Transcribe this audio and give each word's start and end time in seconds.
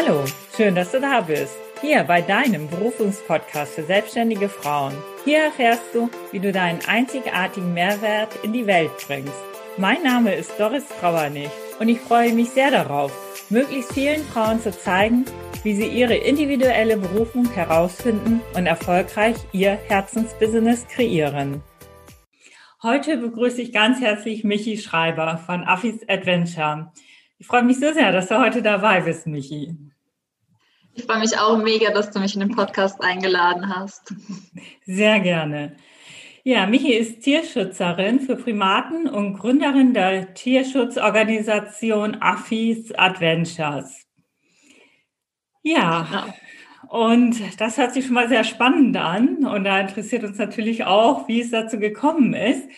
Hallo, 0.00 0.24
schön, 0.56 0.76
dass 0.76 0.92
du 0.92 1.00
da 1.00 1.22
bist. 1.22 1.56
Hier 1.80 2.04
bei 2.04 2.22
deinem 2.22 2.68
Berufungspodcast 2.68 3.74
für 3.74 3.82
selbstständige 3.82 4.48
Frauen. 4.48 4.94
Hier 5.24 5.38
erfährst 5.38 5.92
du, 5.92 6.08
wie 6.30 6.38
du 6.38 6.52
deinen 6.52 6.78
einzigartigen 6.86 7.74
Mehrwert 7.74 8.28
in 8.44 8.52
die 8.52 8.68
Welt 8.68 8.92
bringst. 9.08 9.34
Mein 9.76 10.00
Name 10.04 10.36
ist 10.36 10.52
Doris 10.56 10.84
Trauernig 11.00 11.50
und 11.80 11.88
ich 11.88 11.98
freue 11.98 12.32
mich 12.32 12.50
sehr 12.50 12.70
darauf, 12.70 13.10
möglichst 13.50 13.92
vielen 13.92 14.22
Frauen 14.22 14.60
zu 14.60 14.70
zeigen, 14.70 15.24
wie 15.64 15.74
sie 15.74 15.88
ihre 15.88 16.14
individuelle 16.14 16.96
Berufung 16.96 17.50
herausfinden 17.50 18.40
und 18.54 18.66
erfolgreich 18.66 19.34
ihr 19.50 19.80
Herzensbusiness 19.88 20.86
kreieren. 20.86 21.60
Heute 22.84 23.16
begrüße 23.16 23.62
ich 23.62 23.72
ganz 23.72 24.00
herzlich 24.00 24.44
Michi 24.44 24.78
Schreiber 24.78 25.38
von 25.44 25.64
Affis 25.64 26.08
Adventure. 26.08 26.92
Ich 27.40 27.46
freue 27.46 27.62
mich 27.62 27.78
so 27.78 27.92
sehr, 27.92 28.10
dass 28.10 28.28
du 28.28 28.38
heute 28.38 28.62
dabei 28.62 29.00
bist, 29.00 29.28
Michi. 29.28 29.76
Ich 30.98 31.04
freue 31.04 31.20
mich 31.20 31.38
auch 31.38 31.56
mega, 31.56 31.92
dass 31.92 32.10
du 32.10 32.18
mich 32.18 32.34
in 32.34 32.40
den 32.40 32.56
Podcast 32.56 33.00
eingeladen 33.00 33.72
hast. 33.72 34.12
Sehr 34.84 35.20
gerne. 35.20 35.76
Ja, 36.42 36.66
Michi 36.66 36.92
ist 36.92 37.20
Tierschützerin 37.20 38.18
für 38.18 38.34
Primaten 38.34 39.08
und 39.08 39.38
Gründerin 39.38 39.94
der 39.94 40.34
Tierschutzorganisation 40.34 42.16
Affis 42.20 42.92
Adventures. 42.96 44.06
Ja, 45.62 46.34
und 46.88 47.60
das 47.60 47.78
hört 47.78 47.94
sich 47.94 48.06
schon 48.06 48.14
mal 48.14 48.28
sehr 48.28 48.42
spannend 48.42 48.96
an. 48.96 49.46
Und 49.46 49.62
da 49.62 49.78
interessiert 49.78 50.24
uns 50.24 50.38
natürlich 50.38 50.84
auch, 50.84 51.28
wie 51.28 51.40
es 51.40 51.52
dazu 51.52 51.78
gekommen 51.78 52.34
ist. 52.34 52.68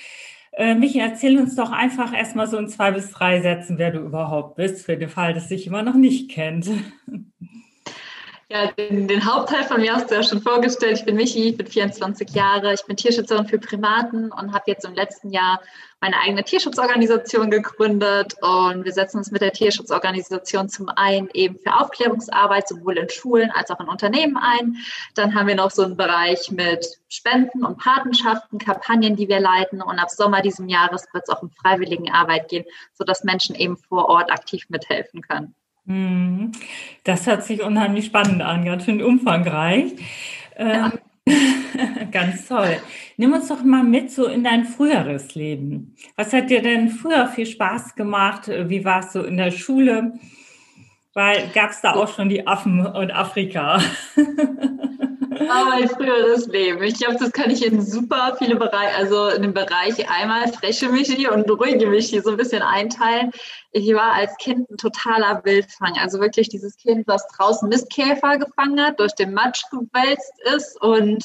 Äh, 0.52 0.74
Michi, 0.74 0.98
erzähl 0.98 1.38
uns 1.38 1.57
doch 1.57 1.73
einfach 1.73 2.12
erstmal 2.12 2.48
so 2.48 2.59
in 2.59 2.68
zwei 2.68 2.91
bis 2.91 3.10
drei 3.12 3.41
Sätzen, 3.41 3.79
wer 3.79 3.93
du 3.93 4.01
überhaupt 4.01 4.57
bist, 4.57 4.84
für 4.84 4.98
den 4.98 5.09
Fall, 5.09 5.32
dass 5.32 5.48
dich 5.48 5.66
immer 5.66 5.82
noch 5.82 5.95
nicht 5.95 6.30
kennt. 6.30 6.68
Ja, 8.52 8.66
den, 8.73 9.06
den, 9.06 9.24
Hauptteil 9.32 9.62
von 9.62 9.80
mir 9.80 9.95
hast 9.95 10.10
du 10.10 10.16
ja 10.16 10.24
schon 10.24 10.43
vorgestellt. 10.43 10.98
Ich 10.98 11.04
bin 11.04 11.15
Michi, 11.15 11.51
ich 11.51 11.56
bin 11.56 11.68
24 11.68 12.30
Jahre, 12.30 12.74
ich 12.74 12.84
bin 12.84 12.96
Tierschützerin 12.96 13.46
für 13.46 13.60
Primaten 13.60 14.32
und 14.32 14.52
habe 14.52 14.65
jetzt 14.66 14.84
im 14.84 14.93
letzten 14.95 15.30
Jahr 15.30 15.60
meine 16.01 16.18
eigene 16.18 16.43
Tierschutzorganisation 16.43 17.48
gegründet. 17.52 18.34
Und 18.43 18.84
wir 18.84 18.93
setzen 18.93 19.18
uns 19.18 19.30
mit 19.30 19.40
der 19.40 19.52
Tierschutzorganisation 19.52 20.68
zum 20.68 20.88
einen 20.88 21.30
eben 21.32 21.60
für 21.60 21.78
Aufklärungsarbeit 21.78 22.66
sowohl 22.66 22.98
in 22.98 23.09
Schulen 23.09 23.52
als 23.52 23.71
auch 23.71 23.78
in 23.78 23.87
Unternehmen 23.87 24.37
ein. 24.37 24.78
Dann 25.15 25.32
haben 25.37 25.46
wir 25.46 25.54
noch 25.54 25.71
so 25.71 25.84
einen 25.84 25.96
Bereich 25.96 26.51
mit 26.51 26.98
Spenden 27.09 27.65
und 27.65 27.78
Patenschaften, 27.78 28.59
Kampagnen, 28.59 29.15
die 29.15 29.28
wir 29.28 29.38
leiten. 29.38 29.80
Und 29.80 30.01
ab 30.01 30.10
Sommer 30.10 30.43
diesem 30.43 30.68
Jahres 30.68 31.06
wird 31.12 31.23
es 31.23 31.32
auch 31.32 31.43
um 31.43 31.52
Freiwilligenarbeit 31.52 32.48
gehen, 32.48 32.65
sodass 32.95 33.23
Menschen 33.23 33.54
eben 33.54 33.76
vor 33.76 34.09
Ort 34.09 34.32
aktiv 34.32 34.65
mithelfen 34.71 35.23
können. 35.23 35.54
Mhm. 35.91 36.52
Das 37.02 37.27
hört 37.27 37.43
sich 37.43 37.63
unheimlich 37.63 38.07
spannend 38.07 38.43
an, 38.43 38.65
ganz 38.65 38.85
schön 38.85 39.02
umfangreich. 39.02 39.93
Ja. 40.57 40.93
Ähm, 40.93 40.93
ganz 42.13 42.46
toll. 42.46 42.77
Nimm 43.16 43.33
uns 43.33 43.49
doch 43.49 43.65
mal 43.65 43.83
mit 43.83 44.11
so 44.11 44.27
in 44.27 44.45
dein 44.45 44.65
früheres 44.66 45.35
Leben. 45.35 45.96
Was 46.16 46.33
hat 46.33 46.49
dir 46.49 46.63
denn 46.63 46.91
früher 46.91 47.27
viel 47.27 47.46
Spaß 47.46 47.96
gemacht? 47.96 48.49
Wie 48.49 48.85
war 48.85 49.01
es 49.01 49.13
so 49.13 49.23
in 49.23 49.37
der 49.37 49.51
Schule? 49.51 50.15
Weil 51.13 51.51
gab 51.55 51.71
es 51.71 51.80
da 51.80 51.95
auch 51.95 52.15
schon 52.15 52.29
die 52.29 52.46
Affen 52.46 52.87
und 52.87 53.11
Afrika? 53.11 53.83
Aber 55.31 55.71
mein 55.71 55.89
früheres 55.89 56.47
Leben. 56.49 56.83
Ich 56.83 56.99
glaube, 56.99 57.17
das 57.19 57.31
kann 57.31 57.51
ich 57.51 57.65
in 57.65 57.81
super 57.81 58.35
viele 58.39 58.57
Bereiche, 58.57 58.97
also 58.97 59.29
in 59.29 59.43
dem 59.43 59.55
Bereich 59.55 60.11
einmal 60.11 60.53
freche 60.53 60.89
Michi 60.89 61.29
und 61.29 61.49
ruhige 61.49 61.87
Michi 61.87 62.21
so 62.21 62.31
ein 62.31 62.37
bisschen 62.37 62.63
einteilen. 62.63 63.31
Ich 63.71 63.93
war 63.95 64.12
als 64.12 64.37
Kind 64.39 64.69
ein 64.71 64.77
totaler 64.77 65.45
Wildfang. 65.45 65.95
Also 66.01 66.21
wirklich 66.21 66.49
dieses 66.49 66.77
Kind, 66.77 67.06
was 67.06 67.27
draußen 67.28 67.69
Mistkäfer 67.69 68.39
gefangen 68.39 68.81
hat, 68.81 68.99
durch 68.99 69.15
den 69.15 69.33
Matsch 69.33 69.62
gewälzt 69.71 70.33
ist 70.55 70.81
und 70.83 71.25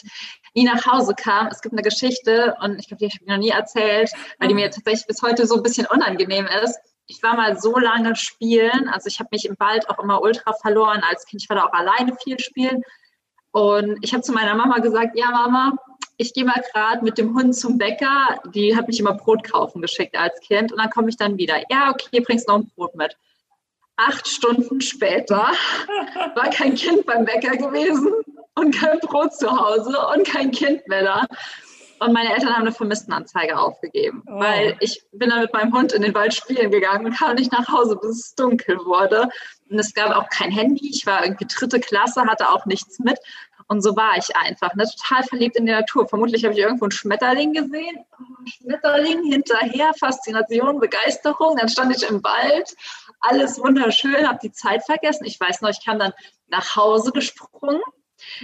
nie 0.54 0.66
nach 0.66 0.86
Hause 0.86 1.16
kam. 1.16 1.48
Es 1.48 1.62
gibt 1.62 1.74
eine 1.74 1.82
Geschichte 1.82 2.56
und 2.62 2.80
ich 2.80 2.88
glaube, 2.88 3.00
die 3.00 3.06
habe 3.06 3.18
ich 3.20 3.28
noch 3.28 3.38
nie 3.38 3.50
erzählt, 3.50 4.12
weil 4.40 4.50
die 4.50 4.54
mir 4.54 4.70
tatsächlich 4.70 5.08
bis 5.08 5.22
heute 5.24 5.48
so 5.48 5.56
ein 5.56 5.64
bisschen 5.64 5.88
unangenehm 5.88 6.48
ist 6.64 6.80
ich 7.08 7.22
war 7.22 7.36
mal 7.36 7.60
so 7.60 7.78
lange 7.78 8.16
spielen, 8.16 8.90
also 8.90 9.08
ich 9.08 9.20
habe 9.20 9.30
mich 9.32 9.46
im 9.46 9.56
Wald 9.60 9.90
auch 9.90 10.00
immer 10.00 10.22
ultra 10.22 10.54
verloren 10.54 11.04
als 11.08 11.26
Kind. 11.26 11.44
Ich 11.44 11.50
war 11.50 11.58
da 11.58 11.66
auch 11.66 11.74
alleine 11.74 12.16
viel 12.16 12.40
spielen. 12.40 12.84
Und 13.56 14.00
ich 14.02 14.12
habe 14.12 14.22
zu 14.22 14.34
meiner 14.34 14.54
Mama 14.54 14.80
gesagt, 14.80 15.18
ja 15.18 15.32
Mama, 15.32 15.78
ich 16.18 16.34
gehe 16.34 16.44
mal 16.44 16.62
gerade 16.74 17.06
mit 17.06 17.18
dem 17.18 17.34
Hund 17.34 17.56
zum 17.56 17.78
Bäcker. 17.78 18.42
Die 18.54 18.76
hat 18.76 18.90
mich 18.90 19.00
immer 19.00 19.14
Brot 19.14 19.50
kaufen 19.50 19.82
geschickt 19.82 20.18
als 20.18 20.38
Kind 20.42 20.74
und 20.74 20.78
dann 20.78 20.90
komme 20.90 21.08
ich 21.08 21.16
dann 21.16 21.38
wieder. 21.38 21.56
Ja, 21.70 21.90
okay, 21.90 22.20
bringst 22.20 22.50
noch 22.50 22.56
ein 22.56 22.70
Brot 22.76 22.96
mit. 22.96 23.16
Acht 23.96 24.28
Stunden 24.28 24.82
später 24.82 25.38
war 26.36 26.50
kein 26.50 26.76
Kind 26.76 27.06
beim 27.06 27.24
Bäcker 27.24 27.56
gewesen 27.56 28.12
und 28.56 28.76
kein 28.76 29.00
Brot 29.00 29.34
zu 29.34 29.50
Hause 29.50 30.06
und 30.14 30.28
kein 30.28 30.52
Kind 30.52 30.86
mehr 30.90 31.04
da. 31.04 31.26
Und 32.00 32.14
meine 32.14 32.34
Eltern 32.34 32.54
haben 32.54 32.62
eine 32.62 32.72
Vermisstenanzeige 32.72 33.58
aufgegeben, 33.58 34.24
oh. 34.28 34.40
weil 34.40 34.76
ich 34.80 35.04
bin 35.12 35.30
dann 35.30 35.42
mit 35.42 35.54
meinem 35.54 35.74
Hund 35.74 35.94
in 35.94 36.02
den 36.02 36.14
Wald 36.14 36.34
spielen 36.34 36.72
gegangen 36.72 37.06
und 37.06 37.18
kam 37.18 37.36
nicht 37.36 37.52
nach 37.52 37.68
Hause, 37.70 37.96
bis 37.96 38.12
es 38.12 38.36
dunkel 38.36 38.78
wurde. 38.86 39.30
Und 39.70 39.80
es 39.80 39.94
gab 39.94 40.16
auch 40.16 40.30
kein 40.30 40.52
Handy. 40.52 40.90
Ich 40.90 41.06
war 41.06 41.24
irgendwie 41.24 41.48
dritte 41.48 41.80
Klasse, 41.80 42.26
hatte 42.26 42.50
auch 42.50 42.66
nichts 42.66 43.00
mit. 43.00 43.18
Und 43.68 43.82
so 43.82 43.96
war 43.96 44.16
ich 44.18 44.36
einfach, 44.36 44.76
ne? 44.76 44.86
total 44.86 45.24
verliebt 45.24 45.56
in 45.56 45.66
die 45.66 45.72
Natur. 45.72 46.08
Vermutlich 46.08 46.44
habe 46.44 46.54
ich 46.54 46.60
irgendwo 46.60 46.86
einen 46.86 46.92
Schmetterling 46.92 47.54
gesehen. 47.54 48.06
Oh, 48.20 48.46
Schmetterling 48.46 49.24
hinterher, 49.24 49.92
Faszination, 50.00 50.80
Begeisterung. 50.80 51.58
Dann 51.58 51.70
stand 51.70 51.96
ich 51.96 52.08
im 52.08 52.24
Wald, 52.24 52.76
alles 53.22 53.58
wunderschön, 53.58 54.28
habe 54.28 54.40
die 54.44 54.52
Zeit 54.52 54.86
vergessen. 54.86 55.26
Ich 55.26 55.40
weiß 55.40 55.62
noch, 55.62 55.70
ich 55.70 55.84
kam 55.84 55.98
dann 55.98 56.14
nach 56.48 56.76
Hause 56.76 57.12
gesprungen 57.12 57.82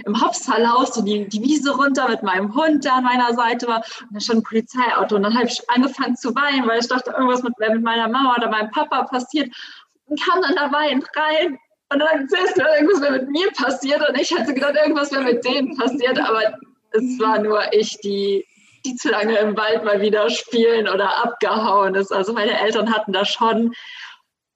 im 0.04 0.20
Hopstalhaus 0.20 0.94
so 0.94 1.02
die, 1.02 1.28
die 1.28 1.42
Wiese 1.42 1.74
runter 1.74 2.08
mit 2.08 2.22
meinem 2.22 2.54
Hund, 2.54 2.84
der 2.84 2.94
an 2.94 3.04
meiner 3.04 3.34
Seite 3.34 3.66
war. 3.66 3.78
Und 3.78 4.12
dann 4.12 4.20
stand 4.20 4.40
ein 4.40 4.42
Polizeiauto. 4.42 5.16
Und 5.16 5.22
dann 5.22 5.34
habe 5.34 5.46
ich 5.46 5.62
angefangen 5.70 6.16
zu 6.16 6.34
weinen, 6.34 6.66
weil 6.68 6.80
ich 6.80 6.88
dachte, 6.88 7.10
irgendwas 7.10 7.42
mit, 7.42 7.58
mit 7.58 7.82
meiner 7.82 8.08
Mama 8.08 8.34
oder 8.36 8.50
meinem 8.50 8.70
Papa 8.70 9.04
passiert. 9.04 9.54
Und 10.06 10.20
kam 10.20 10.42
dann 10.42 10.56
da 10.56 10.72
weinend 10.72 11.06
rein. 11.16 11.58
Und 11.92 11.98
dann 11.98 12.22
erzählst 12.22 12.56
du, 12.56 12.62
irgendwas 12.62 13.02
wäre 13.02 13.12
mit 13.12 13.28
mir 13.28 13.50
passiert. 13.52 14.08
Und 14.08 14.18
ich 14.18 14.36
hatte 14.36 14.54
gedacht, 14.54 14.74
irgendwas 14.76 15.12
wäre 15.12 15.24
mit 15.24 15.44
denen 15.44 15.76
passiert. 15.76 16.18
Aber 16.18 16.58
es 16.92 17.18
war 17.18 17.38
nur 17.38 17.72
ich, 17.72 17.98
die, 18.00 18.46
die 18.84 18.96
zu 18.96 19.10
lange 19.10 19.36
im 19.38 19.56
Wald 19.56 19.84
mal 19.84 20.00
wieder 20.00 20.28
spielen 20.30 20.88
oder 20.88 21.22
abgehauen 21.22 21.94
ist. 21.94 22.12
Also 22.12 22.32
meine 22.32 22.58
Eltern 22.58 22.92
hatten 22.92 23.12
da 23.12 23.24
schon 23.24 23.72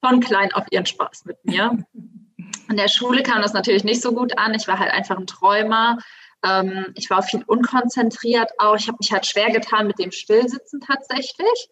von 0.03 0.21
klein 0.21 0.53
auf 0.53 0.65
ihren 0.71 0.87
Spaß 0.87 1.25
mit 1.25 1.45
mir. 1.45 1.85
In 2.69 2.77
der 2.77 2.89
Schule 2.89 3.23
kam 3.23 3.43
das 3.43 3.53
natürlich 3.53 3.85
nicht 3.85 4.03
so 4.03 4.13
gut 4.13 4.39
an. 4.39 4.55
Ich 4.55 4.67
war 4.67 4.79
halt 4.79 4.93
einfach 4.93 5.17
ein 5.17 5.27
Träumer. 5.27 5.99
Ähm, 6.45 6.93
ich 6.95 7.11
war 7.11 7.23
viel 7.23 7.43
unkonzentriert 7.47 8.51
auch. 8.59 8.77
Ich 8.77 8.89
habe 8.89 8.99
mich 9.01 9.13
halt 9.13 9.27
schwer 9.27 9.51
getan 9.51 9.87
mit 9.87 9.99
dem 9.99 10.11
Stillsitzen 10.11 10.81
tatsächlich. 10.81 11.69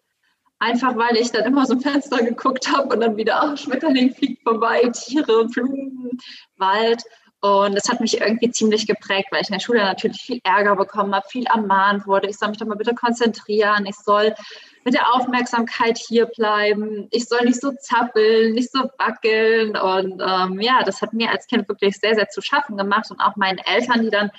Einfach 0.58 0.96
weil 0.96 1.16
ich 1.16 1.32
dann 1.32 1.44
immer 1.44 1.66
so 1.66 1.74
ein 1.74 1.80
Fenster 1.80 2.22
geguckt 2.22 2.70
habe 2.72 2.94
und 2.94 3.00
dann 3.00 3.16
wieder, 3.16 3.42
ach, 3.42 3.58
Schmetterling 3.58 4.14
fliegt 4.14 4.42
vorbei, 4.42 4.90
Tiere, 4.94 5.46
Blumen, 5.46 6.18
Wald. 6.56 7.02
Und 7.44 7.74
das 7.74 7.90
hat 7.90 8.00
mich 8.00 8.22
irgendwie 8.22 8.50
ziemlich 8.50 8.86
geprägt, 8.86 9.28
weil 9.30 9.42
ich 9.42 9.50
in 9.50 9.52
der 9.52 9.60
Schule 9.60 9.84
natürlich 9.84 10.22
viel 10.22 10.40
Ärger 10.44 10.76
bekommen 10.76 11.14
habe, 11.14 11.28
viel 11.28 11.44
ermahnt 11.44 12.06
wurde. 12.06 12.26
Ich 12.26 12.38
soll 12.38 12.48
mich 12.48 12.56
doch 12.56 12.66
mal 12.66 12.74
bitte 12.74 12.94
konzentrieren. 12.94 13.84
Ich 13.84 13.96
soll 13.96 14.34
mit 14.82 14.94
der 14.94 15.12
Aufmerksamkeit 15.12 15.98
hier 15.98 16.24
bleiben. 16.24 17.06
Ich 17.10 17.26
soll 17.26 17.44
nicht 17.44 17.60
so 17.60 17.72
zappeln, 17.72 18.54
nicht 18.54 18.72
so 18.72 18.84
wackeln. 18.96 19.76
Und 19.76 20.22
ähm, 20.26 20.58
ja, 20.58 20.84
das 20.84 21.02
hat 21.02 21.12
mir 21.12 21.32
als 21.32 21.46
Kind 21.46 21.68
wirklich 21.68 21.98
sehr, 21.98 22.14
sehr 22.14 22.30
zu 22.30 22.40
schaffen 22.40 22.78
gemacht. 22.78 23.10
Und 23.10 23.20
auch 23.20 23.36
meinen 23.36 23.58
Eltern, 23.58 24.00
die 24.00 24.10
dann 24.10 24.30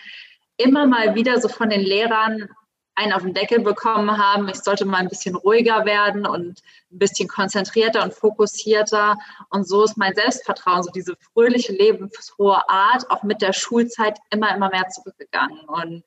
immer 0.57 0.87
mal 0.87 1.13
wieder 1.13 1.39
so 1.39 1.47
von 1.47 1.69
den 1.69 1.81
Lehrern 1.81 2.49
einen 2.95 3.13
auf 3.13 3.23
den 3.23 3.33
Deckel 3.33 3.59
bekommen 3.59 4.17
haben, 4.17 4.47
ich 4.50 4.57
sollte 4.57 4.85
mal 4.85 4.97
ein 4.97 5.09
bisschen 5.09 5.35
ruhiger 5.35 5.85
werden 5.85 6.25
und 6.25 6.61
ein 6.91 7.00
bisschen 7.00 7.28
konzentrierter 7.28 8.03
und 8.03 8.13
fokussierter. 8.13 9.17
Und 9.49 9.67
so 9.67 9.84
ist 9.84 9.97
mein 9.97 10.16
Selbstvertrauen, 10.16 10.84
so 10.84 10.91
diese 10.91 11.16
fröhliche, 11.34 11.73
lebensfrohe 11.73 12.69
Art, 12.69 13.09
auch 13.11 13.23
mit 13.23 13.41
der 13.41 13.53
Schulzeit 13.53 14.17
immer, 14.31 14.55
immer 14.55 14.69
mehr 14.69 14.87
zurückgegangen. 14.87 15.59
Und 15.67 16.03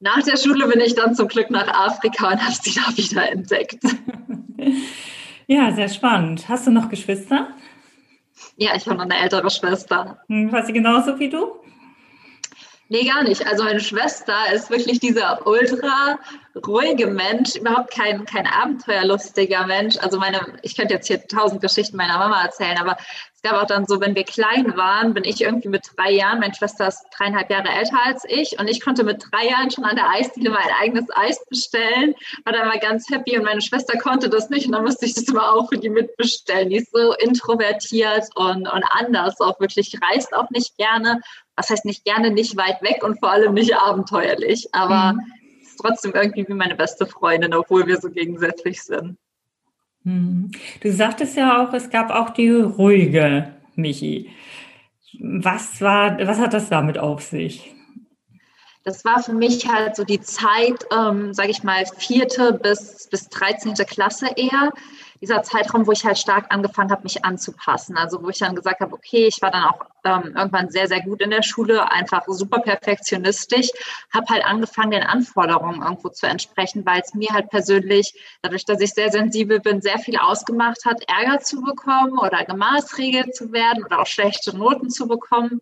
nach 0.00 0.22
der 0.22 0.36
Schule 0.36 0.66
bin 0.68 0.80
ich 0.80 0.94
dann 0.94 1.14
zum 1.14 1.28
Glück 1.28 1.50
nach 1.50 1.68
Afrika 1.68 2.28
und 2.30 2.42
habe 2.42 2.54
sie 2.60 2.74
da 2.74 2.96
wieder 2.96 3.30
entdeckt. 3.30 3.82
Ja, 5.50 5.72
sehr 5.72 5.88
spannend. 5.88 6.46
Hast 6.50 6.66
du 6.66 6.70
noch 6.70 6.90
Geschwister? 6.90 7.48
Ja, 8.58 8.74
ich 8.76 8.86
habe 8.86 8.96
noch 8.96 9.04
eine 9.04 9.18
ältere 9.18 9.48
Schwester. 9.48 10.18
Hm, 10.28 10.52
war 10.52 10.62
sie 10.66 10.74
genauso 10.74 11.18
wie 11.18 11.30
du? 11.30 11.52
Nee, 12.90 13.04
gar 13.04 13.22
nicht. 13.22 13.46
Also 13.46 13.64
meine 13.64 13.80
Schwester 13.80 14.34
ist 14.52 14.70
wirklich 14.70 14.98
dieser 14.98 15.46
ultra 15.46 16.18
ruhige 16.66 17.06
Mensch, 17.06 17.54
überhaupt 17.54 17.90
kein, 17.92 18.24
kein 18.24 18.46
abenteuerlustiger 18.46 19.66
Mensch. 19.66 19.98
Also 19.98 20.18
meine, 20.18 20.40
ich 20.62 20.74
könnte 20.74 20.94
jetzt 20.94 21.06
hier 21.06 21.26
tausend 21.26 21.60
Geschichten 21.60 21.98
meiner 21.98 22.16
Mama 22.16 22.42
erzählen, 22.42 22.78
aber 22.78 22.96
es 23.34 23.42
gab 23.42 23.62
auch 23.62 23.66
dann 23.66 23.86
so, 23.86 24.00
wenn 24.00 24.16
wir 24.16 24.24
klein 24.24 24.74
waren, 24.76 25.12
bin 25.12 25.24
ich 25.24 25.42
irgendwie 25.42 25.68
mit 25.68 25.86
drei 25.96 26.12
Jahren, 26.12 26.40
meine 26.40 26.54
Schwester 26.54 26.88
ist 26.88 27.04
dreieinhalb 27.16 27.50
Jahre 27.50 27.68
älter 27.68 27.98
als 28.04 28.24
ich 28.26 28.58
und 28.58 28.66
ich 28.68 28.80
konnte 28.80 29.04
mit 29.04 29.22
drei 29.30 29.46
Jahren 29.48 29.70
schon 29.70 29.84
an 29.84 29.94
der 29.94 30.08
Eisdiele 30.08 30.50
mein 30.50 30.68
eigenes 30.80 31.06
Eis 31.14 31.44
bestellen, 31.48 32.14
war 32.44 32.54
dann 32.54 32.66
mal 32.66 32.80
ganz 32.80 33.08
happy 33.10 33.38
und 33.38 33.44
meine 33.44 33.60
Schwester 33.60 33.98
konnte 33.98 34.30
das 34.30 34.48
nicht 34.48 34.66
und 34.66 34.72
dann 34.72 34.82
musste 34.82 35.06
ich 35.06 35.14
das 35.14 35.28
immer 35.28 35.52
auch 35.52 35.68
für 35.68 35.78
die 35.78 35.90
mitbestellen. 35.90 36.70
Die 36.70 36.78
ist 36.78 36.90
so 36.90 37.12
introvertiert 37.12 38.24
und, 38.34 38.66
und 38.66 38.84
anders 38.90 39.40
auch 39.40 39.60
wirklich, 39.60 39.94
reist 40.10 40.34
auch 40.34 40.50
nicht 40.50 40.76
gerne 40.78 41.20
was 41.58 41.70
heißt 41.70 41.84
nicht 41.84 42.04
gerne, 42.04 42.30
nicht 42.30 42.56
weit 42.56 42.80
weg 42.82 43.02
und 43.02 43.18
vor 43.18 43.32
allem 43.32 43.52
nicht 43.52 43.74
abenteuerlich, 43.74 44.68
aber 44.72 45.14
mhm. 45.14 45.20
ist 45.60 45.78
trotzdem 45.78 46.12
irgendwie 46.14 46.46
wie 46.46 46.54
meine 46.54 46.76
beste 46.76 47.04
Freundin, 47.04 47.52
obwohl 47.52 47.86
wir 47.86 48.00
so 48.00 48.08
gegensätzlich 48.08 48.82
sind. 48.82 49.18
Mhm. 50.04 50.52
Du 50.80 50.92
sagtest 50.92 51.36
ja 51.36 51.62
auch, 51.62 51.72
es 51.74 51.90
gab 51.90 52.10
auch 52.10 52.30
die 52.30 52.50
ruhige 52.50 53.52
Michi. 53.74 54.30
Was 55.18 55.80
war, 55.80 56.18
was 56.24 56.38
hat 56.38 56.54
das 56.54 56.68
damit 56.68 56.96
auf 56.96 57.22
sich? 57.22 57.74
Das 58.84 59.04
war 59.04 59.20
für 59.20 59.32
mich 59.32 59.68
halt 59.68 59.96
so 59.96 60.04
die 60.04 60.20
Zeit, 60.20 60.86
ähm, 60.96 61.34
sage 61.34 61.50
ich 61.50 61.64
mal, 61.64 61.84
vierte 61.98 62.52
bis, 62.52 63.08
bis 63.10 63.28
13. 63.28 63.74
Klasse 63.74 64.28
eher 64.36 64.72
dieser 65.20 65.42
Zeitraum, 65.42 65.86
wo 65.86 65.92
ich 65.92 66.04
halt 66.04 66.18
stark 66.18 66.46
angefangen 66.50 66.90
habe, 66.90 67.02
mich 67.02 67.24
anzupassen. 67.24 67.96
Also 67.96 68.22
wo 68.22 68.28
ich 68.28 68.38
dann 68.38 68.54
gesagt 68.54 68.80
habe, 68.80 68.92
okay, 68.92 69.26
ich 69.26 69.40
war 69.42 69.50
dann 69.50 69.64
auch 69.64 69.86
ähm, 70.04 70.34
irgendwann 70.36 70.70
sehr, 70.70 70.88
sehr 70.88 71.02
gut 71.02 71.20
in 71.20 71.30
der 71.30 71.42
Schule, 71.42 71.90
einfach 71.90 72.24
super 72.28 72.60
perfektionistisch, 72.60 73.68
habe 74.12 74.26
halt 74.30 74.44
angefangen, 74.44 74.92
den 74.92 75.02
Anforderungen 75.02 75.82
irgendwo 75.82 76.08
zu 76.08 76.26
entsprechen, 76.26 76.86
weil 76.86 77.02
es 77.04 77.14
mir 77.14 77.30
halt 77.30 77.50
persönlich, 77.50 78.14
dadurch, 78.42 78.64
dass 78.64 78.80
ich 78.80 78.90
sehr 78.90 79.10
sensibel 79.10 79.60
bin, 79.60 79.80
sehr 79.80 79.98
viel 79.98 80.16
ausgemacht 80.16 80.84
hat, 80.84 81.02
Ärger 81.08 81.40
zu 81.40 81.62
bekommen 81.62 82.18
oder 82.18 82.44
gemaßregelt 82.44 83.34
zu 83.34 83.52
werden 83.52 83.84
oder 83.84 84.00
auch 84.00 84.06
schlechte 84.06 84.56
Noten 84.56 84.90
zu 84.90 85.08
bekommen 85.08 85.60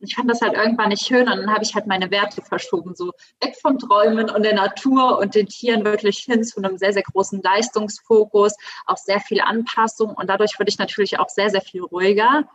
ich 0.00 0.14
fand 0.14 0.30
das 0.30 0.40
halt 0.40 0.54
irgendwann 0.54 0.90
nicht 0.90 1.04
schön 1.04 1.28
und 1.28 1.36
dann 1.36 1.52
habe 1.52 1.64
ich 1.64 1.74
halt 1.74 1.86
meine 1.86 2.10
Werte 2.10 2.42
verschoben, 2.42 2.94
so 2.94 3.12
weg 3.40 3.56
vom 3.60 3.78
Träumen 3.78 4.30
und 4.30 4.42
der 4.42 4.54
Natur 4.54 5.18
und 5.18 5.34
den 5.34 5.46
Tieren 5.46 5.84
wirklich 5.84 6.18
hin 6.18 6.44
zu 6.44 6.62
einem 6.62 6.78
sehr, 6.78 6.92
sehr 6.92 7.02
großen 7.02 7.42
Leistungsfokus, 7.42 8.54
auch 8.86 8.96
sehr 8.96 9.20
viel 9.20 9.40
Anpassung 9.40 10.14
und 10.14 10.28
dadurch 10.28 10.58
wurde 10.58 10.70
ich 10.70 10.78
natürlich 10.78 11.18
auch 11.18 11.28
sehr, 11.28 11.50
sehr 11.50 11.62
viel 11.62 11.82
ruhiger. 11.82 12.48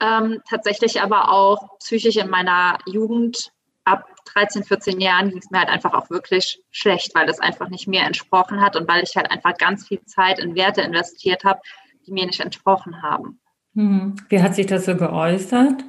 Ähm, 0.00 0.40
tatsächlich 0.48 1.02
aber 1.02 1.30
auch 1.30 1.78
psychisch 1.78 2.16
in 2.16 2.30
meiner 2.30 2.78
Jugend 2.86 3.52
ab 3.84 4.06
13, 4.32 4.64
14 4.64 5.00
Jahren 5.00 5.30
ging 5.30 5.38
es 5.38 5.50
mir 5.50 5.58
halt 5.58 5.68
einfach 5.68 5.92
auch 5.92 6.10
wirklich 6.10 6.62
schlecht, 6.70 7.14
weil 7.14 7.26
das 7.26 7.40
einfach 7.40 7.68
nicht 7.68 7.86
mir 7.86 8.02
entsprochen 8.02 8.60
hat 8.60 8.76
und 8.76 8.88
weil 8.88 9.02
ich 9.02 9.16
halt 9.16 9.30
einfach 9.30 9.56
ganz 9.56 9.88
viel 9.88 10.02
Zeit 10.04 10.38
in 10.38 10.54
Werte 10.54 10.80
investiert 10.80 11.44
habe, 11.44 11.60
die 12.06 12.12
mir 12.12 12.26
nicht 12.26 12.40
entsprochen 12.40 13.02
haben. 13.02 13.40
Hm. 13.74 14.16
Wie 14.28 14.42
hat 14.42 14.54
sich 14.54 14.66
das 14.66 14.86
so 14.86 14.96
geäußert? 14.96 15.84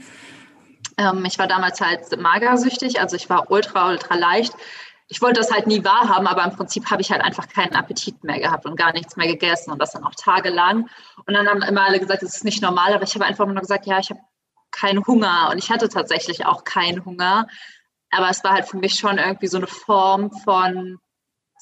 Ähm, 0.98 1.24
ich 1.26 1.38
war 1.40 1.48
damals 1.48 1.82
halt 1.82 2.20
magersüchtig, 2.20 3.00
also 3.00 3.16
ich 3.16 3.30
war 3.30 3.52
ultra, 3.52 3.90
ultra 3.90 4.16
leicht. 4.16 4.54
Ich 5.08 5.22
wollte 5.22 5.42
das 5.42 5.52
halt 5.52 5.68
nie 5.68 5.84
wahrhaben, 5.84 6.26
aber 6.26 6.44
im 6.46 6.56
Prinzip 6.56 6.90
habe 6.90 7.02
ich 7.02 7.12
halt 7.12 7.22
einfach 7.22 7.50
keinen 7.50 7.76
Appetit 7.76 8.24
mehr 8.24 8.40
gehabt 8.40 8.66
und 8.66 8.78
gar 8.78 8.94
nichts 8.94 9.18
mehr 9.18 9.28
gegessen 9.28 9.72
und 9.72 9.80
das 9.80 9.92
dann 9.92 10.06
auch 10.06 10.16
tagelang. 10.16 10.90
Und 11.26 11.34
dann 11.34 11.50
haben 11.50 11.62
immer 11.62 11.84
alle 11.84 12.00
gesagt, 12.00 12.24
das 12.24 12.36
ist 12.36 12.46
nicht 12.46 12.62
normal, 12.62 12.94
aber 12.94 13.04
ich 13.04 13.14
habe 13.14 13.26
einfach 13.26 13.46
nur 13.46 13.56
gesagt, 13.56 13.86
ja, 13.86 14.00
ich 14.00 14.10
habe 14.10 14.22
keinen 14.72 15.06
Hunger 15.06 15.50
und 15.52 15.58
ich 15.58 15.70
hatte 15.70 15.90
tatsächlich 15.90 16.46
auch 16.46 16.64
keinen 16.64 17.04
Hunger. 17.04 17.48
Aber 18.10 18.30
es 18.30 18.44
war 18.44 18.54
halt 18.54 18.68
für 18.68 18.78
mich 18.78 18.96
schon 18.96 19.18
irgendwie 19.18 19.48
so 19.48 19.58
eine 19.58 19.68
Form 19.68 20.32
von 20.32 21.00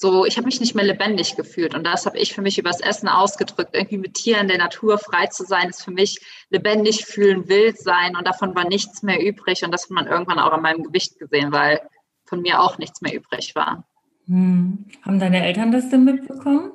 so, 0.00 0.24
ich 0.24 0.38
habe 0.38 0.46
mich 0.46 0.60
nicht 0.60 0.74
mehr 0.74 0.84
lebendig 0.84 1.36
gefühlt. 1.36 1.74
Und 1.74 1.84
das 1.84 2.06
habe 2.06 2.16
ich 2.16 2.32
für 2.32 2.40
mich 2.40 2.56
übers 2.56 2.80
Essen 2.80 3.06
ausgedrückt. 3.06 3.74
Irgendwie 3.74 3.98
mit 3.98 4.14
Tieren 4.14 4.48
der 4.48 4.56
Natur 4.56 4.96
frei 4.96 5.26
zu 5.26 5.44
sein, 5.44 5.68
ist 5.68 5.84
für 5.84 5.90
mich 5.90 6.18
lebendig 6.48 7.04
fühlen, 7.04 7.50
wild 7.50 7.76
sein. 7.78 8.16
Und 8.16 8.26
davon 8.26 8.54
war 8.54 8.64
nichts 8.64 9.02
mehr 9.02 9.22
übrig. 9.22 9.62
Und 9.62 9.72
das 9.72 9.82
hat 9.82 9.90
man 9.90 10.06
irgendwann 10.06 10.38
auch 10.38 10.52
an 10.52 10.62
meinem 10.62 10.84
Gewicht 10.84 11.18
gesehen, 11.18 11.52
weil 11.52 11.82
von 12.24 12.40
mir 12.40 12.62
auch 12.62 12.78
nichts 12.78 13.02
mehr 13.02 13.14
übrig 13.14 13.54
war. 13.54 13.84
Hm. 14.26 14.86
Haben 15.02 15.20
deine 15.20 15.44
Eltern 15.44 15.70
das 15.70 15.90
denn 15.90 16.04
mitbekommen? 16.04 16.72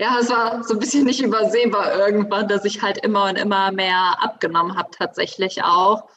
Ja, 0.00 0.18
es 0.18 0.28
war 0.30 0.64
so 0.64 0.74
ein 0.74 0.80
bisschen 0.80 1.04
nicht 1.04 1.22
übersehbar 1.22 1.96
irgendwann, 1.96 2.48
dass 2.48 2.64
ich 2.64 2.82
halt 2.82 2.98
immer 2.98 3.26
und 3.26 3.36
immer 3.36 3.70
mehr 3.70 4.16
abgenommen 4.20 4.76
habe, 4.76 4.90
tatsächlich 4.90 5.62
auch. 5.62 6.08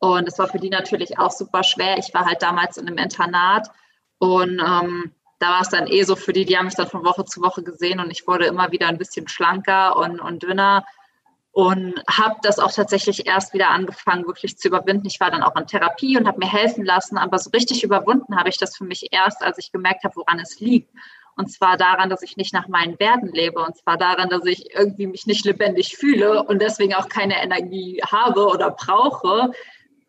Und 0.00 0.26
es 0.26 0.40
war 0.40 0.48
für 0.48 0.58
die 0.58 0.70
natürlich 0.70 1.20
auch 1.20 1.30
super 1.30 1.62
schwer. 1.62 1.98
Ich 1.98 2.12
war 2.12 2.26
halt 2.26 2.42
damals 2.42 2.78
in 2.78 2.88
einem 2.88 2.98
Internat 2.98 3.70
und 4.18 4.58
ähm, 4.58 5.12
da 5.40 5.48
war 5.48 5.62
es 5.62 5.70
dann 5.70 5.86
eh 5.86 6.02
so 6.04 6.14
für 6.14 6.32
die, 6.32 6.44
die 6.44 6.56
haben 6.56 6.66
mich 6.66 6.74
dann 6.74 6.86
von 6.86 7.04
Woche 7.04 7.24
zu 7.24 7.40
Woche 7.40 7.62
gesehen 7.62 7.98
und 7.98 8.10
ich 8.10 8.26
wurde 8.26 8.46
immer 8.46 8.70
wieder 8.70 8.86
ein 8.88 8.98
bisschen 8.98 9.26
schlanker 9.26 9.96
und, 9.96 10.20
und 10.20 10.42
dünner 10.42 10.84
und 11.52 11.94
habe 12.08 12.36
das 12.42 12.58
auch 12.58 12.70
tatsächlich 12.70 13.26
erst 13.26 13.54
wieder 13.54 13.70
angefangen, 13.70 14.26
wirklich 14.26 14.56
zu 14.56 14.68
überwinden. 14.68 15.06
Ich 15.06 15.18
war 15.18 15.30
dann 15.30 15.42
auch 15.42 15.56
in 15.56 15.66
Therapie 15.66 16.16
und 16.16 16.28
habe 16.28 16.38
mir 16.38 16.50
helfen 16.50 16.84
lassen, 16.84 17.18
aber 17.18 17.38
so 17.38 17.50
richtig 17.50 17.82
überwunden 17.82 18.36
habe 18.36 18.50
ich 18.50 18.58
das 18.58 18.76
für 18.76 18.84
mich 18.84 19.08
erst, 19.12 19.42
als 19.42 19.58
ich 19.58 19.72
gemerkt 19.72 20.04
habe, 20.04 20.14
woran 20.16 20.38
es 20.38 20.60
liegt. 20.60 20.90
Und 21.36 21.50
zwar 21.50 21.76
daran, 21.76 22.10
dass 22.10 22.22
ich 22.22 22.36
nicht 22.36 22.52
nach 22.52 22.68
meinen 22.68 22.98
Werten 23.00 23.28
lebe. 23.28 23.60
Und 23.60 23.76
zwar 23.76 23.96
daran, 23.96 24.28
dass 24.28 24.44
ich 24.44 24.74
irgendwie 24.74 25.06
mich 25.06 25.26
nicht 25.26 25.44
lebendig 25.46 25.96
fühle 25.96 26.42
und 26.42 26.60
deswegen 26.60 26.94
auch 26.94 27.08
keine 27.08 27.42
Energie 27.42 28.00
habe 28.06 28.46
oder 28.46 28.70
brauche, 28.70 29.52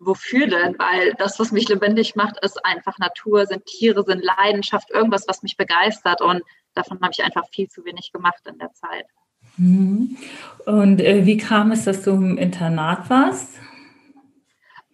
wofür 0.02 0.48
denn? 0.48 0.78
Weil 0.78 1.14
das, 1.18 1.40
was 1.40 1.52
mich 1.52 1.70
lebendig 1.70 2.16
macht, 2.16 2.44
ist 2.44 2.64
einfach 2.66 2.98
Natur, 2.98 3.46
sind 3.46 3.66
Tiere, 3.66 4.04
sind 4.04 4.24
Leidenschaft, 4.24 4.90
irgendwas, 4.92 5.26
was 5.28 5.44
mich 5.44 5.58
begeistert. 5.58 6.22
Und 6.22 6.42
davon 6.74 7.00
habe 7.02 7.12
ich 7.12 7.24
einfach 7.24 7.48
viel 7.50 7.70
zu 7.70 7.86
wenig 7.86 8.12
gemacht 8.12 8.42
in 8.48 8.58
der 8.58 8.74
Zeit. 8.74 9.06
Mhm. 9.58 10.18
Und 10.66 11.02
äh, 11.02 11.26
wie 11.26 11.38
kam 11.38 11.72
es, 11.72 11.86
dass 11.86 12.04
du 12.04 12.12
im 12.12 12.38
Internat 12.38 13.10
warst? 13.10 13.58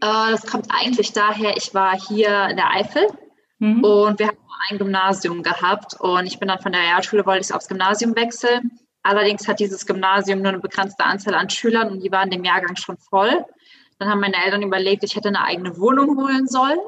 Äh, 0.01 0.31
das 0.31 0.45
kommt 0.45 0.68
eigentlich 0.69 1.13
daher, 1.13 1.56
ich 1.57 1.74
war 1.74 2.00
hier 2.00 2.48
in 2.50 2.57
der 2.57 2.71
Eifel 2.71 3.07
mhm. 3.60 3.83
und 3.83 4.19
wir 4.19 4.27
haben 4.27 4.38
ein 4.69 4.77
Gymnasium 4.77 5.44
gehabt 5.44 6.00
und 6.00 6.25
ich 6.25 6.39
bin 6.39 6.48
dann 6.48 6.60
von 6.60 6.71
der 6.71 6.81
Realschule, 6.81 7.25
wollte 7.25 7.45
ich 7.45 7.53
aufs 7.53 7.68
Gymnasium 7.68 8.15
wechseln. 8.15 8.71
Allerdings 9.03 9.48
hat 9.48 9.60
dieses 9.60 9.86
Gymnasium 9.86 10.42
nur 10.42 10.50
eine 10.50 10.60
begrenzte 10.60 11.06
Anzahl 11.06 11.36
an 11.36 11.50
Schülern 11.50 11.89
und 11.89 12.03
die 12.03 12.12
waren 12.12 12.30
dem 12.30 12.44
Jahrgang 12.44 12.75
schon 12.75 12.98
voll. 12.98 13.45
Dann 14.00 14.10
haben 14.10 14.20
meine 14.20 14.44
Eltern 14.44 14.62
überlegt, 14.62 15.04
ich 15.04 15.16
hätte 15.16 15.30
eine 15.30 15.44
eigene 15.44 15.78
Wohnung 15.78 16.18
holen 16.18 16.48
sollen. 16.48 16.80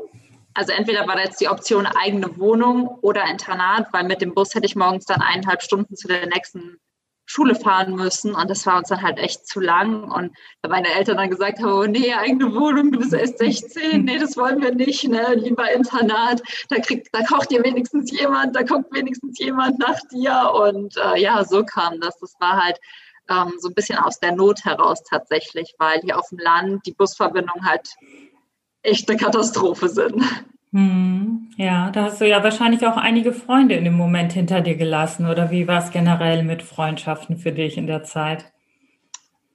Also 0.53 0.73
entweder 0.73 1.07
war 1.07 1.15
da 1.15 1.23
jetzt 1.23 1.41
die 1.41 1.47
Option 1.47 1.85
eigene 1.85 2.37
Wohnung 2.37 2.87
oder 3.01 3.25
Internat, 3.25 3.87
weil 3.93 4.03
mit 4.03 4.21
dem 4.21 4.33
Bus 4.33 4.53
hätte 4.55 4.65
ich 4.65 4.75
morgens 4.75 5.05
dann 5.05 5.21
eineinhalb 5.21 5.61
Stunden 5.61 5.95
zu 5.95 6.07
der 6.07 6.25
nächsten 6.27 6.79
Schule 7.31 7.53
fahren 7.53 7.93
müssen 7.93 8.33
und 8.33 8.49
das 8.49 8.65
war 8.65 8.77
uns 8.79 8.89
dann 8.89 9.03
halt 9.03 9.19
echt 9.19 9.45
zu 9.45 9.59
lang 9.59 10.09
und 10.09 10.35
da 10.63 10.69
meine 10.69 10.91
Eltern 10.91 11.17
dann 11.17 11.29
gesagt 11.29 11.59
haben, 11.59 11.71
oh 11.71 11.85
nee, 11.85 12.11
eigene 12.11 12.55
Wohnung, 12.55 12.91
du 12.91 12.97
bist 12.97 13.13
erst 13.13 13.37
16, 13.37 14.03
nee, 14.03 14.17
das 14.17 14.35
wollen 14.35 14.63
wir 14.63 14.73
nicht, 14.73 15.07
ne, 15.07 15.35
lieber 15.35 15.71
Internat, 15.71 16.41
da 16.69 16.77
kriegt, 16.77 17.09
da 17.11 17.23
kocht 17.23 17.51
dir 17.51 17.63
wenigstens 17.63 18.11
jemand, 18.19 18.55
da 18.55 18.63
kommt 18.63 18.87
wenigstens 18.91 19.37
jemand 19.37 19.77
nach 19.77 19.99
dir 20.11 20.51
und 20.55 20.97
äh, 20.97 21.21
ja, 21.21 21.43
so 21.43 21.63
kam 21.63 21.99
das. 22.01 22.17
Das 22.17 22.33
war 22.39 22.63
halt 22.63 22.79
ähm, 23.29 23.53
so 23.59 23.69
ein 23.69 23.73
bisschen 23.73 23.97
aus 23.97 24.19
der 24.19 24.33
Not 24.33 24.65
heraus 24.65 25.03
tatsächlich, 25.03 25.75
weil 25.77 26.01
hier 26.01 26.17
auf 26.17 26.29
dem 26.29 26.39
Land 26.39 26.85
die 26.85 26.93
Busverbindungen 26.93 27.65
halt 27.65 27.89
echt 28.81 29.09
eine 29.09 29.17
Katastrophe 29.17 29.89
sind. 29.89 30.23
Hm, 30.71 31.51
ja, 31.57 31.89
da 31.89 32.03
hast 32.03 32.21
du 32.21 32.27
ja 32.27 32.43
wahrscheinlich 32.43 32.85
auch 32.85 32.97
einige 32.97 33.33
Freunde 33.33 33.75
in 33.75 33.85
dem 33.85 33.97
Moment 33.97 34.33
hinter 34.33 34.61
dir 34.61 34.75
gelassen. 34.75 35.27
Oder 35.27 35.49
wie 35.51 35.67
war 35.67 35.83
es 35.83 35.91
generell 35.91 36.43
mit 36.43 36.61
Freundschaften 36.61 37.37
für 37.37 37.51
dich 37.51 37.77
in 37.77 37.87
der 37.87 38.03
Zeit? 38.03 38.45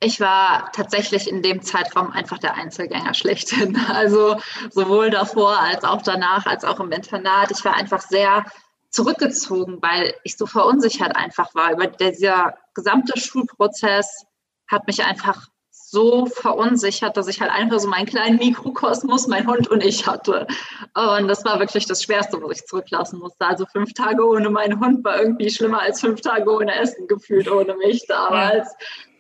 Ich 0.01 0.21
war 0.21 0.71
tatsächlich 0.73 1.31
in 1.31 1.41
dem 1.41 1.63
Zeitraum 1.63 2.11
einfach 2.11 2.39
der 2.39 2.57
Einzelgänger 2.57 3.15
schlechthin. 3.15 3.79
Also 3.89 4.37
sowohl 4.71 5.11
davor 5.11 5.59
als 5.59 5.85
auch 5.85 6.03
danach, 6.03 6.47
als 6.47 6.65
auch 6.65 6.81
im 6.81 6.91
Internat. 6.91 7.51
Ich 7.53 7.65
war 7.65 7.75
einfach 7.75 8.03
sehr 8.03 8.45
zurückgezogen, 8.95 9.79
weil 9.83 10.15
ich 10.23 10.37
so 10.37 10.47
verunsichert 10.47 11.17
einfach 11.17 11.53
war. 11.55 11.73
Über 11.73 11.89
dieser 11.89 12.57
gesamte 12.75 13.19
Schulprozess 13.19 14.25
hat 14.69 14.87
mich 14.87 15.05
einfach 15.05 15.49
so 15.71 16.27
verunsichert, 16.27 17.17
dass 17.17 17.27
ich 17.27 17.41
halt 17.41 17.51
einfach 17.51 17.81
so 17.81 17.89
meinen 17.89 18.07
kleinen 18.07 18.39
Mikrokosmos, 18.39 19.27
mein 19.27 19.49
Hund 19.49 19.69
und 19.69 19.85
ich 19.85 20.07
hatte. 20.07 20.47
Und 20.95 21.27
das 21.27 21.45
war 21.45 21.59
wirklich 21.59 21.87
das 21.87 22.05
Schwerste, 22.05 22.41
was 22.41 22.59
ich 22.59 22.67
zurücklassen 22.67 23.19
musste. 23.19 23.45
Also 23.45 23.67
fünf 23.67 23.95
Tage 23.95 24.25
ohne 24.25 24.49
meinen 24.49 24.79
Hund 24.79 25.05
war 25.05 25.21
irgendwie 25.21 25.51
schlimmer 25.51 25.81
als 25.81 26.01
fünf 26.01 26.21
Tage 26.21 26.49
ohne 26.49 26.75
Essen 26.75 27.09
gefühlt 27.09 27.51
ohne 27.51 27.77
mich 27.77 28.07
damals. 28.07 28.73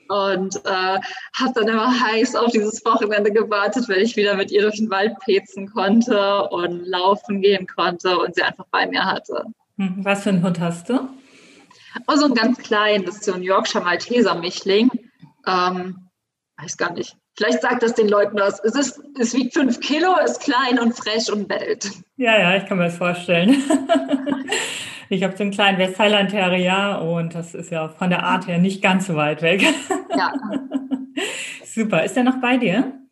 Und 0.08 0.56
äh, 0.64 1.00
habe 1.38 1.52
dann 1.54 1.68
immer 1.68 2.00
heiß 2.00 2.36
auf 2.36 2.52
dieses 2.52 2.84
Wochenende 2.84 3.32
gewartet, 3.32 3.88
wenn 3.88 4.00
ich 4.00 4.14
wieder 4.14 4.36
mit 4.36 4.52
ihr 4.52 4.62
durch 4.62 4.76
den 4.76 4.90
Wald 4.90 5.18
pezen 5.20 5.68
konnte 5.72 6.48
und 6.50 6.86
laufen 6.86 7.40
gehen 7.40 7.66
konnte 7.66 8.18
und 8.18 8.36
sie 8.36 8.42
einfach 8.42 8.66
bei 8.70 8.86
mir 8.86 9.04
hatte. 9.04 9.44
Hm, 9.76 10.04
was 10.04 10.22
für 10.22 10.30
einen 10.30 10.42
Hund 10.42 10.60
hast 10.60 10.88
du? 10.88 11.08
Oh, 12.06 12.16
so 12.16 12.26
ein 12.26 12.34
ganz 12.34 12.58
kleinen, 12.58 13.04
das 13.04 13.16
ist 13.16 13.24
so 13.24 13.34
ein 13.34 13.42
Yorkshire 13.42 13.82
Malteser 13.82 14.34
Mischling. 14.34 14.90
Ähm, 15.46 16.08
weiß 16.56 16.76
gar 16.76 16.92
nicht. 16.92 17.16
Vielleicht 17.36 17.62
sagt 17.62 17.82
das 17.82 17.94
den 17.94 18.08
Leuten 18.08 18.38
was. 18.38 18.60
Es, 18.60 18.74
ist, 18.74 19.00
es 19.18 19.34
wiegt 19.34 19.54
fünf 19.54 19.80
Kilo, 19.80 20.16
ist 20.24 20.40
klein 20.40 20.78
und 20.78 20.96
fresh 20.96 21.28
und 21.28 21.48
bellt. 21.48 21.90
Ja, 22.16 22.38
ja, 22.38 22.56
ich 22.56 22.66
kann 22.66 22.78
mir 22.78 22.84
das 22.84 22.96
vorstellen. 22.96 23.56
ich 25.08 25.22
habe 25.24 25.36
so 25.36 25.42
einen 25.42 25.50
kleinen 25.50 25.78
Westheiland 25.78 26.30
Terrier 26.30 27.00
und 27.02 27.34
das 27.34 27.54
ist 27.54 27.70
ja 27.70 27.88
von 27.88 28.10
der 28.10 28.22
Art 28.22 28.46
her 28.46 28.58
nicht 28.58 28.82
ganz 28.82 29.06
so 29.08 29.16
weit 29.16 29.42
weg. 29.42 29.64
Ja. 30.16 30.32
Super. 31.64 32.04
Ist 32.04 32.16
er 32.16 32.22
noch 32.22 32.40
bei 32.40 32.56
dir? 32.56 33.03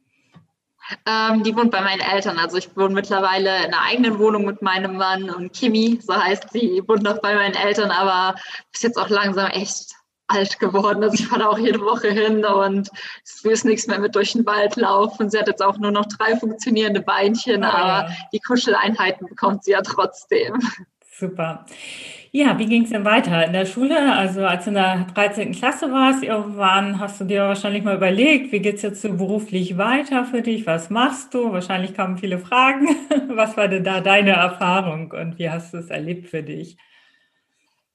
Ähm, 1.06 1.42
die 1.42 1.54
wohnt 1.56 1.70
bei 1.70 1.80
meinen 1.80 2.00
Eltern. 2.00 2.38
Also 2.38 2.56
ich 2.56 2.76
wohne 2.76 2.94
mittlerweile 2.94 3.64
in 3.64 3.72
einer 3.72 3.82
eigenen 3.82 4.18
Wohnung 4.18 4.44
mit 4.44 4.62
meinem 4.62 4.96
Mann 4.96 5.30
und 5.30 5.52
Kimi, 5.52 6.00
so 6.02 6.14
heißt 6.14 6.50
sie, 6.52 6.82
wohnt 6.87 7.02
noch 7.02 7.20
bei 7.20 7.34
meinen 7.34 7.54
Eltern, 7.54 7.90
aber 7.90 8.38
ist 8.72 8.82
jetzt 8.82 8.99
auch 8.99 9.08
langsam 9.08 9.49
echt 9.49 9.92
alt 10.28 10.58
geworden. 10.58 11.02
Also 11.02 11.14
ich 11.14 11.26
fahre 11.26 11.49
auch 11.49 11.58
jede 11.58 11.80
Woche 11.80 12.08
hin 12.08 12.44
und 12.44 12.88
es 13.25 13.44
ist 13.44 13.64
nichts 13.64 13.87
mehr 13.87 13.99
mit 13.99 14.14
durch 14.14 14.32
den 14.32 14.46
Wald 14.46 14.76
laufen. 14.76 15.30
Sie 15.30 15.38
hat 15.38 15.49
jetzt 15.49 15.62
auch 15.62 15.78
nur 15.78 15.90
noch 15.90 16.06
drei 16.06 16.37
funktionierende 16.37 17.00
Beinchen, 17.00 17.64
oh, 17.64 17.68
aber 17.68 18.11
die 18.32 18.40
Kuscheleinheiten 18.40 19.26
bekommt 19.28 19.64
sie 19.64 19.72
ja 19.72 19.82
trotzdem. 19.82 20.58
Super. 21.18 21.66
Ja, 22.35 22.59
wie 22.59 22.65
ging 22.65 22.85
es 22.85 22.89
denn 22.89 23.05
weiter 23.05 23.45
in 23.45 23.53
der 23.53 23.67
Schule? 23.67 24.15
Also 24.15 24.47
als 24.47 24.65
du 24.65 24.71
in 24.71 24.77
der 24.77 25.05
13. 25.15 25.53
Klasse 25.53 25.93
warst, 25.93 26.23
irgendwann 26.23 26.99
hast 26.99 27.21
du 27.21 27.25
dir 27.25 27.43
wahrscheinlich 27.43 27.85
mal 27.85 27.97
überlegt, 27.97 28.53
wie 28.53 28.61
geht 28.61 28.77
es 28.77 28.83
jetzt 28.83 29.03
so 29.03 29.12
beruflich 29.12 29.77
weiter 29.77 30.25
für 30.25 30.41
dich? 30.41 30.67
Was 30.67 30.89
machst 30.89 31.35
du? 31.35 31.53
Wahrscheinlich 31.53 31.93
kamen 31.93 32.17
viele 32.17 32.39
Fragen. 32.39 32.89
Was 33.29 33.59
war 33.59 33.69
denn 33.69 33.85
da 33.85 34.01
deine 34.01 34.31
Erfahrung 34.31 35.12
und 35.12 35.39
wie 35.39 35.51
hast 35.51 35.75
du 35.75 35.79
es 35.79 35.91
erlebt 35.91 36.31
für 36.31 36.43
dich? 36.43 36.79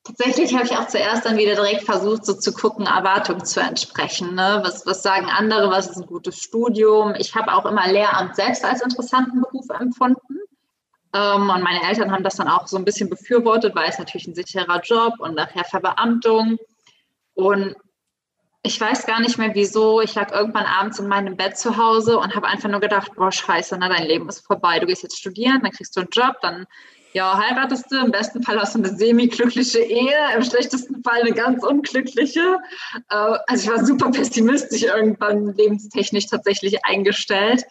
Tatsächlich 0.04 0.54
habe 0.54 0.66
ich 0.66 0.78
auch 0.78 0.88
zuerst 0.88 1.26
dann 1.26 1.38
wieder 1.38 1.56
direkt 1.56 1.84
versucht, 1.84 2.24
so 2.24 2.36
zu 2.36 2.54
gucken, 2.54 2.86
Erwartungen 2.86 3.44
zu 3.44 3.60
entsprechen. 3.60 4.36
Ne? 4.36 4.62
Was, 4.64 4.86
was 4.86 5.02
sagen 5.02 5.26
andere, 5.36 5.72
was 5.72 5.88
ist 5.90 5.98
ein 5.98 6.06
gutes 6.06 6.38
Studium? 6.38 7.16
Ich 7.18 7.34
habe 7.34 7.52
auch 7.54 7.66
immer 7.66 7.92
Lehramt 7.92 8.36
selbst 8.36 8.64
als 8.64 8.84
interessanten 8.84 9.42
Beruf 9.42 9.66
empfunden. 9.70 10.37
Ähm, 11.18 11.50
und 11.50 11.64
meine 11.64 11.84
Eltern 11.84 12.12
haben 12.12 12.24
das 12.24 12.36
dann 12.36 12.48
auch 12.48 12.68
so 12.68 12.78
ein 12.78 12.86
bisschen 12.86 13.10
befürwortet, 13.10 13.76
weil 13.76 13.90
es 13.90 13.98
natürlich 13.98 14.28
ein 14.28 14.36
sicherer 14.36 14.82
Job 14.82 15.14
und 15.20 15.36
nachher 15.36 15.64
Verbeamtung. 15.64 16.58
Und 17.34 17.76
ich 18.64 18.80
weiß 18.80 19.06
gar 19.06 19.20
nicht 19.20 19.38
mehr 19.38 19.56
wieso. 19.56 20.02
Ich 20.02 20.14
lag 20.16 20.32
irgendwann 20.32 20.66
abends 20.66 21.00
in 21.00 21.08
meinem 21.08 21.38
Bett 21.38 21.58
zu 21.58 21.78
Hause 21.78 22.20
und 22.20 22.36
habe 22.36 22.48
einfach 22.48 22.70
nur 22.70 22.82
gedacht, 22.82 23.16
boah, 23.16 23.32
scheiße, 23.32 23.78
na, 23.80 23.90
dein 23.90 24.06
Leben 24.06 24.30
ist 24.30 24.46
vorbei. 24.46 24.80
Du 24.80 24.86
gehst 24.86 25.04
jetzt 25.04 25.18
studieren, 25.18 25.62
dann 25.64 25.72
kriegst 25.72 25.96
du 25.96 26.02
einen 26.02 26.10
Job, 26.12 26.36
dann 26.42 26.66
ja, 27.14 27.36
heiratest 27.38 27.86
du. 27.90 28.00
Im 28.00 28.12
besten 28.12 28.44
Fall 28.44 28.60
hast 28.60 28.76
du 28.76 28.80
eine 28.80 28.96
semi-glückliche 28.96 29.80
Ehe, 29.80 30.18
im 30.36 30.44
schlechtesten 30.44 31.02
Fall 31.02 31.22
eine 31.22 31.32
ganz 31.32 31.64
unglückliche. 31.64 32.60
Äh, 33.10 33.38
also 33.48 33.64
ich 33.64 33.70
war 33.70 33.86
super 33.86 34.12
pessimistisch 34.12 34.84
irgendwann 34.84 35.56
lebenstechnisch 35.56 36.28
tatsächlich 36.28 36.86
eingestellt. 36.86 37.64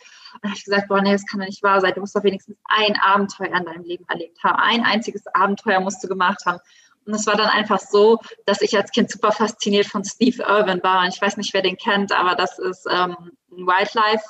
Und 0.42 0.50
habe 0.50 0.56
ich 0.56 0.64
gesagt, 0.64 0.88
boah, 0.88 1.00
nee, 1.00 1.12
das 1.12 1.26
kann 1.26 1.40
doch 1.40 1.46
nicht 1.46 1.62
wahr 1.62 1.80
sein. 1.80 1.94
Du 1.94 2.00
musst 2.00 2.14
doch 2.14 2.24
wenigstens 2.24 2.56
ein 2.64 2.96
Abenteuer 3.00 3.56
in 3.56 3.64
deinem 3.64 3.84
Leben 3.84 4.04
erlebt 4.08 4.42
haben. 4.44 4.58
Ein 4.58 4.84
einziges 4.84 5.26
Abenteuer 5.34 5.80
musst 5.80 6.02
du 6.02 6.08
gemacht 6.08 6.44
haben. 6.46 6.58
Und 7.06 7.14
es 7.14 7.26
war 7.26 7.36
dann 7.36 7.48
einfach 7.48 7.78
so, 7.78 8.18
dass 8.46 8.60
ich 8.60 8.76
als 8.76 8.90
Kind 8.90 9.10
super 9.10 9.30
fasziniert 9.30 9.86
von 9.86 10.04
Steve 10.04 10.42
Irwin 10.42 10.82
war. 10.82 11.02
Und 11.02 11.14
ich 11.14 11.22
weiß 11.22 11.36
nicht, 11.36 11.54
wer 11.54 11.62
den 11.62 11.76
kennt, 11.76 12.12
aber 12.12 12.34
das 12.34 12.58
ist 12.58 12.86
ähm, 12.90 13.16
ein 13.52 13.66
Wildlife, 13.66 14.24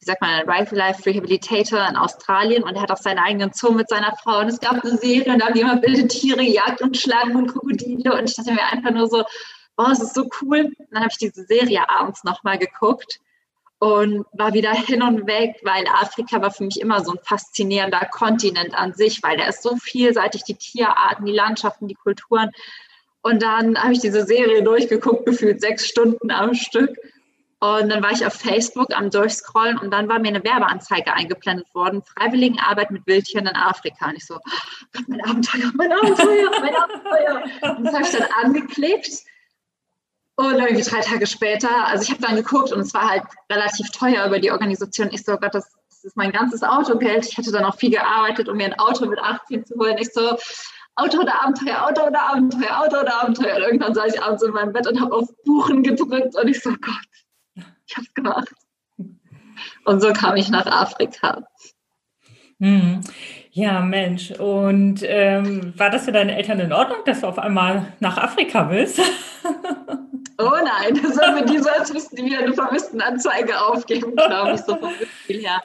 wie 0.00 0.04
sagt 0.06 0.22
man, 0.22 0.30
ein 0.30 0.46
Wildlife 0.46 1.04
Rehabilitator 1.04 1.86
in 1.86 1.96
Australien. 1.96 2.62
Und 2.62 2.74
er 2.74 2.82
hat 2.82 2.90
auch 2.90 2.96
seinen 2.96 3.18
eigenen 3.18 3.52
Zoo 3.52 3.72
mit 3.72 3.88
seiner 3.90 4.16
Frau. 4.16 4.40
Und 4.40 4.48
es 4.48 4.60
gab 4.60 4.82
eine 4.82 4.96
Serie, 4.96 5.32
und 5.32 5.40
da 5.40 5.46
haben 5.46 5.54
die 5.54 5.60
immer 5.60 5.82
wilde 5.82 6.08
Tiere 6.08 6.44
gejagt 6.44 6.80
und 6.80 6.96
Schlangen 6.96 7.36
und 7.36 7.48
Krokodile. 7.48 8.16
Und 8.16 8.30
ich 8.30 8.34
dachte 8.34 8.52
mir 8.52 8.64
einfach 8.64 8.92
nur 8.92 9.08
so, 9.08 9.22
oh, 9.76 9.88
es 9.92 10.00
ist 10.00 10.14
so 10.14 10.26
cool. 10.40 10.72
Und 10.78 10.88
dann 10.90 11.02
habe 11.02 11.10
ich 11.10 11.18
diese 11.18 11.44
Serie 11.44 11.88
abends 11.90 12.24
nochmal 12.24 12.58
geguckt 12.58 13.20
und 13.78 14.24
war 14.32 14.54
wieder 14.54 14.72
hin 14.86 15.02
und 15.02 15.26
weg, 15.26 15.56
weil 15.62 15.84
Afrika 15.88 16.40
war 16.40 16.50
für 16.50 16.64
mich 16.64 16.80
immer 16.80 17.04
so 17.04 17.12
ein 17.12 17.18
faszinierender 17.22 18.06
Kontinent 18.10 18.74
an 18.74 18.94
sich, 18.94 19.22
weil 19.22 19.36
der 19.36 19.48
ist 19.48 19.62
so 19.62 19.76
vielseitig, 19.76 20.44
die 20.44 20.54
Tierarten, 20.54 21.26
die 21.26 21.32
Landschaften, 21.32 21.88
die 21.88 21.94
Kulturen. 21.94 22.50
Und 23.22 23.42
dann 23.42 23.82
habe 23.82 23.92
ich 23.92 24.00
diese 24.00 24.24
Serie 24.24 24.62
durchgeguckt, 24.62 25.26
gefühlt 25.26 25.60
sechs 25.60 25.86
Stunden 25.86 26.30
am 26.30 26.54
Stück. 26.54 26.96
Und 27.58 27.88
dann 27.88 28.02
war 28.02 28.12
ich 28.12 28.24
auf 28.24 28.34
Facebook 28.34 28.94
am 28.94 29.10
Durchscrollen 29.10 29.78
und 29.78 29.90
dann 29.90 30.08
war 30.08 30.18
mir 30.18 30.28
eine 30.28 30.44
Werbeanzeige 30.44 31.12
eingeblendet 31.14 31.74
worden, 31.74 32.02
Freiwilligenarbeit 32.02 32.90
mit 32.90 33.06
Wildtieren 33.06 33.46
in 33.46 33.56
Afrika. 33.56 34.10
Und 34.10 34.16
ich 34.16 34.26
so, 34.26 34.38
mein 35.08 35.22
Abenteuer, 35.22 35.72
mein 35.74 35.90
Abenteuer, 35.90 36.50
mein 36.60 36.76
Abenteuer. 36.76 37.76
Und 37.78 37.84
das 37.84 37.94
habe 37.94 38.04
ich 38.04 38.10
dann 38.10 38.28
angeklickt 38.44 39.24
und 40.36 40.58
irgendwie 40.58 40.82
drei 40.82 41.00
Tage 41.00 41.26
später, 41.26 41.86
also 41.86 42.02
ich 42.02 42.10
habe 42.10 42.20
dann 42.20 42.36
geguckt 42.36 42.70
und 42.70 42.80
es 42.80 42.92
war 42.92 43.08
halt 43.08 43.22
relativ 43.50 43.90
teuer 43.90 44.26
über 44.26 44.38
die 44.38 44.50
Organisation. 44.50 45.08
Ich 45.10 45.24
so, 45.24 45.32
oh 45.32 45.38
Gott, 45.38 45.54
das, 45.54 45.72
das 45.88 46.04
ist 46.04 46.16
mein 46.16 46.30
ganzes 46.30 46.62
Autogeld. 46.62 47.26
Ich 47.26 47.38
hätte 47.38 47.52
dann 47.52 47.64
auch 47.64 47.76
viel 47.76 47.90
gearbeitet, 47.90 48.48
um 48.48 48.58
mir 48.58 48.66
ein 48.66 48.78
Auto 48.78 49.06
mit 49.06 49.18
18 49.18 49.64
zu 49.64 49.74
holen. 49.76 49.96
Ich 49.98 50.12
so, 50.12 50.36
Auto 50.94 51.20
oder 51.20 51.42
Abenteuer, 51.42 51.86
Auto 51.86 52.06
oder 52.06 52.22
Abenteuer, 52.30 52.80
Auto 52.80 53.00
oder 53.00 53.22
Abenteuer. 53.22 53.56
Und 53.56 53.62
irgendwann 53.62 53.94
saß 53.94 54.14
ich 54.14 54.22
abends 54.22 54.42
in 54.42 54.52
meinem 54.52 54.72
Bett 54.72 54.86
und 54.86 55.00
habe 55.00 55.14
auf 55.14 55.28
Buchen 55.44 55.82
gedrückt 55.82 56.36
und 56.36 56.48
ich 56.48 56.60
so, 56.60 56.70
oh 56.70 56.76
Gott, 56.80 57.64
ich 57.86 57.96
habe 57.96 58.06
es 58.06 58.14
gemacht. 58.14 58.48
Und 59.84 60.00
so 60.02 60.12
kam 60.12 60.36
ich 60.36 60.50
nach 60.50 60.66
Afrika. 60.66 61.46
Mhm. 62.58 63.00
Ja, 63.52 63.80
Mensch. 63.80 64.32
Und 64.32 65.00
ähm, 65.02 65.72
war 65.78 65.88
das 65.88 66.04
für 66.04 66.12
deine 66.12 66.36
Eltern 66.36 66.60
in 66.60 66.72
Ordnung, 66.72 66.98
dass 67.06 67.20
du 67.20 67.26
auf 67.26 67.38
einmal 67.38 67.94
nach 68.00 68.18
Afrika 68.18 68.68
willst? 68.70 69.00
Oh 70.38 70.50
nein, 70.62 71.00
das 71.02 71.16
war 71.16 71.36
für 71.36 71.44
die 71.44 71.58
so, 71.58 71.70
als 71.70 71.92
müssten 71.92 72.16
die 72.16 72.24
wieder 72.24 72.38
eine 72.38 72.52
Vermisstenanzeige 72.52 73.60
aufgeben, 73.60 74.14
glaube 74.16 74.52
ich, 74.52 74.60
so 74.60 74.76
vom 74.76 74.92
Gefühl 74.98 75.40
her. 75.40 75.62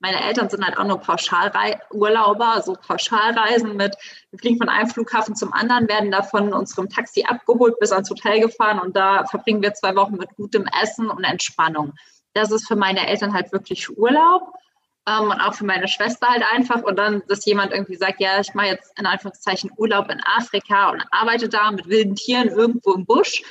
Meine 0.00 0.22
Eltern 0.22 0.48
sind 0.48 0.64
halt 0.64 0.78
auch 0.78 0.84
nur 0.84 0.98
Pauschalurlauber, 0.98 2.62
so 2.64 2.74
Pauschalreisen 2.74 3.76
mit, 3.76 3.94
wir 4.30 4.38
fliegen 4.38 4.56
von 4.56 4.70
einem 4.70 4.88
Flughafen 4.88 5.36
zum 5.36 5.52
anderen, 5.52 5.88
werden 5.88 6.10
da 6.10 6.22
von 6.22 6.52
unserem 6.54 6.88
Taxi 6.88 7.24
abgeholt, 7.26 7.78
bis 7.80 7.92
ans 7.92 8.08
Hotel 8.08 8.40
gefahren 8.40 8.78
und 8.78 8.96
da 8.96 9.24
verbringen 9.26 9.62
wir 9.62 9.74
zwei 9.74 9.94
Wochen 9.96 10.16
mit 10.16 10.34
gutem 10.36 10.66
Essen 10.82 11.10
und 11.10 11.24
Entspannung. 11.24 11.92
Das 12.32 12.50
ist 12.50 12.66
für 12.66 12.76
meine 12.76 13.06
Eltern 13.06 13.34
halt 13.34 13.52
wirklich 13.52 13.96
Urlaub 13.96 14.54
ähm, 15.06 15.30
und 15.30 15.40
auch 15.40 15.54
für 15.54 15.64
meine 15.64 15.88
Schwester 15.88 16.28
halt 16.28 16.44
einfach. 16.50 16.82
Und 16.82 16.96
dann, 16.96 17.22
dass 17.28 17.44
jemand 17.44 17.72
irgendwie 17.72 17.96
sagt, 17.96 18.20
ja, 18.20 18.40
ich 18.40 18.54
mache 18.54 18.68
jetzt 18.68 18.98
in 18.98 19.06
Anführungszeichen 19.06 19.70
Urlaub 19.76 20.10
in 20.10 20.20
Afrika 20.24 20.90
und 20.90 21.02
arbeite 21.10 21.48
da 21.48 21.70
mit 21.70 21.88
wilden 21.88 22.14
Tieren 22.14 22.48
irgendwo 22.48 22.92
im 22.92 23.04
Busch. 23.04 23.42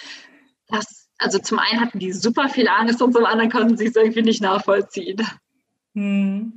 Das, 0.70 1.10
also 1.18 1.40
zum 1.40 1.60
einen 1.60 1.82
hatten 1.82 2.00
die 2.00 2.12
super 2.12 2.50
viel 2.50 2.68
Angst 2.68 3.02
und 3.02 3.14
zum 3.14 3.26
anderen 3.26 3.52
konnten 3.52 3.78
sie 3.78 3.88
es 3.88 3.96
irgendwie 3.96 4.22
nicht 4.22 4.42
nachvollziehen. 4.42 5.26
Hm. 5.96 6.54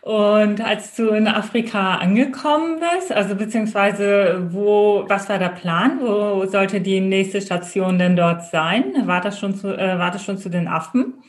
Und 0.00 0.60
als 0.60 0.96
du 0.96 1.10
in 1.10 1.28
Afrika 1.28 1.94
angekommen 1.96 2.80
bist, 2.80 3.12
also 3.12 3.36
beziehungsweise 3.36 4.48
wo, 4.50 5.04
was 5.06 5.28
war 5.28 5.38
der 5.38 5.50
Plan? 5.50 6.00
Wo 6.00 6.46
sollte 6.46 6.80
die 6.80 7.00
nächste 7.00 7.40
Station 7.40 7.98
denn 7.98 8.16
dort 8.16 8.44
sein? 8.50 9.06
War 9.06 9.20
das 9.20 9.38
schon 9.38 9.54
zu, 9.54 9.68
äh, 9.68 9.98
war 9.98 10.10
das 10.10 10.24
schon 10.24 10.36
zu 10.36 10.48
den 10.48 10.66
Affen? 10.66 11.22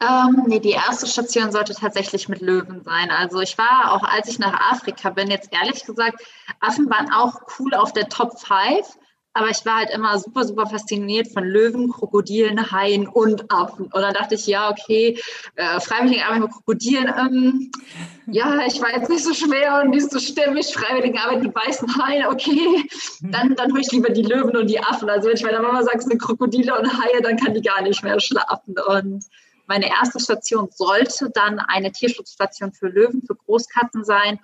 Ähm, 0.00 0.44
nee, 0.46 0.60
die 0.60 0.70
erste 0.70 1.06
Station 1.06 1.52
sollte 1.52 1.74
tatsächlich 1.74 2.28
mit 2.28 2.40
Löwen 2.40 2.82
sein. 2.84 3.10
Also 3.10 3.40
ich 3.40 3.58
war 3.58 3.92
auch, 3.92 4.04
als 4.04 4.28
ich 4.28 4.38
nach 4.38 4.72
Afrika 4.72 5.10
bin, 5.10 5.30
jetzt 5.30 5.52
ehrlich 5.52 5.84
gesagt, 5.84 6.22
Affen 6.60 6.88
waren 6.88 7.12
auch 7.12 7.40
cool 7.58 7.74
auf 7.74 7.92
der 7.92 8.08
Top 8.08 8.38
5. 8.38 8.98
Aber 9.32 9.48
ich 9.48 9.64
war 9.64 9.76
halt 9.76 9.90
immer 9.90 10.18
super, 10.18 10.44
super 10.44 10.66
fasziniert 10.66 11.28
von 11.28 11.44
Löwen, 11.44 11.90
Krokodilen, 11.90 12.72
Haien 12.72 13.06
und 13.06 13.48
Affen. 13.50 13.86
Und 13.86 14.02
dann 14.02 14.12
dachte 14.12 14.34
ich, 14.34 14.46
ja, 14.46 14.70
okay, 14.70 15.20
äh, 15.54 15.78
freiwillige 15.78 16.24
Arbeit 16.24 16.40
mit 16.40 16.50
Krokodilen, 16.50 17.12
ähm, 17.16 17.70
ja, 18.26 18.66
ich 18.66 18.80
war 18.80 18.92
jetzt 18.92 19.08
nicht 19.08 19.24
so 19.24 19.32
schwer 19.32 19.82
und 19.82 19.90
nicht 19.90 20.10
so 20.10 20.18
stimmig. 20.18 20.74
Freiwillige 20.74 21.20
Arbeit 21.20 21.42
mit 21.42 21.54
weißen 21.54 22.02
Haien, 22.02 22.26
okay, 22.26 22.84
dann, 23.22 23.54
dann 23.54 23.70
hole 23.72 23.82
ich 23.82 23.92
lieber 23.92 24.10
die 24.10 24.22
Löwen 24.22 24.56
und 24.56 24.68
die 24.68 24.80
Affen. 24.80 25.08
Also 25.08 25.28
wenn 25.28 25.36
ich 25.36 25.44
meiner 25.44 25.62
Mama 25.62 25.82
sage, 25.84 25.98
es 25.98 26.04
sind 26.04 26.20
Krokodile 26.20 26.76
und 26.76 26.92
Haie, 26.92 27.22
dann 27.22 27.36
kann 27.36 27.54
die 27.54 27.62
gar 27.62 27.82
nicht 27.82 28.02
mehr 28.02 28.18
schlafen. 28.18 28.74
Und 28.88 29.24
meine 29.66 29.88
erste 29.88 30.18
Station 30.18 30.68
sollte 30.72 31.30
dann 31.32 31.60
eine 31.60 31.92
Tierschutzstation 31.92 32.72
für 32.72 32.88
Löwen, 32.88 33.22
für 33.22 33.36
Großkatzen 33.36 34.02
sein. 34.02 34.40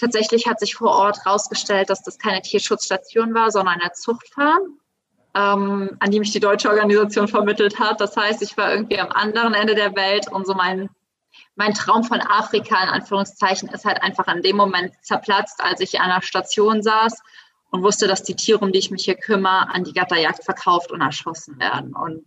Tatsächlich 0.00 0.46
hat 0.46 0.58
sich 0.58 0.74
vor 0.74 0.92
Ort 0.92 1.26
herausgestellt, 1.26 1.90
dass 1.90 2.02
das 2.02 2.18
keine 2.18 2.40
Tierschutzstation 2.40 3.34
war, 3.34 3.50
sondern 3.50 3.80
eine 3.80 3.92
Zuchtfarm, 3.92 4.78
ähm, 5.34 5.96
an 6.00 6.10
die 6.10 6.18
mich 6.18 6.32
die 6.32 6.40
deutsche 6.40 6.70
Organisation 6.70 7.28
vermittelt 7.28 7.78
hat. 7.78 8.00
Das 8.00 8.16
heißt, 8.16 8.40
ich 8.40 8.56
war 8.56 8.72
irgendwie 8.72 8.98
am 8.98 9.10
anderen 9.10 9.52
Ende 9.52 9.74
der 9.74 9.94
Welt 9.94 10.32
und 10.32 10.46
so 10.46 10.54
mein, 10.54 10.88
mein 11.54 11.74
Traum 11.74 12.02
von 12.02 12.22
Afrika 12.22 12.82
in 12.82 12.88
Anführungszeichen 12.88 13.68
ist 13.68 13.84
halt 13.84 14.02
einfach 14.02 14.26
an 14.26 14.40
dem 14.40 14.56
Moment 14.56 14.94
zerplatzt, 15.02 15.62
als 15.62 15.80
ich 15.80 16.00
an 16.00 16.10
einer 16.10 16.22
Station 16.22 16.82
saß 16.82 17.20
und 17.70 17.82
wusste, 17.82 18.08
dass 18.08 18.22
die 18.22 18.36
Tiere, 18.36 18.60
um 18.60 18.72
die 18.72 18.78
ich 18.78 18.90
mich 18.90 19.04
hier 19.04 19.16
kümmere, 19.16 19.68
an 19.68 19.84
die 19.84 19.92
Gatterjagd 19.92 20.44
verkauft 20.44 20.92
und 20.92 21.02
erschossen 21.02 21.58
werden. 21.60 21.94
Und 21.94 22.24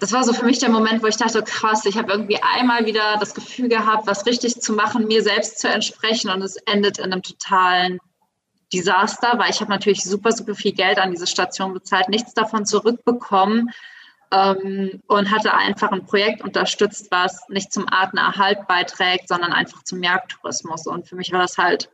das 0.00 0.12
war 0.12 0.24
so 0.24 0.32
für 0.32 0.44
mich 0.44 0.58
der 0.58 0.70
Moment, 0.70 1.02
wo 1.02 1.06
ich 1.06 1.16
dachte, 1.16 1.42
krass, 1.42 1.84
ich 1.86 1.96
habe 1.96 2.12
irgendwie 2.12 2.38
einmal 2.42 2.86
wieder 2.86 3.16
das 3.18 3.34
Gefühl 3.34 3.68
gehabt, 3.68 4.06
was 4.06 4.26
richtig 4.26 4.60
zu 4.60 4.72
machen, 4.74 5.06
mir 5.06 5.22
selbst 5.22 5.58
zu 5.58 5.68
entsprechen 5.68 6.30
und 6.30 6.42
es 6.42 6.56
endet 6.56 6.98
in 6.98 7.12
einem 7.12 7.22
totalen 7.22 7.98
Desaster, 8.72 9.38
weil 9.38 9.50
ich 9.50 9.60
habe 9.60 9.70
natürlich 9.70 10.02
super, 10.02 10.32
super 10.32 10.54
viel 10.54 10.72
Geld 10.72 10.98
an 10.98 11.12
diese 11.12 11.26
Station 11.26 11.72
bezahlt, 11.72 12.08
nichts 12.08 12.34
davon 12.34 12.66
zurückbekommen. 12.66 13.70
ähm, 14.32 15.02
und 15.06 15.30
hatte 15.30 15.54
einfach 15.54 15.92
ein 15.92 16.04
Projekt 16.04 16.42
unterstützt, 16.42 17.08
was 17.10 17.48
nicht 17.48 17.72
zum 17.72 17.88
Artenerhalt 17.88 18.66
beiträgt, 18.66 19.28
sondern 19.28 19.52
einfach 19.52 19.84
zum 19.84 20.02
Jagdtourismus. 20.02 20.86
Und 20.86 21.08
für 21.08 21.14
mich 21.14 21.32
war 21.32 21.40
das 21.40 21.58
halt, 21.58 21.88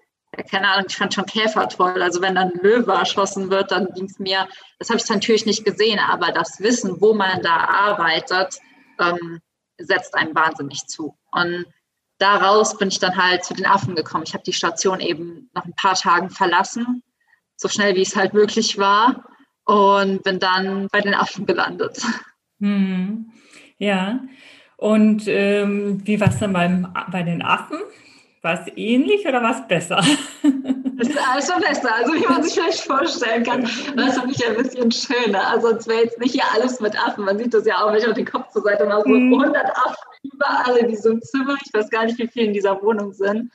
keine 0.51 0.69
Ahnung, 0.69 0.87
ich 0.89 0.97
fand 0.97 1.15
schon 1.15 1.27
Käfer 1.27 1.69
toll. 1.69 2.03
Also 2.03 2.23
wenn 2.23 2.35
dann 2.35 2.53
Löwe 2.63 2.93
erschossen 2.93 3.51
wird, 3.51 3.71
dann 3.71 3.89
ging 3.95 4.07
es 4.07 4.19
mir, 4.19 4.49
das 4.79 4.89
habe 4.89 4.99
ich 4.99 5.09
natürlich 5.09 5.47
nicht 5.47 5.65
gesehen, 5.65 5.99
aber 5.99 6.33
das 6.33 6.61
Wissen, 6.61 7.01
wo 7.01 7.13
man 7.13 7.43
da 7.43 7.57
arbeitet, 7.57 8.59
ähm, 8.99 9.41
setzt 9.79 10.15
einem 10.15 10.35
wahnsinnig 10.35 10.87
zu. 10.87 11.17
Und 11.31 11.67
daraus 12.19 12.79
bin 12.79 12.89
ich 12.89 12.99
dann 12.99 13.17
halt 13.17 13.45
zu 13.45 13.55
den 13.55 13.67
Affen 13.67 13.95
gekommen. 13.95 14.25
Ich 14.27 14.35
habe 14.35 14.45
die 14.45 14.53
Station 14.53 15.01
eben 15.01 15.51
nach 15.55 15.65
ein 15.65 15.75
paar 15.75 15.95
Tagen 15.95 16.31
verlassen, 16.31 17.03
so 17.57 17.69
schnell 17.69 17.95
wie 17.95 18.03
es 18.03 18.17
halt 18.17 18.33
möglich 18.33 18.79
war 18.79 19.25
und 19.65 20.23
bin 20.23 20.39
dann 20.39 20.89
bei 20.91 21.01
den 21.01 21.15
Affen 21.15 21.47
gelandet. 21.47 22.03
Hm. 22.61 23.33
Ja. 23.79 24.21
Und 24.77 25.25
ähm, 25.27 26.07
wie 26.07 26.21
war 26.21 26.29
es 26.29 26.39
dann 26.39 26.53
beim, 26.53 26.93
bei 27.11 27.23
den 27.23 27.43
Affen? 27.43 27.79
War 28.43 28.61
es 28.61 28.73
ähnlich 28.77 29.25
oder 29.27 29.41
war 29.41 29.61
es 29.61 29.69
besser? 29.69 30.03
Es 30.99 31.09
ist 31.09 31.19
also 31.29 31.55
besser, 31.61 31.95
also 31.95 32.13
wie 32.13 32.27
man 32.27 32.43
sich 32.43 32.55
vielleicht 32.55 32.81
vorstellen 32.81 33.45
kann. 33.45 33.63
Das 33.97 34.09
ist 34.09 34.21
für 34.21 34.27
mich 34.27 34.47
ein 34.47 34.57
bisschen 34.57 34.91
schöner. 34.91 35.49
Also 35.49 35.71
es 35.77 35.87
wäre 35.87 36.03
jetzt 36.03 36.19
nicht 36.19 36.33
hier 36.33 36.45
alles 36.53 36.81
mit 36.81 36.97
Affen. 37.01 37.25
Man 37.25 37.39
sieht 37.39 37.55
das 37.55 37.67
ja 37.67 37.83
auch, 37.83 37.93
wenn 37.93 37.99
ich 37.99 38.07
auf 38.07 38.15
den 38.15 38.27
Kopf 38.27 38.53
zur 38.53 38.63
Seite 38.63 38.85
mache, 38.85 39.03
so 39.03 39.15
100 39.15 39.45
hm. 39.45 39.55
Affen 39.55 40.13
überall 40.23 40.77
in 40.77 40.89
diesem 40.89 41.23
Zimmer. 41.23 41.57
Ich 41.65 41.73
weiß 41.73 41.91
gar 41.91 42.05
nicht, 42.05 42.19
wie 42.19 42.29
viele 42.29 42.47
in 42.47 42.53
dieser 42.53 42.81
Wohnung 42.83 43.13
sind. 43.13 43.51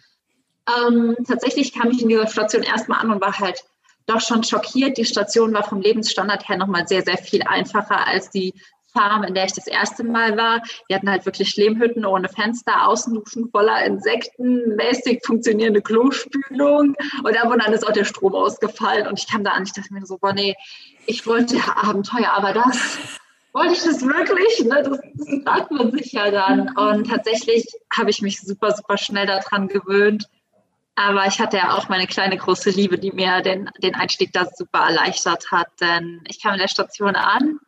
Ähm, 0.67 1.15
tatsächlich 1.25 1.73
kam 1.73 1.91
ich 1.91 2.01
in 2.01 2.09
dieser 2.09 2.27
Station 2.27 2.63
erstmal 2.63 2.99
an 2.99 3.11
und 3.11 3.21
war 3.21 3.37
halt 3.39 3.63
doch 4.05 4.21
schon 4.21 4.43
schockiert. 4.43 4.97
Die 4.97 5.05
Station 5.05 5.53
war 5.53 5.63
vom 5.63 5.81
Lebensstandard 5.81 6.47
her 6.47 6.57
nochmal 6.57 6.87
sehr, 6.87 7.03
sehr 7.03 7.17
viel 7.17 7.43
einfacher 7.43 8.07
als 8.07 8.29
die 8.29 8.53
Farm, 8.97 9.23
in 9.23 9.35
der 9.35 9.45
ich 9.45 9.53
das 9.53 9.67
erste 9.67 10.03
Mal 10.03 10.37
war. 10.37 10.61
Wir 10.87 10.95
hatten 10.95 11.09
halt 11.09 11.25
wirklich 11.25 11.55
Lehmhütten 11.55 12.05
ohne 12.05 12.29
Fenster, 12.29 12.87
Außenduschen 12.87 13.49
voller 13.51 13.85
Insekten, 13.85 14.75
mäßig 14.75 15.21
funktionierende 15.25 15.81
Klospülung 15.81 16.95
und 17.23 17.35
dann 17.63 17.73
ist 17.73 17.85
auch 17.85 17.91
der 17.91 18.05
Strom 18.05 18.33
ausgefallen 18.33 19.07
und 19.07 19.19
ich 19.19 19.27
kam 19.27 19.43
da 19.43 19.51
an, 19.51 19.63
ich 19.63 19.73
dachte 19.73 19.93
mir 19.93 20.05
so, 20.05 20.17
boah 20.17 20.33
nee, 20.33 20.55
ich 21.05 21.27
wollte 21.27 21.57
Abenteuer, 21.75 22.31
aber 22.35 22.53
das 22.53 22.97
wollte 23.53 23.73
ich 23.73 23.83
das 23.83 24.01
wirklich? 24.01 24.65
Ne? 24.65 24.83
Das, 24.83 24.99
das 25.15 25.43
fragt 25.43 25.71
man 25.71 25.91
sich 25.91 26.11
ja 26.11 26.31
dann. 26.31 26.75
Und 26.75 27.09
tatsächlich 27.09 27.65
habe 27.95 28.09
ich 28.09 28.21
mich 28.21 28.41
super, 28.41 28.71
super 28.71 28.97
schnell 28.97 29.25
daran 29.25 29.67
gewöhnt. 29.67 30.27
Aber 30.95 31.25
ich 31.27 31.39
hatte 31.39 31.57
ja 31.57 31.75
auch 31.75 31.89
meine 31.89 32.07
kleine 32.07 32.37
große 32.37 32.71
Liebe, 32.71 32.97
die 32.97 33.11
mir 33.11 33.41
den, 33.41 33.69
den 33.81 33.95
Einstieg 33.95 34.33
da 34.33 34.45
super 34.45 34.79
erleichtert 34.79 35.51
hat. 35.51 35.67
Denn 35.79 36.23
ich 36.27 36.41
kam 36.41 36.53
in 36.53 36.59
der 36.59 36.67
Station 36.67 37.15
an 37.15 37.59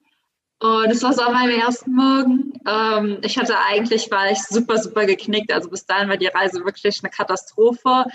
und 0.60 0.92
es 0.92 1.02
war 1.04 1.14
so 1.14 1.22
an 1.22 1.34
meinem 1.34 1.60
ersten 1.60 1.94
Morgen. 1.94 2.54
Ähm, 2.68 3.20
ich 3.22 3.38
hatte 3.38 3.58
eigentlich, 3.58 4.12
war 4.12 4.30
ich 4.30 4.40
super, 4.44 4.78
super 4.78 5.06
geknickt. 5.06 5.54
Also 5.54 5.70
bis 5.70 5.86
dahin 5.86 6.10
war 6.10 6.18
die 6.18 6.28
Reise 6.28 6.66
wirklich 6.66 7.00
eine 7.02 7.10
Katastrophe. 7.10 8.06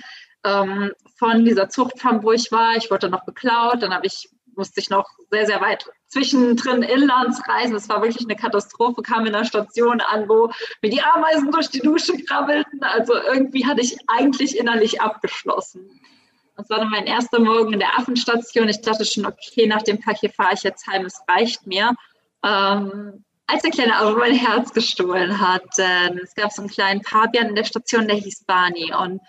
Ähm, 0.45 0.93
von 1.17 1.45
dieser 1.45 1.71
Zuchtfarm, 1.71 2.23
wo 2.23 2.33
ich 2.33 2.53
war, 2.53 2.77
ich 2.77 2.91
wurde 2.91 3.09
noch 3.09 3.25
beklaut. 3.25 3.83
Dann 3.83 3.99
ich 4.03 4.29
musste 4.57 4.81
ich 4.81 4.91
noch 4.91 5.09
sehr, 5.31 5.47
sehr 5.47 5.61
weit 5.61 5.87
zwischendrin 6.09 6.83
inlands 6.83 7.41
reisen. 7.49 7.75
Es 7.75 7.89
war 7.89 8.03
wirklich 8.03 8.25
eine 8.25 8.37
Katastrophe, 8.37 9.03
kam 9.03 9.27
in 9.27 9.33
der 9.33 9.45
Station 9.45 10.01
an, 10.01 10.29
wo 10.29 10.51
mir 10.83 10.91
die 10.91 11.03
Ameisen 11.03 11.51
durch 11.51 11.69
die 11.69 11.81
Dusche 11.81 12.13
krabbelten. 12.25 12.83
Also 12.83 13.15
irgendwie 13.15 13.67
hatte 13.67 13.81
ich 13.81 13.97
eigentlich 14.07 14.59
innerlich 14.59 15.01
abgeschlossen. 15.01 16.01
Das 16.57 16.71
war 16.71 16.79
dann 16.79 16.91
mein 16.91 17.07
erster 17.07 17.41
Morgen 17.41 17.73
in 17.73 17.81
der 17.81 17.99
Affenstation. 17.99 18.69
Ich 18.69 18.81
dachte 18.81 19.05
schon, 19.05 19.27
okay, 19.27 19.67
nach 19.67 19.83
dem 19.83 19.99
hier 20.21 20.31
fahre 20.31 20.55
ich 20.55 20.63
jetzt 20.63 20.87
heim, 20.87 21.05
es 21.05 21.21
reicht 21.29 21.67
mir. 21.67 21.95
Ähm, 22.45 23.25
als 23.47 23.63
der 23.63 23.71
kleine 23.71 23.97
Affe 23.97 24.17
mein 24.19 24.35
Herz 24.35 24.73
gestohlen 24.73 25.41
hat, 25.41 25.79
äh, 25.79 26.11
es 26.23 26.35
gab 26.35 26.53
so 26.53 26.63
einen 26.63 26.71
kleinen 26.71 27.03
Pavian 27.03 27.49
in 27.49 27.55
der 27.55 27.65
Station, 27.65 28.07
der 28.07 28.17
hieß 28.17 28.45
Barney. 28.45 28.93
Und 28.95 29.21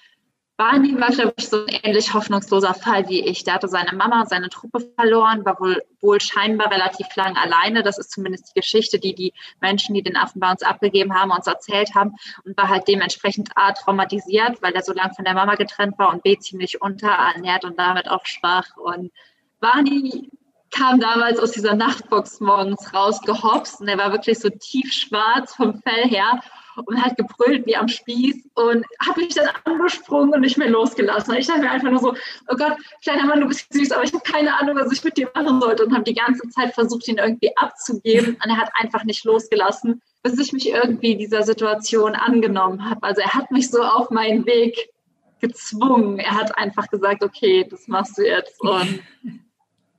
Barney 0.58 0.98
war, 1.00 1.10
glaube 1.10 1.34
ich, 1.38 1.50
so 1.50 1.66
ein 1.66 1.80
ähnlich 1.84 2.14
hoffnungsloser 2.14 2.74
Fall 2.74 3.10
wie 3.10 3.26
ich. 3.26 3.44
Der 3.44 3.56
hatte 3.56 3.68
seine 3.68 3.92
Mama 3.94 4.22
und 4.22 4.30
seine 4.30 4.50
Truppe 4.50 4.80
verloren, 4.96 5.44
war 5.44 5.60
wohl, 5.60 5.82
wohl 6.00 6.22
scheinbar 6.22 6.72
relativ 6.72 7.14
lang 7.16 7.36
alleine. 7.36 7.84
Das 7.84 7.98
ist 7.98 8.12
zumindest 8.12 8.50
die 8.50 8.62
Geschichte, 8.62 8.98
die 8.98 9.14
die 9.14 9.34
Menschen, 9.60 9.96
die 9.96 10.04
den 10.04 10.16
Affen 10.16 10.40
bei 10.40 10.50
uns 10.50 10.64
abgegeben 10.64 11.14
haben, 11.14 11.32
uns 11.32 11.48
erzählt 11.48 11.94
haben. 11.94 12.16
Und 12.46 12.56
war 12.56 12.70
halt 12.70 12.88
dementsprechend 12.88 13.50
A, 13.56 13.74
traumatisiert, 13.74 14.62
weil 14.62 14.74
er 14.74 14.84
so 14.84 14.94
lange 14.94 15.14
von 15.14 15.26
der 15.26 15.34
Mama 15.34 15.56
getrennt 15.56 16.00
war 16.00 16.14
und 16.14 16.24
B, 16.24 16.38
ziemlich 16.38 16.82
unterernährt 16.82 17.66
und 17.66 17.78
damit 17.78 18.10
auch 18.10 18.26
schwach. 18.26 18.78
Und 18.78 19.12
Barney 19.60 20.30
kam 20.76 21.00
damals 21.00 21.40
aus 21.40 21.52
dieser 21.52 21.74
Nachtbox 21.74 22.40
morgens 22.42 22.94
rausgehopst 22.94 23.80
und 23.80 23.88
er 23.88 23.98
war 23.98 24.12
wirklich 24.12 24.40
so 24.40 24.50
tiefschwarz 24.50 25.56
vom 25.56 25.82
Fell 25.82 26.10
her 26.10 26.42
und 26.86 27.02
hat 27.02 27.16
gebrüllt 27.16 27.66
wie 27.66 27.78
am 27.78 27.88
Spieß 27.88 28.50
und 28.56 28.86
hat 29.00 29.16
mich 29.16 29.34
dann 29.34 29.48
angesprungen 29.64 30.34
und 30.34 30.42
nicht 30.42 30.58
mehr 30.58 30.70
losgelassen. 30.70 31.32
Und 31.32 31.40
ich 31.40 31.48
dachte 31.48 31.62
mir 31.62 31.72
einfach 31.72 31.90
nur 31.90 32.00
so, 32.00 32.14
oh 32.50 32.56
Gott, 32.58 32.76
kleiner 33.02 33.26
Mann, 33.26 33.40
du 33.40 33.48
bist 33.48 33.72
süß, 33.72 33.92
aber 33.94 34.04
ich 34.04 34.14
habe 34.14 34.24
keine 34.30 34.58
Ahnung, 34.60 34.76
was 34.76 34.92
ich 34.92 35.02
mit 35.04 35.16
dir 35.16 35.30
machen 35.34 35.62
sollte 35.62 35.86
und 35.86 35.94
habe 35.94 36.04
die 36.04 36.14
ganze 36.14 36.48
Zeit 36.50 36.74
versucht, 36.74 37.08
ihn 37.08 37.18
irgendwie 37.18 37.56
abzugeben 37.56 38.36
und 38.36 38.50
er 38.50 38.58
hat 38.58 38.70
einfach 38.74 39.06
nicht 39.06 39.24
losgelassen, 39.24 40.02
bis 40.24 40.38
ich 40.38 40.52
mich 40.52 40.70
irgendwie 40.70 41.16
dieser 41.16 41.44
Situation 41.44 42.16
angenommen 42.16 42.90
habe. 42.90 43.04
Also 43.04 43.22
er 43.22 43.34
hat 43.34 43.50
mich 43.52 43.70
so 43.70 43.82
auf 43.82 44.10
meinen 44.10 44.46
Weg 44.46 44.90
gezwungen. 45.40 46.20
Er 46.20 46.34
hat 46.34 46.58
einfach 46.58 46.90
gesagt, 46.90 47.24
okay, 47.24 47.66
das 47.70 47.88
machst 47.88 48.18
du 48.18 48.24
jetzt 48.24 48.60
und 48.60 49.00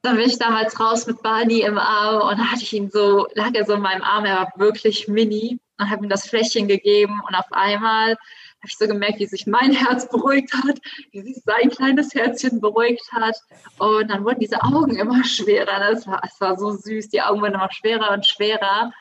dann 0.02 0.16
bin 0.16 0.26
ich 0.26 0.38
damals 0.38 0.78
raus 0.78 1.06
mit 1.06 1.22
Barney 1.22 1.60
im 1.60 1.78
Arm 1.78 2.28
und 2.28 2.38
da 2.38 2.52
hatte 2.52 2.62
ich 2.62 2.72
ihn 2.72 2.90
so, 2.90 3.26
lag 3.34 3.50
er 3.54 3.64
so 3.64 3.74
in 3.74 3.82
meinem 3.82 4.02
Arm, 4.02 4.24
er 4.24 4.36
war 4.36 4.52
wirklich 4.56 5.08
mini 5.08 5.58
und 5.78 5.90
habe 5.90 6.04
ihm 6.04 6.08
das 6.08 6.28
Fläschchen 6.28 6.68
gegeben 6.68 7.20
und 7.26 7.34
auf 7.34 7.50
einmal 7.52 8.10
habe 8.10 8.68
ich 8.68 8.78
so 8.78 8.86
gemerkt, 8.86 9.20
wie 9.20 9.26
sich 9.26 9.46
mein 9.46 9.72
Herz 9.72 10.08
beruhigt 10.08 10.52
hat, 10.54 10.78
wie 11.12 11.22
sich 11.22 11.42
sein 11.44 11.70
kleines 11.70 12.14
Herzchen 12.14 12.60
beruhigt 12.60 13.12
hat 13.12 13.36
und 13.78 14.08
dann 14.08 14.24
wurden 14.24 14.40
diese 14.40 14.62
Augen 14.62 14.96
immer 14.96 15.24
schwerer. 15.24 15.90
Es 15.90 16.06
war, 16.06 16.22
es 16.24 16.40
war 16.40 16.58
so 16.58 16.70
süß, 16.70 17.08
die 17.08 17.22
Augen 17.22 17.40
wurden 17.40 17.54
immer 17.54 17.70
schwerer 17.72 18.12
und 18.12 18.26
schwerer 18.26 18.92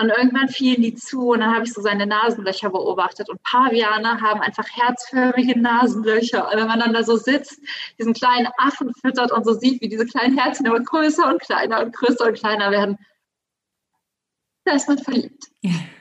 und 0.00 0.10
irgendwann 0.10 0.48
fielen 0.48 0.82
die 0.82 0.94
zu 0.94 1.30
und 1.30 1.40
dann 1.40 1.52
habe 1.52 1.64
ich 1.64 1.72
so 1.72 1.82
seine 1.82 2.06
Nasenlöcher 2.06 2.70
beobachtet. 2.70 3.28
Und 3.28 3.42
Paviane 3.42 4.20
haben 4.20 4.40
einfach 4.40 4.66
herzförmige 4.70 5.58
Nasenlöcher. 5.58 6.48
Und 6.48 6.56
wenn 6.56 6.68
man 6.68 6.78
dann 6.78 6.92
da 6.92 7.02
so 7.02 7.16
sitzt, 7.16 7.60
diesen 7.98 8.14
kleinen 8.14 8.48
Affen 8.58 8.92
füttert 8.94 9.32
und 9.32 9.44
so 9.44 9.54
sieht, 9.54 9.82
wie 9.82 9.88
diese 9.88 10.06
kleinen 10.06 10.38
Herzen 10.38 10.66
immer 10.66 10.80
größer 10.80 11.28
und 11.28 11.40
kleiner 11.40 11.82
und 11.82 11.94
größer 11.94 12.26
und 12.26 12.38
kleiner 12.38 12.70
werden, 12.70 12.98
da 14.64 14.74
ist 14.74 14.88
man 14.88 14.98
verliebt. 14.98 15.44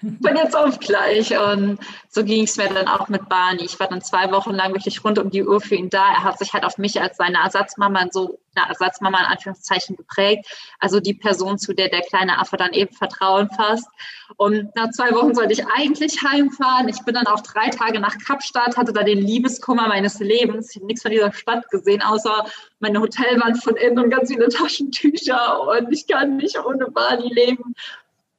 Von 0.02 0.36
jetzt 0.36 0.56
auf 0.56 0.80
gleich. 0.80 1.36
Und 1.38 1.80
so 2.10 2.24
ging 2.24 2.44
es 2.44 2.58
mir 2.58 2.68
dann 2.68 2.88
auch 2.88 3.08
mit 3.08 3.28
Barney. 3.28 3.64
Ich 3.64 3.80
war 3.80 3.88
dann 3.88 4.02
zwei 4.02 4.32
Wochen 4.32 4.52
lang 4.52 4.74
wirklich 4.74 5.04
rund 5.04 5.18
um 5.18 5.32
die 5.32 5.44
Uhr 5.44 5.62
für 5.62 5.76
ihn 5.76 5.90
da. 5.90 6.06
Er 6.10 6.24
hat 6.24 6.38
sich 6.38 6.54
halt 6.54 6.64
auf 6.64 6.78
mich 6.78 7.02
als 7.02 7.18
seine 7.18 7.38
Ersatzmama, 7.40 8.08
so 8.12 8.40
eine 8.56 8.70
Ersatzmama 8.70 9.20
in 9.20 9.26
Anführungszeichen 9.26 9.96
geprägt. 9.96 10.46
Also 10.80 11.00
die 11.00 11.14
Person, 11.14 11.58
zu 11.58 11.74
der 11.74 11.90
der 11.90 12.02
kleine 12.02 12.40
Affe 12.40 12.58
dann 12.58 12.74
eben 12.74 12.94
Vertrauen 12.94 13.50
fasst. 13.50 13.88
Und 14.36 14.76
nach 14.76 14.92
zwei 14.92 15.12
Wochen 15.12 15.34
sollte 15.34 15.54
ich 15.54 15.66
eigentlich 15.66 16.22
heimfahren. 16.22 16.88
Ich 16.90 17.04
bin 17.04 17.16
dann 17.16 17.28
auch 17.28 17.42
drei 17.42 17.70
Tage 17.70 18.00
nach 18.00 18.18
Kapstadt, 18.20 18.78
hatte 18.78 18.94
da 18.94 19.04
den 19.04 19.20
Liebeskummer 19.20 19.88
meines 19.88 20.20
Lebens. 20.20 20.72
Ich 20.72 20.76
habe 20.76 20.86
nichts 20.86 21.02
von 21.02 21.12
dieser 21.12 21.32
Stadt 21.32 21.70
gesehen, 21.72 22.02
außer 22.04 22.46
meine 22.80 23.00
Hotelwand 23.00 23.64
von 23.64 23.76
innen 23.76 24.00
und 24.00 24.10
ganz 24.10 24.30
viele 24.32 24.50
Taschentücher. 24.50 25.62
Und 25.62 25.92
ich 25.92 26.06
kann 26.06 26.38
nicht 26.38 26.60
ohne 26.60 26.92
Barney 26.92 27.34
leben. 27.34 27.74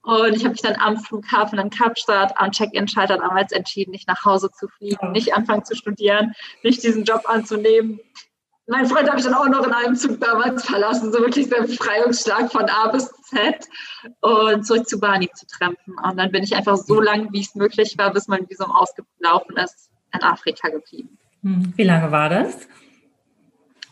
Und 0.02 0.34
ich 0.34 0.44
habe 0.44 0.52
mich 0.52 0.62
dann 0.62 0.76
am 0.76 0.96
Flughafen 0.98 1.58
in 1.58 1.70
Kapstadt 1.70 2.32
am 2.36 2.50
Check-in-Schalter 2.50 3.18
damals 3.18 3.52
entschieden, 3.52 3.90
nicht 3.90 4.08
nach 4.08 4.24
Hause 4.24 4.50
zu 4.50 4.68
fliegen, 4.68 5.12
nicht 5.12 5.34
anfangen 5.34 5.64
zu 5.64 5.74
studieren, 5.74 6.32
nicht 6.62 6.82
diesen 6.82 7.04
Job 7.04 7.22
anzunehmen. 7.26 8.00
Mein 8.66 8.86
Freund 8.86 9.08
habe 9.08 9.18
ich 9.18 9.24
dann 9.24 9.34
auch 9.34 9.48
noch 9.48 9.66
in 9.66 9.72
einem 9.72 9.96
Zug 9.96 10.20
damals 10.20 10.66
verlassen, 10.66 11.10
so 11.10 11.20
wirklich 11.20 11.48
der 11.48 11.62
Befreiungsschlag 11.62 12.52
von 12.52 12.68
A 12.68 12.88
bis 12.88 13.10
Z 13.22 13.66
und 14.20 14.66
zurück 14.66 14.86
zu 14.86 15.00
Bani 15.00 15.28
zu 15.34 15.46
trampen. 15.46 15.94
Und 16.02 16.18
dann 16.18 16.30
bin 16.30 16.42
ich 16.42 16.54
einfach 16.54 16.76
so 16.76 17.00
lange, 17.00 17.28
wie 17.32 17.40
es 17.40 17.54
möglich 17.54 17.96
war, 17.96 18.12
bis 18.12 18.28
mein 18.28 18.48
Visum 18.48 18.70
ausgelaufen 18.70 19.56
ist, 19.56 19.90
in 20.12 20.22
Afrika 20.22 20.68
geblieben. 20.68 21.18
Hm. 21.42 21.72
Wie 21.76 21.84
lange 21.84 22.12
war 22.12 22.28
das? 22.28 22.68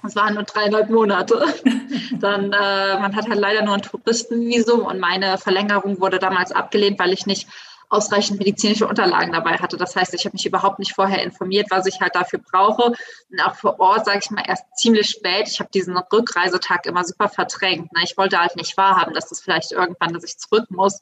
Es 0.05 0.17
waren 0.17 0.35
nur 0.35 0.45
dreieinhalb 0.45 0.91
Monate. 0.91 1.45
Dann, 2.21 2.53
äh, 2.53 2.99
man 2.99 3.15
hat 3.15 3.29
halt 3.29 3.39
leider 3.39 3.63
nur 3.63 3.75
ein 3.75 3.83
Touristenvisum 3.83 4.81
und 4.81 5.01
meine 5.01 5.39
Verlängerung 5.39 6.01
wurde 6.01 6.19
damals 6.19 6.53
abgelehnt, 6.53 6.99
weil 6.99 7.13
ich 7.13 7.27
nicht 7.27 7.49
ausreichend 7.89 8.39
medizinische 8.39 8.87
Unterlagen 8.87 9.33
dabei 9.33 9.59
hatte. 9.59 9.77
Das 9.77 9.95
heißt, 9.95 10.13
ich 10.15 10.25
habe 10.25 10.35
mich 10.35 10.47
überhaupt 10.47 10.79
nicht 10.79 10.95
vorher 10.95 11.23
informiert, 11.23 11.69
was 11.71 11.87
ich 11.87 12.01
halt 12.01 12.15
dafür 12.15 12.41
brauche. 12.41 12.95
Und 13.31 13.41
auch 13.45 13.55
vor 13.55 13.79
Ort, 13.79 14.07
sage 14.07 14.21
ich 14.23 14.31
mal, 14.31 14.45
erst 14.47 14.65
ziemlich 14.77 15.09
spät. 15.09 15.49
Ich 15.49 15.61
habe 15.61 15.71
diesen 15.73 15.97
Rückreisetag 15.97 16.87
immer 16.87 17.05
super 17.05 17.29
verdrängt. 17.29 17.93
Ne? 17.93 18.01
Ich 18.03 18.17
wollte 18.17 18.39
halt 18.39 18.57
nicht 18.57 18.77
wahrhaben, 18.77 19.15
dass 19.15 19.29
das 19.29 19.41
vielleicht 19.41 19.73
irgendwann, 19.73 20.13
dass 20.13 20.25
ich 20.25 20.39
zurück 20.39 20.71
muss 20.71 21.01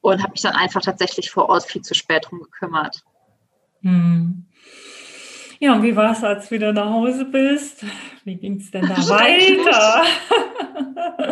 und 0.00 0.22
habe 0.22 0.32
mich 0.32 0.42
dann 0.42 0.54
einfach 0.54 0.82
tatsächlich 0.82 1.30
vor 1.30 1.48
Ort 1.48 1.64
viel 1.64 1.82
zu 1.82 1.94
spät 1.94 2.26
drum 2.28 2.42
gekümmert. 2.42 3.02
Hm. 3.82 4.46
Ja, 5.62 5.74
und 5.74 5.82
wie 5.82 5.94
war 5.94 6.12
es, 6.12 6.24
als 6.24 6.48
du 6.48 6.54
wieder 6.54 6.72
nach 6.72 6.88
Hause 6.88 7.26
bist? 7.26 7.84
Wie 8.24 8.36
ging 8.36 8.56
es 8.56 8.70
denn 8.70 8.80
da 8.80 8.96
weiter? 8.96 10.04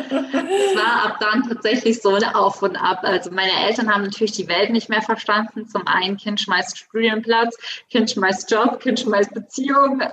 es 0.05 0.77
war 0.77 1.07
ab 1.07 1.17
dann 1.19 1.49
tatsächlich 1.49 2.03
so 2.03 2.15
ein 2.15 2.25
Auf 2.35 2.61
und 2.61 2.77
Ab. 2.77 2.99
Also 3.05 3.31
meine 3.31 3.53
Eltern 3.67 3.91
haben 3.91 4.03
natürlich 4.03 4.33
die 4.33 4.47
Welt 4.47 4.69
nicht 4.69 4.91
mehr 4.91 5.01
verstanden. 5.01 5.67
Zum 5.67 5.87
einen, 5.87 6.19
Kind 6.19 6.43
schmeißt 6.43 6.77
Studienplatz, 6.77 7.57
Kind 7.89 8.11
schmeißt 8.11 8.51
Job, 8.51 8.81
Kind 8.81 9.01
schmeißt 9.01 9.33
Beziehung, 9.33 10.03
äh, 10.03 10.11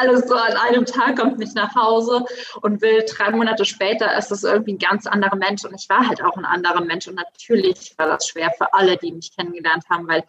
alles 0.00 0.26
so 0.26 0.34
an 0.34 0.54
einem 0.68 0.84
Tag, 0.84 1.16
kommt 1.16 1.38
nicht 1.38 1.54
nach 1.54 1.76
Hause 1.76 2.24
und 2.62 2.82
will 2.82 3.04
drei 3.08 3.30
Monate 3.30 3.64
später 3.64 4.12
ist 4.18 4.32
es 4.32 4.42
irgendwie 4.42 4.72
ein 4.72 4.78
ganz 4.78 5.06
anderer 5.06 5.36
Mensch. 5.36 5.64
Und 5.64 5.76
ich 5.80 5.88
war 5.88 6.08
halt 6.08 6.20
auch 6.20 6.36
ein 6.36 6.44
anderer 6.44 6.84
Mensch. 6.84 7.06
Und 7.06 7.14
natürlich 7.14 7.94
war 7.96 8.08
das 8.08 8.26
schwer 8.26 8.50
für 8.58 8.74
alle, 8.74 8.96
die 8.96 9.12
mich 9.12 9.30
kennengelernt 9.36 9.84
haben, 9.88 10.08
weil 10.08 10.24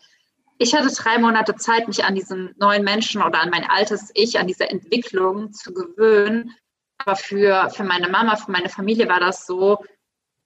ich 0.61 0.75
hatte 0.75 0.93
drei 0.93 1.17
Monate 1.17 1.55
Zeit, 1.55 1.87
mich 1.87 2.05
an 2.05 2.13
diesen 2.13 2.53
neuen 2.59 2.83
Menschen 2.83 3.23
oder 3.23 3.41
an 3.41 3.49
mein 3.49 3.67
altes 3.67 4.11
Ich, 4.13 4.37
an 4.37 4.45
diese 4.45 4.69
Entwicklung 4.69 5.53
zu 5.53 5.73
gewöhnen. 5.73 6.55
Aber 6.99 7.15
für, 7.15 7.71
für 7.71 7.83
meine 7.83 8.09
Mama, 8.09 8.35
für 8.35 8.51
meine 8.51 8.69
Familie 8.69 9.09
war 9.09 9.19
das 9.19 9.47
so, 9.47 9.83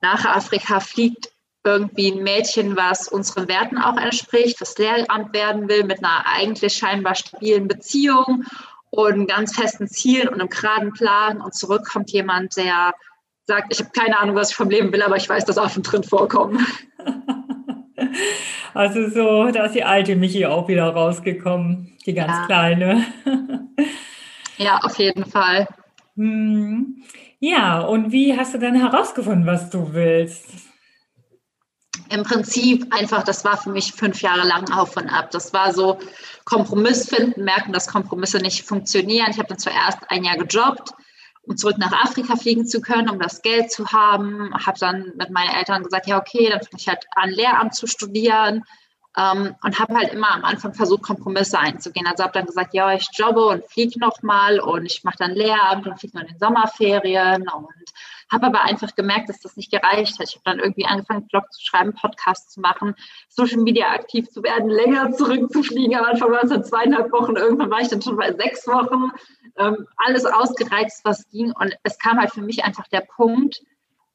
nach 0.02 0.24
Afrika 0.24 0.80
fliegt 0.80 1.34
irgendwie 1.66 2.14
ein 2.14 2.24
Mädchen, 2.24 2.78
was 2.78 3.10
unseren 3.10 3.50
Werten 3.50 3.78
auch 3.78 3.98
entspricht, 3.98 4.62
was 4.62 4.78
Lehramt 4.78 5.34
werden 5.34 5.68
will, 5.68 5.84
mit 5.84 5.98
einer 5.98 6.26
eigentlich 6.26 6.76
scheinbar 6.76 7.16
stabilen 7.16 7.68
Beziehung 7.68 8.46
und 8.92 9.28
ganz 9.28 9.54
festen 9.54 9.90
Zielen 9.90 10.30
und 10.30 10.40
einem 10.40 10.50
geraden 10.50 10.94
Plan. 10.94 11.42
Und 11.42 11.56
zurück 11.56 11.90
kommt 11.92 12.12
jemand, 12.12 12.56
der 12.56 12.94
sagt, 13.48 13.74
ich 13.74 13.80
habe 13.80 13.92
keine 13.92 14.18
Ahnung, 14.18 14.38
was 14.38 14.52
ich 14.52 14.56
vom 14.56 14.70
Leben 14.70 14.94
will, 14.94 15.02
aber 15.02 15.18
ich 15.18 15.28
weiß, 15.28 15.44
dass 15.44 15.58
Affen 15.58 15.84
drin 15.84 16.04
vorkommen. 16.04 16.66
Also 18.74 19.10
so, 19.10 19.50
da 19.52 19.66
ist 19.66 19.76
die 19.76 19.86
alte 19.86 20.18
Michi 20.18 20.46
auch 20.46 20.68
wieder 20.68 20.90
rausgekommen, 20.90 21.96
die 22.06 22.14
ganz 22.14 22.34
ja. 22.34 22.46
kleine. 22.46 23.06
Ja, 24.58 24.78
auf 24.80 24.98
jeden 25.00 25.26
Fall. 25.26 25.68
Hm. 26.16 27.04
Ja, 27.40 27.82
und 27.82 28.12
wie 28.12 28.38
hast 28.38 28.54
du 28.54 28.58
dann 28.58 28.76
herausgefunden, 28.76 29.46
was 29.46 29.70
du 29.70 29.94
willst? 29.94 30.46
Im 32.10 32.24
Prinzip 32.24 32.88
einfach, 32.94 33.24
das 33.24 33.44
war 33.44 33.58
für 33.58 33.72
mich 33.72 33.92
fünf 33.92 34.22
Jahre 34.22 34.48
lang 34.48 34.72
auf 34.72 34.96
und 34.96 35.10
ab. 35.10 35.32
Das 35.32 35.54
war 35.54 35.74
so 35.74 36.00
Kompromiss 36.46 37.10
finden, 37.10 37.44
merken, 37.44 37.74
dass 37.74 37.88
Kompromisse 37.88 38.38
nicht 38.38 38.64
funktionieren. 38.64 39.28
Ich 39.32 39.38
habe 39.38 39.50
dann 39.50 39.58
zuerst 39.58 40.00
ein 40.10 40.24
Jahr 40.24 40.38
gejobbt, 40.38 40.92
um 41.48 41.58
zurück 41.58 41.78
nach 41.78 41.92
Afrika 41.92 42.36
fliegen 42.36 42.66
zu 42.66 42.82
können, 42.82 43.10
um 43.10 43.20
das 43.20 43.42
Geld 43.42 43.72
zu 43.72 43.88
haben. 43.92 44.54
Habe 44.54 44.80
dann 44.80 45.14
mit 45.16 45.30
meinen 45.30 45.56
Eltern 45.56 45.84
gesagt, 45.84 46.08
ja 46.08 46.20
okay, 46.20 46.50
dann 46.50 46.62
fange 46.62 46.78
ich 46.78 46.88
halt 46.88 47.06
an, 47.16 47.30
Lehramt 47.30 47.76
zu 47.76 47.88
studieren. 47.88 48.64
Ähm, 49.18 49.56
und 49.64 49.80
habe 49.80 49.96
halt 49.96 50.12
immer 50.12 50.34
am 50.34 50.44
Anfang 50.44 50.74
versucht, 50.74 51.04
Kompromisse 51.04 51.58
einzugehen. 51.58 52.06
Also 52.06 52.24
habe 52.24 52.34
dann 52.34 52.46
gesagt, 52.46 52.74
ja, 52.74 52.94
ich 52.94 53.08
jobbe 53.14 53.46
und 53.46 53.66
fliege 53.66 54.00
nochmal 54.00 54.60
und 54.60 54.86
ich 54.86 55.04
mache 55.04 55.18
dann 55.20 55.32
Lehramt 55.32 55.88
und 55.88 56.00
fliege 56.00 56.18
noch 56.18 56.24
in 56.24 56.30
den 56.30 56.40
Sommerferien 56.40 57.48
und 57.48 57.94
habe 58.32 58.48
aber 58.48 58.64
einfach 58.64 58.96
gemerkt, 58.96 59.30
dass 59.30 59.40
das 59.40 59.56
nicht 59.56 59.72
gereicht 59.72 60.20
hat. 60.20 60.28
Ich 60.28 60.36
habe 60.36 60.44
dann 60.46 60.60
irgendwie 60.60 60.86
angefangen, 60.86 61.28
Blog 61.28 61.52
zu 61.52 61.64
schreiben, 61.64 61.94
Podcasts 61.94 62.54
zu 62.54 62.60
machen, 62.60 62.96
Social 63.30 63.60
Media 63.60 63.92
aktiv 63.92 64.30
zu 64.30 64.44
werden, 64.44 64.70
länger 64.70 65.12
zurückzufliegen. 65.12 65.96
Am 65.96 66.06
Anfang 66.06 66.32
waren 66.32 66.46
es 66.46 66.50
dann 66.50 66.64
zweieinhalb 66.64 67.12
Wochen, 67.12 67.36
irgendwann 67.36 67.70
war 67.70 67.82
ich 67.82 67.90
dann 67.90 68.02
schon 68.02 68.18
bei 68.18 68.34
sechs 68.34 68.68
Wochen. 68.68 69.12
Ähm, 69.58 69.88
alles 69.98 70.26
ausgereizt, 70.26 71.02
was 71.06 71.30
ging. 71.30 71.52
Und 71.52 71.76
es 71.84 71.98
kam 72.00 72.20
halt 72.20 72.32
für 72.32 72.42
mich 72.42 72.64
einfach 72.64 72.88
der 72.88 73.02
Punkt, 73.02 73.62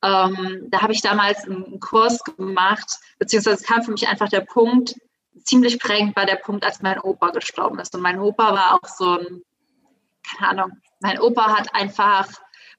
ähm, 0.02 0.68
da 0.70 0.80
habe 0.80 0.92
ich 0.92 1.02
damals 1.02 1.44
einen 1.44 1.78
Kurs 1.78 2.22
gemacht, 2.24 2.98
beziehungsweise 3.18 3.56
es 3.56 3.62
kam 3.66 3.82
für 3.82 3.90
mich 3.90 4.08
einfach 4.08 4.28
der 4.28 4.40
Punkt, 4.40 4.94
ziemlich 5.44 5.78
prägend 5.78 6.16
war 6.16 6.26
der 6.26 6.36
Punkt, 6.36 6.64
als 6.64 6.82
mein 6.82 6.98
Opa 7.00 7.30
gestorben 7.30 7.78
ist. 7.78 7.94
Und 7.94 8.00
mein 8.00 8.18
Opa 8.18 8.52
war 8.52 8.74
auch 8.74 8.88
so 8.88 9.18
ein, 9.18 9.42
keine 10.38 10.50
Ahnung, 10.50 10.78
mein 11.00 11.20
Opa 11.20 11.56
hat 11.56 11.74
einfach 11.74 12.28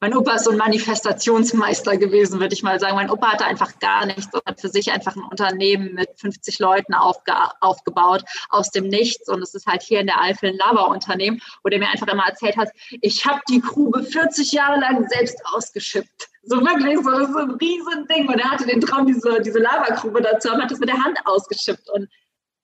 mein 0.01 0.17
Opa 0.17 0.33
ist 0.33 0.45
so 0.45 0.51
ein 0.51 0.57
Manifestationsmeister 0.57 1.95
gewesen, 1.95 2.39
würde 2.39 2.55
ich 2.55 2.63
mal 2.63 2.79
sagen. 2.79 2.95
Mein 2.95 3.11
Opa 3.11 3.33
hatte 3.33 3.45
einfach 3.45 3.77
gar 3.77 4.07
nichts 4.07 4.33
und 4.33 4.43
hat 4.47 4.59
für 4.59 4.69
sich 4.69 4.91
einfach 4.91 5.15
ein 5.15 5.23
Unternehmen 5.23 5.93
mit 5.93 6.09
50 6.19 6.57
Leuten 6.57 6.95
aufge 6.95 7.33
aufgebaut 7.59 8.23
aus 8.49 8.71
dem 8.71 8.87
Nichts. 8.87 9.29
Und 9.29 9.43
es 9.43 9.53
ist 9.53 9.67
halt 9.67 9.83
hier 9.83 9.99
in 9.99 10.07
der 10.07 10.19
Eifel 10.19 10.49
ein 10.49 10.57
Lava-Unternehmen, 10.57 11.39
wo 11.63 11.69
der 11.69 11.77
mir 11.77 11.89
einfach 11.89 12.07
immer 12.07 12.25
erzählt 12.25 12.57
hat, 12.57 12.69
ich 13.01 13.27
habe 13.27 13.41
die 13.47 13.61
Grube 13.61 14.03
40 14.03 14.51
Jahre 14.51 14.79
lang 14.79 15.07
selbst 15.07 15.39
ausgeschippt. 15.53 16.29
So 16.43 16.59
wirklich, 16.59 16.97
so, 17.03 17.11
das 17.11 17.29
ist 17.29 17.35
ein 17.35 17.51
Riesending. 17.51 18.27
Und 18.27 18.39
er 18.39 18.49
hatte 18.49 18.65
den 18.65 18.81
Traum, 18.81 19.05
diese, 19.05 19.39
diese 19.41 19.59
Lavagrube 19.59 20.23
dazu 20.23 20.49
haben, 20.49 20.63
hat 20.63 20.71
das 20.71 20.79
mit 20.79 20.89
der 20.89 21.03
Hand 21.03 21.19
ausgeschippt. 21.25 21.87
Und 21.91 22.09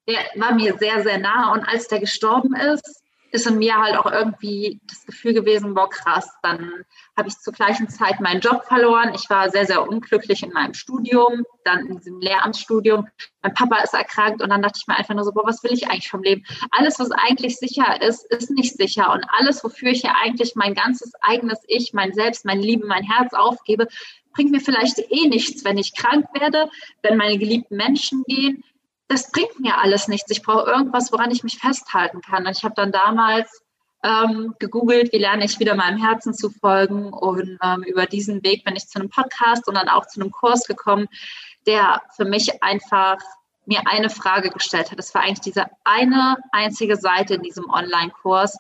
der 0.08 0.18
war 0.38 0.56
mir 0.56 0.76
sehr, 0.80 1.04
sehr 1.04 1.20
nah. 1.20 1.54
Und 1.54 1.64
als 1.66 1.88
der 1.88 2.00
gestorben 2.00 2.56
ist, 2.56 3.04
ist 3.32 3.48
in 3.48 3.58
mir 3.58 3.76
halt 3.78 3.98
auch 3.98 4.12
irgendwie 4.12 4.80
das 4.88 5.06
Gefühl 5.06 5.34
gewesen, 5.34 5.74
boah, 5.74 5.90
krass, 5.90 6.30
dann 6.44 6.72
habe 7.18 7.28
ich 7.28 7.38
zur 7.38 7.54
gleichen 7.54 7.90
Zeit 7.90 8.20
meinen 8.20 8.42
Job 8.42 8.64
verloren. 8.66 9.14
Ich 9.16 9.30
war 9.30 9.50
sehr, 9.50 9.66
sehr 9.66 9.88
unglücklich 9.88 10.44
in 10.44 10.52
meinem 10.52 10.74
Studium, 10.74 11.44
dann 11.64 11.88
in 11.88 11.98
diesem 11.98 12.20
Lehramtsstudium. 12.20 13.08
Mein 13.42 13.54
Papa 13.54 13.78
ist 13.82 13.94
erkrankt 13.94 14.42
und 14.42 14.50
dann 14.50 14.62
dachte 14.62 14.80
ich 14.82 14.88
mir 14.88 14.98
einfach 14.98 15.16
nur 15.16 15.24
so, 15.24 15.32
boah, 15.32 15.46
was 15.46 15.64
will 15.64 15.74
ich 15.74 15.88
eigentlich 15.88 16.10
vom 16.10 16.24
Leben? 16.24 16.44
Alles, 16.72 17.00
was 17.00 17.12
eigentlich 17.12 17.58
sicher 17.58 18.02
ist, 18.02 18.26
ist 18.32 18.52
nicht 18.52 18.78
sicher. 18.78 19.12
Und 19.12 19.26
alles, 19.38 19.64
wofür 19.64 19.90
ich 19.90 20.04
ja 20.04 20.16
eigentlich 20.24 20.56
mein 20.56 20.74
ganzes 20.74 21.12
eigenes 21.22 21.60
Ich, 21.68 21.94
mein 21.94 22.14
Selbst, 22.14 22.46
mein 22.46 22.60
Liebe, 22.60 22.88
mein 22.88 23.04
Herz 23.04 23.34
aufgebe, 23.34 23.88
bringt 24.34 24.52
mir 24.52 24.62
vielleicht 24.62 25.00
eh 25.00 25.28
nichts, 25.28 25.66
wenn 25.66 25.78
ich 25.78 25.96
krank 25.96 26.28
werde, 26.40 26.70
wenn 27.02 27.18
meine 27.18 27.38
geliebten 27.38 27.76
Menschen 27.76 28.24
gehen, 28.28 28.64
das 29.08 29.32
bringt 29.32 29.60
mir 29.60 29.78
alles 29.78 30.08
nichts. 30.08 30.30
Ich 30.32 30.42
brauche 30.42 30.70
irgendwas, 30.70 31.12
woran 31.12 31.32
ich 31.32 31.44
mich 31.44 31.60
festhalten 31.60 32.22
kann. 32.22 32.46
Und 32.46 32.58
ich 32.58 32.64
habe 32.64 32.76
dann 32.76 32.92
damals 32.92 33.62
ähm, 34.04 34.54
gegoogelt, 34.60 35.12
wie 35.14 35.18
lerne 35.18 35.46
ich 35.46 35.60
wieder 35.60 35.76
meinem 35.76 35.98
Herzen 35.98 36.34
zu 36.34 36.50
folgen. 36.50 37.14
Und 37.14 37.58
ähm, 37.64 37.84
über 37.84 38.06
diesen 38.06 38.44
Weg 38.44 38.66
bin 38.66 38.76
ich 38.76 38.88
zu 38.88 39.00
einem 39.00 39.10
Podcast 39.10 39.68
und 39.68 39.76
dann 39.76 39.90
auch 39.90 40.06
zu 40.08 40.20
einem 40.20 40.32
Kurs 40.32 40.66
gekommen, 40.66 41.08
der 41.66 42.02
für 42.16 42.26
mich 42.26 42.62
einfach 42.62 43.18
mir 43.66 43.82
eine 43.86 44.10
Frage 44.10 44.50
gestellt 44.50 44.92
hat. 44.92 45.00
Das 45.00 45.14
war 45.14 45.22
eigentlich 45.22 45.42
diese 45.42 45.66
eine 45.84 46.38
einzige 46.52 46.96
Seite 46.96 47.36
in 47.36 47.44
diesem 47.44 47.70
Online-Kurs, 47.70 48.58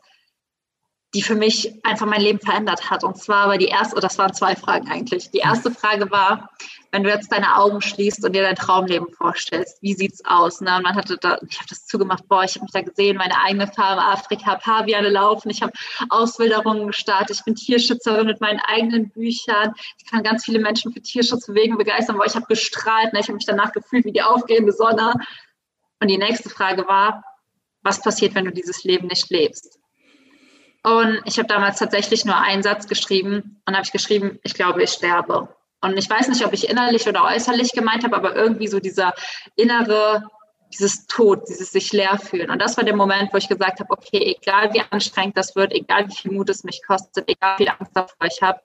die 1.13 1.21
für 1.21 1.35
mich 1.35 1.73
einfach 1.85 2.05
mein 2.05 2.21
Leben 2.21 2.39
verändert 2.39 2.89
hat. 2.89 3.03
Und 3.03 3.17
zwar 3.17 3.47
war 3.47 3.57
die 3.57 3.67
erste, 3.67 3.95
oder 3.95 4.07
das 4.07 4.17
waren 4.17 4.33
zwei 4.33 4.55
Fragen 4.55 4.89
eigentlich. 4.89 5.31
Die 5.31 5.37
erste 5.37 5.71
Frage 5.71 6.11
war, 6.11 6.49
wenn 6.91 7.03
du 7.03 7.09
jetzt 7.09 7.31
deine 7.31 7.57
Augen 7.57 7.81
schließt 7.81 8.23
und 8.23 8.33
dir 8.33 8.43
dein 8.43 8.55
Traumleben 8.55 9.11
vorstellst, 9.11 9.81
wie 9.81 9.93
sieht's 9.93 10.23
aus? 10.25 10.61
Ne? 10.61 10.75
Und 10.75 10.83
man 10.83 10.95
hatte 10.95 11.17
da, 11.17 11.37
ich 11.47 11.57
habe 11.57 11.69
das 11.69 11.85
zugemacht, 11.85 12.27
boah, 12.27 12.43
ich 12.43 12.55
habe 12.55 12.63
mich 12.63 12.71
da 12.71 12.81
gesehen, 12.81 13.17
meine 13.17 13.39
eigene 13.43 13.67
Farbe, 13.67 14.01
Afrika, 14.01 14.55
Paviane 14.55 15.09
laufen, 15.09 15.49
ich 15.49 15.61
habe 15.61 15.73
Auswilderungen 16.09 16.87
gestartet, 16.87 17.37
ich 17.37 17.43
bin 17.43 17.55
Tierschützerin 17.55 18.25
mit 18.25 18.41
meinen 18.41 18.59
eigenen 18.59 19.09
Büchern, 19.09 19.73
ich 19.97 20.09
kann 20.09 20.23
ganz 20.23 20.45
viele 20.45 20.59
Menschen 20.59 20.93
für 20.93 21.01
Tierschutzbewegungen 21.01 21.77
begeistern, 21.77 22.17
boah, 22.17 22.25
ich 22.25 22.35
habe 22.35 22.45
gestrahlt, 22.47 23.13
ne? 23.13 23.19
ich 23.19 23.27
habe 23.27 23.35
mich 23.35 23.45
danach 23.45 23.71
gefühlt 23.71 24.05
wie 24.05 24.11
die 24.11 24.23
aufgehende 24.23 24.71
Sonne. 24.71 25.13
Und 25.99 26.09
die 26.09 26.17
nächste 26.17 26.49
Frage 26.49 26.87
war, 26.87 27.23
was 27.81 28.01
passiert, 28.01 28.35
wenn 28.35 28.45
du 28.45 28.51
dieses 28.51 28.83
Leben 28.83 29.07
nicht 29.07 29.29
lebst? 29.29 29.79
Und 30.83 31.21
ich 31.25 31.37
habe 31.37 31.47
damals 31.47 31.79
tatsächlich 31.79 32.23
nur 32.23 32.37
einen 32.37 32.63
Satz 32.63 32.87
geschrieben 32.87 33.61
und 33.65 33.73
habe 33.73 33.83
ich 33.83 33.91
geschrieben, 33.91 34.39
ich 34.43 34.53
glaube, 34.53 34.83
ich 34.83 34.91
sterbe. 34.91 35.49
Und 35.81 35.97
ich 35.97 36.09
weiß 36.09 36.27
nicht, 36.29 36.45
ob 36.45 36.53
ich 36.53 36.69
innerlich 36.69 37.07
oder 37.07 37.23
äußerlich 37.25 37.71
gemeint 37.73 38.03
habe, 38.03 38.15
aber 38.15 38.35
irgendwie 38.35 38.67
so 38.67 38.79
dieser 38.79 39.13
innere, 39.55 40.23
dieses 40.73 41.05
Tod, 41.07 41.43
dieses 41.47 41.71
sich 41.71 41.93
leer 41.93 42.17
fühlen. 42.17 42.49
Und 42.49 42.61
das 42.61 42.77
war 42.77 42.83
der 42.83 42.95
Moment, 42.95 43.31
wo 43.31 43.37
ich 43.37 43.47
gesagt 43.47 43.79
habe, 43.79 43.91
okay, 43.91 44.35
egal 44.39 44.73
wie 44.73 44.81
anstrengend 44.89 45.37
das 45.37 45.55
wird, 45.55 45.73
egal 45.73 46.07
wie 46.09 46.15
viel 46.15 46.31
Mut 46.31 46.49
es 46.49 46.63
mich 46.63 46.81
kostet, 46.85 47.29
egal 47.29 47.57
wie 47.57 47.63
viel 47.63 47.73
Angst 47.77 47.91
davor 47.93 48.27
ich 48.27 48.41
habe, 48.41 48.59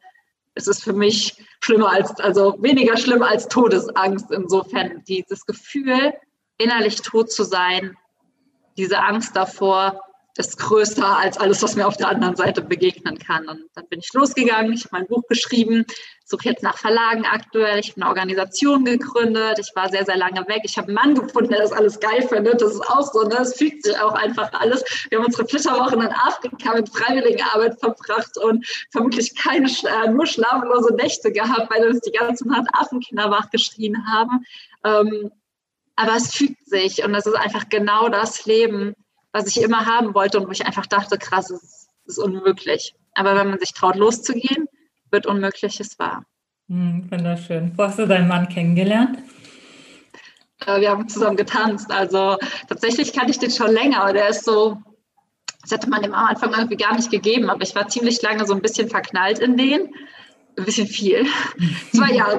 es 0.55 0.67
ist 0.67 0.83
für 0.83 0.93
mich 0.93 1.37
schlimmer 1.61 1.91
als, 1.91 2.19
also 2.21 2.57
weniger 2.61 2.97
schlimm 2.97 3.23
als 3.23 3.49
Todesangst 3.49 4.31
insofern. 4.31 5.03
Dieses 5.07 5.47
Gefühl, 5.47 6.13
innerlich 6.59 7.01
tot 7.01 7.33
zu 7.33 7.45
sein, 7.45 7.97
diese 8.77 8.99
Angst 8.99 9.37
davor, 9.37 10.01
ist 10.37 10.59
größer 10.59 11.19
als 11.19 11.37
alles, 11.37 11.63
was 11.63 11.77
mir 11.77 11.87
auf 11.87 11.97
der 11.97 12.09
anderen 12.09 12.37
Seite 12.37 12.63
begegnen 12.63 13.19
kann. 13.19 13.49
Und 13.49 13.65
dann 13.75 13.87
bin 13.89 14.01
ich 14.01 14.13
losgegangen, 14.15 14.73
ich 14.73 14.85
habe 14.85 14.97
mein 14.97 15.07
Buch 15.07 15.23
geschrieben, 15.29 15.85
suche 16.33 16.49
jetzt 16.49 16.63
nach 16.63 16.79
Verlagen 16.79 17.27
aktuell, 17.27 17.79
ich 17.79 17.91
habe 17.91 18.01
eine 18.01 18.09
Organisation 18.09 18.85
gegründet, 18.85 19.59
ich 19.59 19.71
war 19.77 19.91
sehr, 19.91 20.05
sehr 20.05 20.17
lange 20.17 20.41
weg. 20.49 20.63
Ich 20.65 20.79
habe 20.79 20.89
einen 20.89 20.95
Mann 20.95 21.15
gefunden, 21.15 21.51
der 21.51 21.61
das 21.61 21.73
alles 21.73 22.01
geil 22.01 22.27
findet. 22.27 22.61
Das 22.61 22.73
ist 22.73 22.81
auch 22.89 23.13
so, 23.13 23.23
ne? 23.23 23.37
Es 23.37 23.55
fügt 23.55 23.85
sich 23.85 23.99
auch 23.99 24.15
einfach 24.15 24.51
alles. 24.55 24.83
Wir 25.11 25.19
haben 25.19 25.27
unsere 25.27 25.47
Flitterwochen 25.47 26.01
in 26.01 26.09
Afrika 26.09 26.75
mit 26.75 26.89
Freiwilligenarbeit 26.89 27.79
verbracht 27.79 28.39
und 28.39 28.67
vermutlich 28.91 29.35
keine, 29.37 29.69
äh, 29.69 30.09
nur 30.11 30.27
schlaflose 30.27 30.95
Nächte 30.95 31.31
gehabt, 31.31 31.71
weil 31.71 31.87
uns 31.89 32.01
die 32.01 32.13
ganze 32.13 32.49
Nacht 32.49 32.67
Affenkinder 32.73 33.31
wachgeschrien 33.31 34.07
haben. 34.07 34.45
Ähm, 34.85 35.31
aber 35.97 36.17
es 36.17 36.35
fügt 36.35 36.67
sich 36.67 37.05
und 37.05 37.15
es 37.15 37.27
ist 37.27 37.37
einfach 37.37 37.69
genau 37.69 38.09
das 38.09 38.47
Leben, 38.47 38.95
was 39.33 39.47
ich 39.47 39.63
immer 39.63 39.85
haben 39.85 40.15
wollte 40.15 40.41
und 40.41 40.47
wo 40.47 40.51
ich 40.51 40.65
einfach 40.65 40.87
dachte, 40.87 41.19
krass, 41.19 41.51
es 41.51 41.89
ist 42.07 42.19
unmöglich. 42.19 42.95
Aber 43.15 43.37
wenn 43.37 43.51
man 43.51 43.59
sich 43.59 43.75
traut, 43.75 43.97
loszugehen, 43.97 44.67
wird 45.13 45.27
Unmögliches 45.27 45.99
wahr. 45.99 46.25
Hm, 46.69 47.11
wunderschön. 47.11 47.73
Wo 47.77 47.85
hast 47.85 47.99
du 47.99 48.07
deinen 48.07 48.29
Mann 48.29 48.49
kennengelernt? 48.49 49.19
Äh, 50.67 50.81
wir 50.81 50.91
haben 50.91 51.09
zusammen 51.09 51.37
getanzt. 51.37 51.91
Also 51.91 52.37
tatsächlich 52.69 53.13
kannte 53.13 53.31
ich 53.31 53.39
den 53.39 53.51
schon 53.51 53.73
länger, 53.73 54.03
aber 54.03 54.13
der 54.13 54.29
ist 54.29 54.45
so 54.45 54.79
Das 55.63 55.73
hätte 55.73 55.89
man 55.89 56.03
dem 56.03 56.15
am 56.15 56.29
Anfang 56.29 56.53
irgendwie 56.53 56.77
gar 56.77 56.95
nicht 56.95 57.11
gegeben, 57.11 57.51
aber 57.51 57.63
ich 57.63 57.75
war 57.75 57.89
ziemlich 57.89 58.23
lange 58.23 58.47
so 58.47 58.55
ein 58.55 58.63
bisschen 58.63 58.89
verknallt 58.89 59.39
in 59.39 59.57
den. 59.57 59.93
Ein 60.57 60.65
bisschen 60.65 60.87
viel. 60.87 61.27
zwei 61.95 62.13
Jahre. 62.13 62.39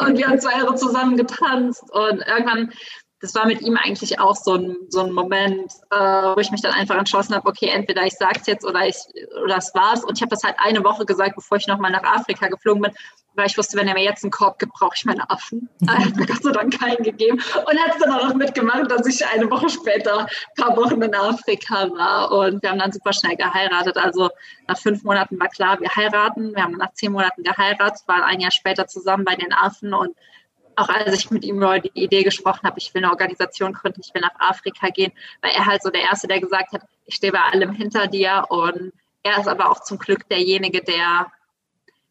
Und 0.00 0.18
wir 0.18 0.26
haben 0.26 0.40
zwei 0.40 0.58
Jahre 0.58 0.74
zusammen 0.74 1.16
getanzt. 1.16 1.84
Und 1.92 2.22
irgendwann, 2.26 2.72
das 3.20 3.34
war 3.34 3.46
mit 3.46 3.62
ihm 3.62 3.76
eigentlich 3.76 4.20
auch 4.20 4.36
so 4.36 4.54
ein, 4.54 4.76
so 4.88 5.00
ein 5.00 5.12
Moment, 5.12 5.72
äh, 5.90 5.96
wo 5.96 6.38
ich 6.38 6.50
mich 6.50 6.60
dann 6.60 6.72
einfach 6.72 6.96
entschlossen 6.96 7.34
habe, 7.34 7.48
okay, 7.48 7.68
entweder 7.68 8.04
ich 8.04 8.14
sage 8.14 8.38
es 8.40 8.46
jetzt 8.46 8.64
oder 8.64 8.86
ich 8.86 8.96
oder 9.42 9.56
es 9.56 9.74
war's. 9.74 10.04
Und 10.04 10.18
ich 10.18 10.22
habe 10.22 10.30
das 10.30 10.42
halt 10.42 10.56
eine 10.58 10.84
Woche 10.84 11.06
gesagt, 11.06 11.36
bevor 11.36 11.56
ich 11.56 11.66
nochmal 11.66 11.90
nach 11.90 12.02
Afrika 12.02 12.48
geflogen 12.48 12.82
bin 12.82 12.92
weil 13.34 13.46
ich 13.46 13.58
wusste, 13.58 13.76
wenn 13.76 13.88
er 13.88 13.94
mir 13.94 14.04
jetzt 14.04 14.24
einen 14.24 14.30
Korb 14.30 14.58
gibt, 14.58 14.72
brauche 14.72 14.94
ich 14.94 15.04
meine 15.04 15.28
Affen. 15.28 15.68
Er 15.88 15.98
hat 15.98 16.16
mir 16.16 16.26
Gott 16.26 16.42
sei 16.42 16.52
Dank 16.52 16.78
keinen 16.78 17.02
gegeben 17.02 17.36
und 17.36 17.78
hat 17.78 17.94
es 17.94 17.98
dann 17.98 18.12
auch 18.12 18.28
noch 18.28 18.34
mitgemacht, 18.34 18.90
dass 18.90 19.06
ich 19.06 19.26
eine 19.26 19.50
Woche 19.50 19.68
später, 19.68 20.20
ein 20.20 20.64
paar 20.64 20.76
Wochen 20.76 21.02
in 21.02 21.14
Afrika 21.14 21.90
war 21.90 22.30
und 22.32 22.62
wir 22.62 22.70
haben 22.70 22.78
dann 22.78 22.92
super 22.92 23.12
schnell 23.12 23.36
geheiratet. 23.36 23.96
Also 23.96 24.30
nach 24.66 24.78
fünf 24.78 25.02
Monaten 25.02 25.38
war 25.38 25.48
klar, 25.48 25.80
wir 25.80 25.94
heiraten. 25.94 26.54
Wir 26.54 26.62
haben 26.62 26.76
nach 26.76 26.92
zehn 26.94 27.12
Monaten 27.12 27.42
geheiratet, 27.42 28.02
waren 28.06 28.22
ein 28.22 28.40
Jahr 28.40 28.50
später 28.50 28.86
zusammen 28.86 29.24
bei 29.24 29.34
den 29.34 29.52
Affen 29.52 29.94
und 29.94 30.16
auch 30.76 30.88
als 30.88 31.14
ich 31.14 31.30
mit 31.30 31.44
ihm 31.44 31.56
über 31.56 31.78
die 31.78 31.90
Idee 31.94 32.22
gesprochen 32.22 32.62
habe, 32.64 32.78
ich 32.78 32.92
will 32.94 33.02
eine 33.02 33.12
Organisation 33.12 33.72
gründen, 33.72 34.00
ich 34.04 34.14
will 34.14 34.22
nach 34.22 34.38
Afrika 34.38 34.88
gehen, 34.88 35.12
war 35.42 35.50
er 35.50 35.66
halt 35.66 35.82
so 35.82 35.90
der 35.90 36.02
Erste, 36.02 36.28
der 36.28 36.40
gesagt 36.40 36.72
hat, 36.72 36.82
ich 37.06 37.16
stehe 37.16 37.32
bei 37.32 37.40
allem 37.40 37.72
hinter 37.72 38.06
dir. 38.06 38.44
Und 38.48 38.92
er 39.22 39.38
ist 39.38 39.48
aber 39.48 39.70
auch 39.70 39.82
zum 39.82 39.98
Glück 39.98 40.28
derjenige, 40.28 40.82
der 40.82 41.30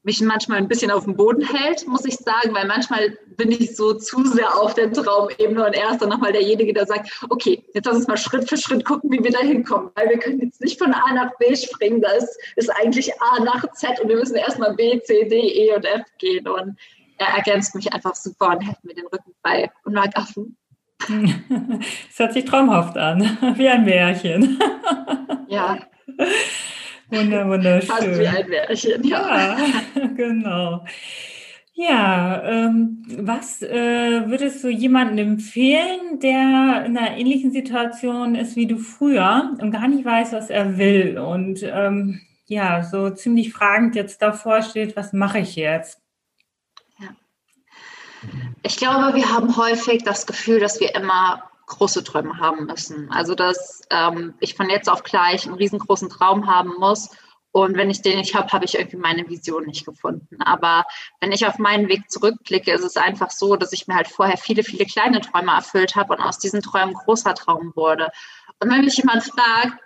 mich 0.04 0.19
manchmal 0.19 0.58
ein 0.58 0.67
bisschen 0.67 0.91
auf 0.91 1.06
dem 1.06 1.15
Boden 1.15 1.41
hält, 1.41 1.88
muss 1.88 2.06
ich 2.06 2.15
sagen, 2.15 2.54
weil 2.54 2.67
manchmal 2.67 3.17
bin 3.38 3.52
ich 3.52 3.76
so 3.76 3.93
zu 3.93 4.26
sehr 4.26 4.54
auf 4.58 4.73
der 4.73 4.91
Traumebene 4.91 5.65
und 5.65 5.73
er 5.73 5.91
ist 5.91 6.02
dann 6.02 6.10
nochmal 6.10 6.34
derjenige, 6.34 6.73
der 6.73 6.86
sagt, 6.86 7.10
okay, 7.30 7.63
jetzt 7.73 7.86
lass 7.86 7.95
uns 7.95 8.08
mal 8.08 8.17
Schritt 8.17 8.49
für 8.49 8.58
Schritt 8.58 8.84
gucken, 8.84 9.10
wie 9.12 9.23
wir 9.23 9.32
da 9.32 9.39
hinkommen, 9.39 9.91
weil 9.95 10.10
wir 10.10 10.19
können 10.19 10.41
jetzt 10.41 10.60
nicht 10.60 10.78
von 10.78 10.93
A 10.93 11.13
nach 11.13 11.32
B 11.38 11.56
springen, 11.56 12.02
da 12.02 12.12
ist, 12.12 12.38
ist 12.58 12.69
eigentlich 12.69 13.13
A 13.21 13.41
nach 13.43 13.65
Z 13.71 14.02
und 14.02 14.10
wir 14.10 14.17
müssen 14.17 14.36
erstmal 14.36 14.76
B, 14.76 14.99
C, 15.04 15.23
D, 15.23 15.38
E 15.38 15.73
und 15.73 15.86
F 15.86 16.02
gehen. 16.17 16.49
Und 16.49 16.78
er 17.17 17.28
ergänzt 17.36 17.76
mich 17.76 17.91
einfach 17.93 18.15
super 18.15 18.49
und 18.52 18.62
hält 18.62 18.84
mir 18.84 18.93
den 18.93 19.08
Rücken 19.08 19.34
bei 19.41 19.71
und 19.84 19.93
mag 19.93 20.15
Affen. 20.15 20.58
Es 22.10 22.19
hört 22.19 22.34
sich 22.34 22.45
traumhaft 22.45 22.97
an, 22.97 23.21
wie 23.58 23.67
ein 23.67 23.84
Märchen. 23.86 24.60
Ja. 25.47 25.78
Wunder, 27.10 27.47
wunderschön. 27.47 27.89
Fast 27.89 28.19
wie 28.19 28.28
ein 28.28 28.49
Märchen, 28.49 29.04
ja. 29.04 29.58
ja 29.58 30.08
genau. 30.15 30.86
Ja, 31.76 32.43
ähm, 32.43 33.04
was 33.17 33.63
äh, 33.63 34.28
würdest 34.28 34.63
du 34.63 34.69
jemandem 34.69 35.34
empfehlen, 35.34 36.19
der 36.21 36.84
in 36.86 36.95
einer 36.95 37.17
ähnlichen 37.17 37.52
Situation 37.52 38.36
ist 38.36 38.56
wie 38.56 38.67
du 38.67 38.78
früher 38.78 39.56
und 39.60 39.71
gar 39.71 39.88
nicht 39.88 40.06
weiß, 40.06 40.34
was 40.34 40.52
er 40.52 40.78
will 40.78 41.17
und 41.17 41.63
ähm, 41.63 42.21
ja, 42.45 42.84
so 42.84 43.10
ziemlich 43.10 43.52
fragend 43.54 43.95
jetzt 43.95 44.21
davor 44.21 44.62
steht, 44.62 44.95
was 44.95 45.13
mache 45.13 45.39
ich 45.39 45.56
jetzt? 45.56 46.03
Ich 48.64 48.78
glaube, 48.78 49.16
wir 49.16 49.32
haben 49.32 49.58
häufig 49.58 50.04
das 50.04 50.26
Gefühl, 50.26 50.60
dass 50.60 50.80
wir 50.80 50.96
immer 50.96 51.44
große 51.68 52.04
Träume 52.04 52.38
haben 52.38 52.66
müssen. 52.66 53.12
Also 53.12 53.36
dass 53.36 53.82
ähm, 53.90 54.34
ich 54.40 54.56
von 54.56 54.70
jetzt 54.70 54.90
auf 54.90 55.04
gleich 55.04 55.46
einen 55.46 55.56
riesengroßen 55.56 56.10
Traum 56.10 56.48
haben 56.48 56.74
muss. 56.80 57.10
Und 57.52 57.78
wenn 57.78 57.92
ich 57.92 58.02
den 58.02 58.18
nicht 58.18 58.34
habe, 58.34 58.52
habe 58.52 58.66
ich 58.66 58.76
irgendwie 58.76 58.98
meine 58.98 59.30
Vision 59.30 59.66
nicht 59.66 59.86
gefunden. 59.86 60.42
Aber 60.42 60.86
wenn 61.22 61.32
ich 61.32 61.46
auf 61.46 61.60
meinen 61.60 61.88
Weg 61.88 62.10
zurückblicke, 62.10 62.72
ist 62.72 62.84
es 62.84 62.98
einfach 62.98 63.30
so, 63.30 63.56
dass 63.56 63.74
ich 63.74 63.88
mir 63.88 63.96
halt 63.96 64.08
vorher 64.08 64.38
viele, 64.38 64.64
viele 64.64 64.86
kleine 64.86 65.22
Träume 65.22 65.52
erfüllt 65.52 65.96
habe 65.96 66.16
und 66.16 66.22
aus 66.22 66.40
diesen 66.40 66.64
Träumen 66.64 66.96
großer 66.96 67.36
Traum 67.36 67.72
wurde. 67.76 68.10
Und 68.60 68.72
wenn 68.72 68.82
mich 68.84 68.98
jemand 68.98 69.24
fragt, 69.24 69.78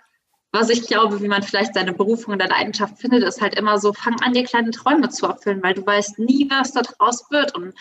was 0.50 0.70
ich 0.70 0.86
glaube, 0.86 1.20
wie 1.20 1.28
man 1.28 1.42
vielleicht 1.42 1.74
seine 1.74 1.92
Berufung 1.92 2.32
und 2.32 2.42
Leidenschaft 2.42 2.98
findet, 2.98 3.22
ist 3.22 3.42
halt 3.42 3.54
immer 3.54 3.78
so, 3.78 3.92
fang 3.92 4.18
an, 4.22 4.32
dir 4.32 4.44
kleine 4.44 4.70
Träume 4.70 5.10
zu 5.10 5.26
erfüllen, 5.26 5.62
weil 5.62 5.74
du 5.74 5.84
weißt 5.84 6.18
nie, 6.18 6.48
was 6.50 6.72
da 6.72 6.80
draus 6.80 7.30
wird. 7.30 7.54
Und 7.54 7.74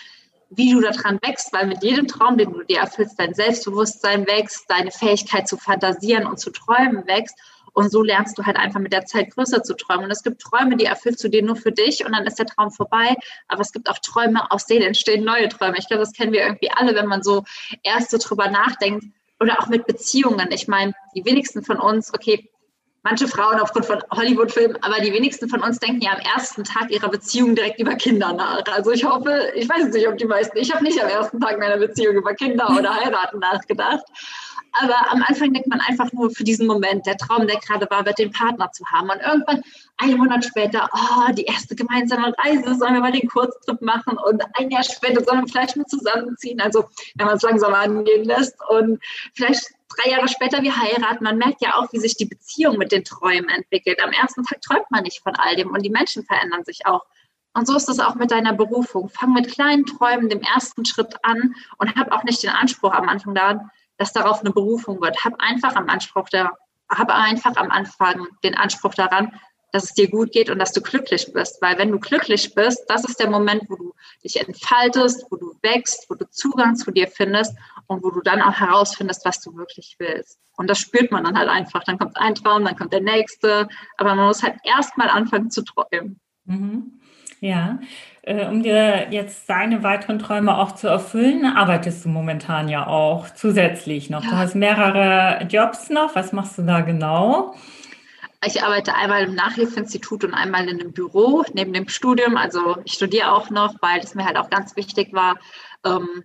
wie 0.50 0.72
du 0.72 0.82
daran 0.82 1.20
wächst, 1.22 1.52
weil 1.54 1.68
mit 1.68 1.84
jedem 1.84 2.08
Traum, 2.08 2.38
den 2.38 2.54
du 2.54 2.64
dir 2.64 2.80
erfüllst, 2.80 3.20
dein 3.20 3.34
Selbstbewusstsein 3.34 4.26
wächst, 4.28 4.66
deine 4.70 4.92
Fähigkeit 4.92 5.48
zu 5.48 5.58
fantasieren 5.58 6.26
und 6.26 6.40
zu 6.40 6.52
träumen 6.52 7.06
wächst. 7.08 7.38
Und 7.74 7.92
so 7.92 8.02
lernst 8.02 8.38
du 8.38 8.44
halt 8.44 8.58
einfach 8.58 8.80
mit 8.80 8.92
der 8.92 9.06
Zeit 9.06 9.30
größer 9.36 9.62
zu 9.62 9.76
träumen. 9.76 10.06
Und 10.06 10.12
es 10.12 10.24
gibt 10.24 10.42
Träume, 10.42 10.78
die 10.78 10.86
erfüllst 10.86 11.24
du 11.24 11.28
dir 11.28 11.44
nur 11.44 11.56
für 11.56 11.72
dich 11.72 12.04
und 12.04 12.12
dann 12.12 12.26
ist 12.26 12.40
der 12.40 12.48
Traum 12.48 12.72
vorbei. 12.72 13.16
Aber 13.48 13.62
es 13.62 13.72
gibt 13.72 13.88
auch 13.88 14.00
Träume, 14.00 14.52
aus 14.52 14.66
denen 14.66 14.88
entstehen 14.88 15.24
neue 15.24 15.48
Träume. 15.48 15.76
Ich 15.78 15.88
glaube, 15.88 16.02
das 16.02 16.14
kennen 16.14 16.34
wir 16.34 16.42
irgendwie 16.42 16.72
alle, 16.72 16.96
wenn 16.96 17.06
man 17.06 17.22
so 17.22 17.44
erst 17.84 18.10
so 18.10 18.18
drüber 18.18 18.50
nachdenkt. 18.50 19.06
Oder 19.40 19.62
auch 19.62 19.68
mit 19.68 19.86
Beziehungen. 19.86 20.52
Ich 20.52 20.68
meine, 20.68 20.96
die 21.14 21.24
wenigsten 21.24 21.64
von 21.64 21.78
uns, 21.78 22.12
okay, 22.12 22.50
manche 23.10 23.28
Frauen 23.28 23.58
aufgrund 23.60 23.86
von 23.86 24.04
Hollywood-Filmen, 24.12 24.78
aber 24.82 25.00
die 25.00 25.14
wenigsten 25.14 25.48
von 25.48 25.62
uns 25.62 25.80
denken 25.80 26.02
ja 26.02 26.12
am 26.12 26.20
ersten 26.20 26.66
Tag 26.66 26.92
ihrer 26.92 27.08
Beziehung 27.08 27.56
direkt 27.56 27.80
über 27.80 27.96
Kinder 27.96 28.34
nach. 28.34 28.64
Also 28.76 28.92
ich 28.92 29.06
hoffe, 29.06 29.54
ich 29.56 29.70
weiß 29.70 29.94
nicht, 29.94 30.08
ob 30.08 30.18
die 30.18 30.26
meisten, 30.26 30.58
ich 30.58 30.74
habe 30.74 30.84
nicht 30.84 31.02
am 31.02 31.08
ersten 31.08 31.40
Tag 31.40 31.58
meiner 31.58 31.78
Beziehung 31.78 32.16
über 32.16 32.34
Kinder 32.34 32.70
oder 32.78 32.94
heiraten 33.02 33.40
nachgedacht. 33.40 34.04
Aber 34.74 35.12
am 35.12 35.24
Anfang 35.26 35.54
denkt 35.54 35.68
man 35.70 35.80
einfach 35.88 36.12
nur 36.12 36.30
für 36.32 36.44
diesen 36.44 36.68
Moment, 36.68 37.06
der 37.06 37.18
Traum, 37.18 37.48
der 37.48 37.58
gerade 37.60 37.88
war, 37.90 38.06
wird 38.06 38.20
den 38.20 38.32
Partner 38.32 38.72
zu 38.74 38.86
haben. 38.88 39.10
Und 39.10 39.22
irgendwann, 39.22 39.64
einen 39.98 40.18
Monat 40.18 40.46
später, 40.46 40.90
oh, 40.94 41.32
die 41.34 41.46
erste 41.46 41.76
gemeinsame 41.76 42.34
Reise, 42.38 42.76
sollen 42.76 42.94
wir 42.94 43.02
mal 43.02 43.12
den 43.12 43.28
Kurztrip 43.28 43.82
machen. 43.82 44.18
Und 44.18 44.44
ein 44.54 44.70
Jahr 44.70 44.84
später 44.84 45.24
sollen 45.24 45.42
wir 45.42 45.48
vielleicht 45.48 45.76
mal 45.76 45.86
zusammenziehen. 45.86 46.62
Also, 46.62 46.86
wenn 47.16 47.26
man 47.26 47.38
es 47.38 47.44
langsam 47.44 47.74
angehen 47.74 48.24
lässt. 48.24 48.56
Und 48.70 49.00
vielleicht 49.34 49.72
drei 49.96 50.12
Jahre 50.12 50.28
später, 50.28 50.62
wir 50.62 50.78
heiraten. 50.78 51.24
Man 51.24 51.38
merkt 51.38 51.62
ja 51.62 51.76
auch, 51.76 51.92
wie 51.92 52.00
sich 52.00 52.16
die 52.16 52.26
Beziehung 52.26 52.78
mit 52.78 52.92
den 52.92 53.04
Träumen 53.04 53.50
entwickelt. 53.50 54.02
Am 54.04 54.12
ersten 54.12 54.44
Tag 54.44 54.62
träumt 54.62 54.90
man 54.92 55.04
nicht 55.04 55.22
von 55.22 55.36
all 55.36 55.56
dem 55.56 55.72
und 55.72 55.82
die 55.84 55.90
Menschen 55.90 56.24
verändern 56.24 56.64
sich 56.64 56.86
auch. 56.86 57.06
Und 57.54 57.66
so 57.66 57.76
ist 57.76 57.90
es 57.90 58.00
auch 58.00 58.14
mit 58.14 58.30
deiner 58.30 58.54
Berufung. 58.54 59.10
Fang 59.10 59.34
mit 59.34 59.52
kleinen 59.52 59.86
Träumen, 59.86 60.30
dem 60.30 60.42
ersten 60.42 60.86
Schritt 60.86 61.16
an 61.24 61.56
und 61.80 61.96
hab 61.96 62.12
auch 62.12 62.24
nicht 62.24 62.44
den 62.44 62.52
Anspruch 62.52 62.94
am 62.94 63.10
Anfang 63.10 63.34
daran, 63.34 63.72
dass 63.98 64.14
darauf 64.14 64.42
eine 64.42 64.52
Berufung 64.52 65.02
wird. 65.02 65.24
Hab 65.26 65.42
einfach 65.42 65.76
am 65.76 65.90
Anspruch 65.90 66.30
der, 66.30 66.52
hab 66.88 67.10
einfach 67.10 67.56
am 67.56 67.72
Anfang 67.72 68.28
den 68.44 68.54
Anspruch 68.54 68.94
daran, 68.94 69.34
dass 69.78 69.86
es 69.86 69.94
dir 69.94 70.10
gut 70.10 70.32
geht 70.32 70.50
und 70.50 70.58
dass 70.58 70.72
du 70.72 70.82
glücklich 70.82 71.32
bist. 71.32 71.62
Weil 71.62 71.78
wenn 71.78 71.92
du 71.92 72.00
glücklich 72.00 72.56
bist, 72.56 72.84
das 72.88 73.06
ist 73.06 73.20
der 73.20 73.30
Moment, 73.30 73.64
wo 73.70 73.76
du 73.76 73.94
dich 74.24 74.40
entfaltest, 74.40 75.28
wo 75.30 75.36
du 75.36 75.54
wächst, 75.62 76.10
wo 76.10 76.16
du 76.16 76.28
Zugang 76.32 76.76
zu 76.76 76.90
dir 76.92 77.08
findest 77.08 77.56
und 77.86 78.04
wo 78.04 78.10
du 78.10 78.22
dann 78.22 78.42
auch 78.42 78.60
herausfindest, 78.60 79.24
was 79.24 79.40
du 79.40 79.56
wirklich 79.56 79.96
willst. 80.00 80.40
Und 80.58 80.68
das 80.68 80.80
spürt 80.80 81.12
man 81.12 81.26
dann 81.26 81.38
halt 81.38 81.50
einfach. 81.50 81.84
Dann 81.84 82.00
kommt 82.00 82.18
ein 82.18 82.34
Traum, 82.34 82.66
dann 82.66 82.76
kommt 82.76 82.92
der 82.92 83.02
nächste. 83.02 83.68
Aber 83.98 84.16
man 84.16 84.26
muss 84.26 84.42
halt 84.42 84.56
erstmal 84.64 85.10
anfangen 85.10 85.52
zu 85.52 85.62
träumen. 85.62 86.20
Mhm. 86.46 86.94
Ja, 87.40 87.78
äh, 88.24 88.48
um 88.48 88.64
dir 88.64 89.10
jetzt 89.12 89.48
deine 89.48 89.84
weiteren 89.84 90.18
Träume 90.18 90.58
auch 90.58 90.72
zu 90.72 90.88
erfüllen, 90.88 91.46
arbeitest 91.46 92.04
du 92.04 92.10
momentan 92.10 92.68
ja 92.68 92.88
auch 92.88 93.30
zusätzlich 93.30 94.10
noch. 94.10 94.24
Ja. 94.24 94.32
Du 94.32 94.38
hast 94.38 94.56
mehrere 94.56 95.46
Jobs 95.48 95.92
noch. 95.92 96.16
Was 96.16 96.34
machst 96.34 96.58
du 96.58 96.64
da 96.64 96.82
genau? 96.82 97.54
Ich 98.46 98.64
arbeite 98.64 98.94
einmal 98.94 99.24
im 99.24 99.36
Nachhilfeinstitut 99.36 100.24
und 100.24 100.34
einmal 100.34 100.70
in 100.70 100.80
einem 100.80 100.94
Büro 100.94 101.44
neben 101.54 101.74
dem 101.74 101.88
Studium. 101.88 102.38
Also 102.38 102.78
ich 102.86 102.94
studiere 102.94 103.32
auch 103.32 103.50
noch, 103.50 103.76
weil 103.82 104.00
es 104.00 104.14
mir 104.14 104.26
halt 104.26 104.38
auch 104.38 104.50
ganz 104.50 104.76
wichtig 104.76 105.12
war, 105.12 105.40
ähm, 105.84 106.24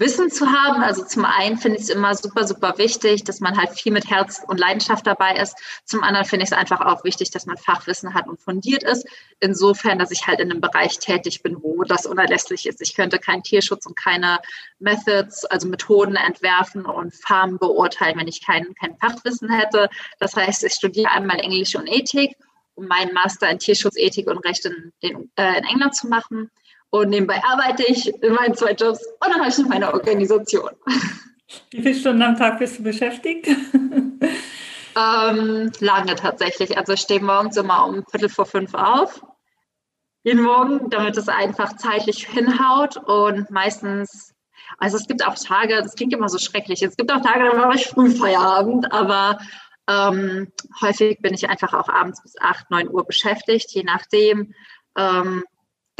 Wissen 0.00 0.30
zu 0.30 0.46
haben. 0.46 0.82
Also 0.82 1.04
zum 1.04 1.26
einen 1.26 1.58
finde 1.58 1.76
ich 1.76 1.84
es 1.84 1.90
immer 1.90 2.14
super, 2.14 2.46
super 2.46 2.78
wichtig, 2.78 3.22
dass 3.24 3.40
man 3.40 3.56
halt 3.56 3.70
viel 3.78 3.92
mit 3.92 4.10
Herz 4.10 4.40
und 4.46 4.58
Leidenschaft 4.58 5.06
dabei 5.06 5.36
ist. 5.36 5.54
Zum 5.84 6.02
anderen 6.02 6.26
finde 6.26 6.44
ich 6.44 6.50
es 6.50 6.56
einfach 6.56 6.80
auch 6.80 7.04
wichtig, 7.04 7.30
dass 7.30 7.44
man 7.44 7.58
Fachwissen 7.58 8.14
hat 8.14 8.26
und 8.26 8.40
fundiert 8.40 8.82
ist. 8.82 9.06
Insofern, 9.40 9.98
dass 9.98 10.10
ich 10.10 10.26
halt 10.26 10.40
in 10.40 10.50
einem 10.50 10.62
Bereich 10.62 10.98
tätig 10.98 11.42
bin, 11.42 11.62
wo 11.62 11.84
das 11.84 12.06
unerlässlich 12.06 12.66
ist. 12.66 12.80
Ich 12.80 12.96
könnte 12.96 13.18
keinen 13.18 13.42
Tierschutz 13.42 13.84
und 13.84 13.94
keine 13.94 14.40
Methods, 14.78 15.44
also 15.44 15.68
Methoden 15.68 16.16
entwerfen 16.16 16.86
und 16.86 17.14
Farmen 17.14 17.58
beurteilen, 17.58 18.18
wenn 18.18 18.28
ich 18.28 18.44
kein, 18.44 18.74
kein 18.74 18.96
Fachwissen 18.96 19.50
hätte. 19.50 19.90
Das 20.18 20.34
heißt, 20.34 20.64
ich 20.64 20.72
studiere 20.72 21.10
einmal 21.10 21.40
Englisch 21.40 21.76
und 21.76 21.86
Ethik, 21.86 22.36
um 22.74 22.86
meinen 22.86 23.12
Master 23.12 23.50
in 23.50 23.58
Tierschutz, 23.58 23.96
Ethik 23.98 24.28
und 24.28 24.38
Recht 24.46 24.64
in, 24.64 24.92
in, 25.00 25.30
äh, 25.36 25.58
in 25.58 25.64
England 25.64 25.94
zu 25.94 26.08
machen. 26.08 26.50
Und 26.90 27.10
nebenbei 27.10 27.40
arbeite 27.44 27.84
ich 27.86 28.08
in 28.22 28.32
meinen 28.34 28.54
zwei 28.54 28.72
Jobs 28.72 29.06
und 29.06 29.30
dann 29.30 29.40
habe 29.40 29.48
ich 29.48 29.58
noch 29.58 29.68
meine 29.68 29.92
Organisation. 29.92 30.70
Wie 31.70 31.82
viele 31.82 31.94
Stunden 31.94 32.22
am 32.22 32.36
Tag 32.36 32.58
bist 32.58 32.78
du 32.78 32.82
beschäftigt? 32.82 33.48
Ähm, 34.96 35.70
lange 35.80 36.14
tatsächlich. 36.16 36.76
Also 36.76 36.94
ich 36.94 37.00
stehe 37.00 37.20
morgens 37.20 37.56
immer 37.56 37.86
um 37.86 38.04
Viertel 38.10 38.28
vor 38.28 38.46
fünf 38.46 38.74
auf. 38.74 39.24
Jeden 40.24 40.42
Morgen, 40.42 40.90
damit 40.90 41.16
es 41.16 41.28
einfach 41.28 41.76
zeitlich 41.76 42.26
hinhaut. 42.26 42.96
Und 42.96 43.50
meistens, 43.50 44.34
also 44.78 44.96
es 44.96 45.06
gibt 45.06 45.26
auch 45.26 45.36
Tage, 45.36 45.76
das 45.76 45.94
klingt 45.94 46.12
immer 46.12 46.28
so 46.28 46.38
schrecklich. 46.38 46.82
Es 46.82 46.96
gibt 46.96 47.12
auch 47.12 47.22
Tage, 47.22 47.44
da 47.44 47.56
mache 47.56 47.76
ich 47.76 47.86
früh 47.86 48.10
Feierabend, 48.10 48.92
aber 48.92 49.38
ähm, 49.88 50.52
häufig 50.80 51.20
bin 51.20 51.34
ich 51.34 51.48
einfach 51.48 51.72
auch 51.72 51.88
abends 51.88 52.22
bis 52.22 52.34
acht, 52.40 52.70
neun 52.70 52.88
Uhr 52.88 53.06
beschäftigt, 53.06 53.70
je 53.70 53.84
nachdem. 53.84 54.54
Ähm, 54.96 55.44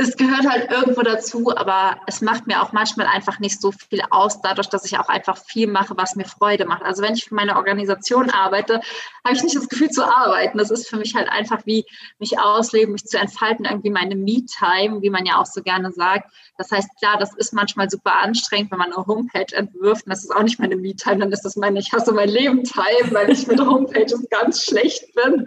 es 0.01 0.17
gehört 0.17 0.49
halt 0.49 0.71
irgendwo 0.71 1.03
dazu, 1.03 1.55
aber 1.55 2.01
es 2.07 2.23
macht 2.23 2.47
mir 2.47 2.63
auch 2.63 2.73
manchmal 2.73 3.07
einfach 3.07 3.39
nicht 3.39 3.61
so 3.61 3.71
viel 3.71 4.01
aus, 4.09 4.41
dadurch, 4.41 4.69
dass 4.69 4.87
ich 4.87 4.99
auch 4.99 5.09
einfach 5.09 5.37
viel 5.37 5.67
mache, 5.67 5.95
was 5.97 6.17
mir 6.17 6.25
Freude 6.25 6.65
macht. 6.65 6.83
Also 6.83 7.03
wenn 7.03 7.15
ich 7.15 7.27
für 7.27 7.35
meine 7.35 7.57
Organisation 7.57 8.31
arbeite, 8.31 8.81
habe 9.25 9.35
ich 9.35 9.43
nicht 9.43 9.57
das 9.57 9.69
Gefühl 9.69 9.91
zu 9.91 10.05
arbeiten. 10.05 10.57
Das 10.57 10.71
ist 10.71 10.89
für 10.89 10.97
mich 10.97 11.15
halt 11.15 11.29
einfach 11.29 11.67
wie 11.67 11.85
mich 12.19 12.39
ausleben, 12.39 12.93
mich 12.93 13.05
zu 13.05 13.19
entfalten, 13.19 13.67
irgendwie 13.67 13.91
meine 13.91 14.17
Me-Time, 14.17 15.03
wie 15.03 15.11
man 15.11 15.27
ja 15.27 15.39
auch 15.39 15.47
so 15.47 15.63
gerne 15.63 15.93
sagt. 15.93 16.33
Das 16.57 16.71
heißt, 16.71 16.89
klar, 16.99 17.19
das 17.19 17.35
ist 17.35 17.53
manchmal 17.53 17.91
super 17.91 18.21
anstrengend, 18.21 18.71
wenn 18.71 18.79
man 18.79 18.93
eine 18.93 19.07
Homepage 19.07 19.55
entwirft. 19.55 20.07
Und 20.07 20.11
das 20.11 20.25
ist 20.25 20.35
auch 20.35 20.43
nicht 20.43 20.59
meine 20.59 20.77
Me-Time, 20.77 21.19
dann 21.19 21.33
ist 21.33 21.43
das 21.43 21.57
meine, 21.57 21.79
ich 21.79 21.93
hasse 21.93 22.13
mein 22.13 22.31
Leben-Time, 22.31 23.13
weil 23.13 23.31
ich 23.31 23.47
mit 23.47 23.61
Homepages 23.61 24.27
ganz 24.31 24.65
schlecht 24.65 25.15
bin. 25.15 25.47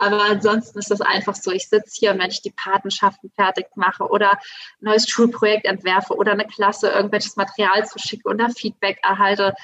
Aber 0.00 0.22
ansonsten 0.22 0.78
ist 0.78 0.90
das 0.90 1.02
einfach 1.02 1.34
so. 1.34 1.50
Ich 1.50 1.68
sitze 1.68 1.94
hier 1.98 2.12
und 2.12 2.20
wenn 2.20 2.30
ich 2.30 2.40
die 2.40 2.52
Patenschaften 2.52 3.30
fertig 3.36 3.66
mache 3.74 4.04
oder 4.04 4.30
ein 4.30 4.38
neues 4.80 5.06
Schulprojekt 5.06 5.66
entwerfe 5.66 6.14
oder 6.14 6.32
eine 6.32 6.46
Klasse 6.46 6.88
irgendwelches 6.88 7.36
Material 7.36 7.86
zuschicke 7.86 8.26
und 8.26 8.38
da 8.38 8.48
Feedback 8.48 8.98
erhalte, 9.02 9.54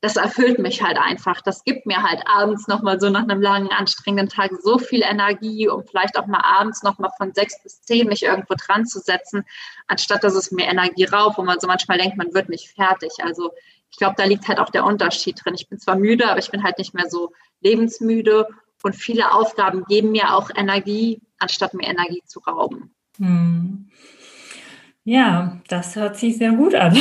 das 0.00 0.16
erfüllt 0.16 0.58
mich 0.58 0.82
halt 0.82 0.98
einfach. 0.98 1.40
Das 1.42 1.62
gibt 1.62 1.86
mir 1.86 2.02
halt 2.02 2.24
abends 2.26 2.66
nochmal 2.66 2.98
so 2.98 3.08
nach 3.08 3.22
einem 3.22 3.40
langen, 3.40 3.70
anstrengenden 3.70 4.28
Tag 4.28 4.50
so 4.60 4.78
viel 4.78 5.02
Energie, 5.02 5.68
um 5.68 5.84
vielleicht 5.86 6.18
auch 6.18 6.26
mal 6.26 6.42
abends 6.42 6.82
nochmal 6.82 7.12
von 7.16 7.32
sechs 7.32 7.62
bis 7.62 7.80
zehn 7.82 8.08
mich 8.08 8.24
irgendwo 8.24 8.54
dran 8.58 8.86
zu 8.86 8.98
setzen, 8.98 9.44
anstatt 9.86 10.24
dass 10.24 10.34
es 10.34 10.50
mir 10.50 10.66
Energie 10.66 11.04
raubt, 11.04 11.38
wo 11.38 11.42
man 11.42 11.60
so 11.60 11.68
manchmal 11.68 11.98
denkt, 11.98 12.16
man 12.16 12.34
wird 12.34 12.48
nicht 12.48 12.68
fertig. 12.70 13.12
Also 13.22 13.52
ich 13.92 13.96
glaube, 13.96 14.16
da 14.18 14.24
liegt 14.24 14.48
halt 14.48 14.58
auch 14.58 14.70
der 14.70 14.84
Unterschied 14.84 15.40
drin. 15.44 15.54
Ich 15.54 15.68
bin 15.68 15.78
zwar 15.78 15.94
müde, 15.94 16.28
aber 16.28 16.40
ich 16.40 16.50
bin 16.50 16.64
halt 16.64 16.78
nicht 16.78 16.94
mehr 16.94 17.08
so 17.08 17.30
lebensmüde 17.60 18.48
und 18.84 18.94
viele 18.94 19.32
Aufgaben 19.32 19.84
geben 19.88 20.12
mir 20.12 20.34
auch 20.34 20.50
Energie, 20.54 21.20
anstatt 21.38 21.74
mir 21.74 21.88
Energie 21.88 22.22
zu 22.26 22.40
rauben. 22.40 22.94
Hm. 23.18 23.88
Ja, 25.04 25.60
das 25.68 25.96
hört 25.96 26.16
sich 26.16 26.36
sehr 26.36 26.52
gut 26.52 26.74
an. 26.74 26.96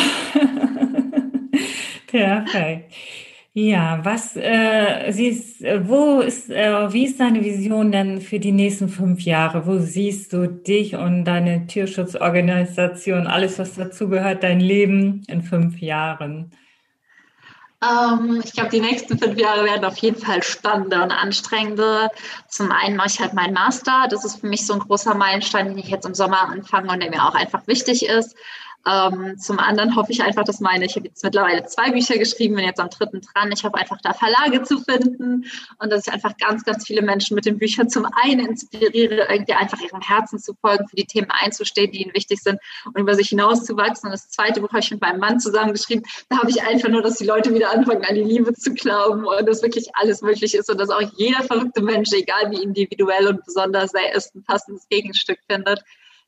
Perfekt. 2.08 2.94
Ja, 3.56 4.04
was 4.04 4.36
äh, 4.36 5.12
siehst, 5.12 5.62
wo 5.62 6.22
ist, 6.22 6.50
äh, 6.50 6.92
wie 6.92 7.06
ist 7.06 7.20
deine 7.20 7.44
Vision 7.44 7.92
denn 7.92 8.20
für 8.20 8.40
die 8.40 8.52
nächsten 8.52 8.90
fünf 8.90 9.22
Jahre? 9.22 9.68
Wo 9.68 9.78
siehst 9.78 10.34
du 10.34 10.48
dich 10.48 10.96
und 10.96 11.26
deine 11.26 11.68
Tierschutzorganisation, 11.68 13.28
alles 13.28 13.60
was 13.60 13.76
dazugehört, 13.76 14.42
dein 14.42 14.60
Leben 14.60 15.24
in 15.28 15.44
fünf 15.44 15.80
Jahren? 15.80 16.52
Ähm, 17.84 18.42
ich 18.44 18.54
glaube, 18.54 18.70
die 18.70 18.80
nächsten 18.80 19.18
fünf 19.18 19.38
Jahre 19.38 19.66
werden 19.66 19.86
auf 19.86 19.98
jeden 19.98 20.20
Fall 20.20 20.42
spannender 20.44 21.04
und 21.04 21.12
anstrengender. 21.12 22.10
Zum 22.48 22.72
einen 22.72 22.96
mache 22.96 23.10
ich 23.10 23.20
halt 23.20 23.34
meinen 23.34 23.54
Master. 23.54 24.08
Das 24.10 24.24
ist 24.24 24.42
für 24.42 24.48
mich 24.48 24.66
so 24.66 24.74
ein 24.74 24.80
großer 24.80 25.16
Meilenstein, 25.16 25.68
den 25.68 25.78
ich 25.78 25.90
jetzt 25.90 26.06
im 26.06 26.14
Sommer 26.14 26.42
anfange 26.50 26.92
und 26.92 27.02
der 27.02 27.10
mir 27.10 27.24
auch 27.24 27.36
einfach 27.36 27.66
wichtig 27.68 28.06
ist. 28.06 28.36
Ähm, 28.86 29.38
zum 29.38 29.60
anderen 29.60 29.96
hoffe 29.96 30.12
ich 30.12 30.22
einfach, 30.22 30.44
dass 30.44 30.60
meine, 30.60 30.86
ich 30.86 30.96
habe 30.96 31.08
jetzt 31.08 31.24
mittlerweile 31.24 31.66
zwei 31.66 31.92
Bücher 31.92 32.18
geschrieben, 32.18 32.56
bin 32.56 32.66
jetzt 32.66 32.82
am 32.82 32.90
dritten 32.90 33.22
dran. 33.22 33.52
Ich 33.54 33.64
hoffe 33.64 33.76
einfach, 33.76 33.98
da 34.02 34.14
Verlage 34.14 34.64
zu 34.64 34.80
finden 34.80 35.46
und 35.80 35.92
dass 35.92 36.06
ich 36.06 36.14
einfach 36.14 36.36
ganz, 36.38 36.66
ganz 36.66 36.86
viele 36.86 37.02
Menschen 37.02 37.36
mit 37.36 37.46
den 37.46 37.58
Büchern 37.58 37.90
zum 37.90 38.06
einen 38.24 38.48
inspiriere, 38.48 39.28
irgendwie 39.30 39.54
einfach 39.54 39.80
ihrem 39.80 40.02
Herzen 40.02 40.38
zu 40.38 40.54
folgen, 40.54 40.88
für 40.90 40.98
die 40.98 41.06
Themen 41.06 41.32
einzustehen, 41.32 41.92
die 41.92 42.02
ihnen 42.04 42.14
wichtig 42.14 42.42
sind 42.42 42.60
und 42.86 43.00
über 43.00 43.16
sich 43.16 43.30
hinauszuwachsen. 43.30 44.08
Und 44.08 44.12
das 44.12 44.30
zweite 44.30 44.60
Buch 44.60 44.70
habe 44.70 44.80
ich 44.80 44.92
mit 44.92 45.02
meinem 45.02 45.20
Mann 45.20 45.40
zusammengeschrieben. 45.40 46.04
Da 46.30 46.40
habe 46.40 46.50
ich 46.50 46.62
einfach 46.62 46.90
nur, 46.90 47.02
dass 47.02 47.16
die 47.16 47.26
Leute 47.26 47.54
wieder 47.54 47.72
anfangen, 47.72 48.04
an 48.04 48.16
die 48.16 48.24
Liebe 48.24 48.54
zu 48.54 48.74
glauben 48.74 49.26
und 49.26 49.48
dass 49.48 49.62
wirklich 49.62 49.88
alles 49.94 50.22
möglich 50.22 50.56
ist 50.56 50.70
und 50.70 50.78
dass 50.78 50.90
auch 50.90 51.02
jeder 51.16 51.42
verrückte 51.44 51.82
Mensch, 51.82 52.12
egal 52.12 52.52
wie 52.52 52.62
individuell 52.62 53.28
und 53.28 53.46
besonders 53.46 53.94
er 53.94 54.14
ist, 54.14 54.36
ein 54.36 54.44
passendes 54.44 54.88
Gegenstück 54.90 55.40
findet 55.48 55.84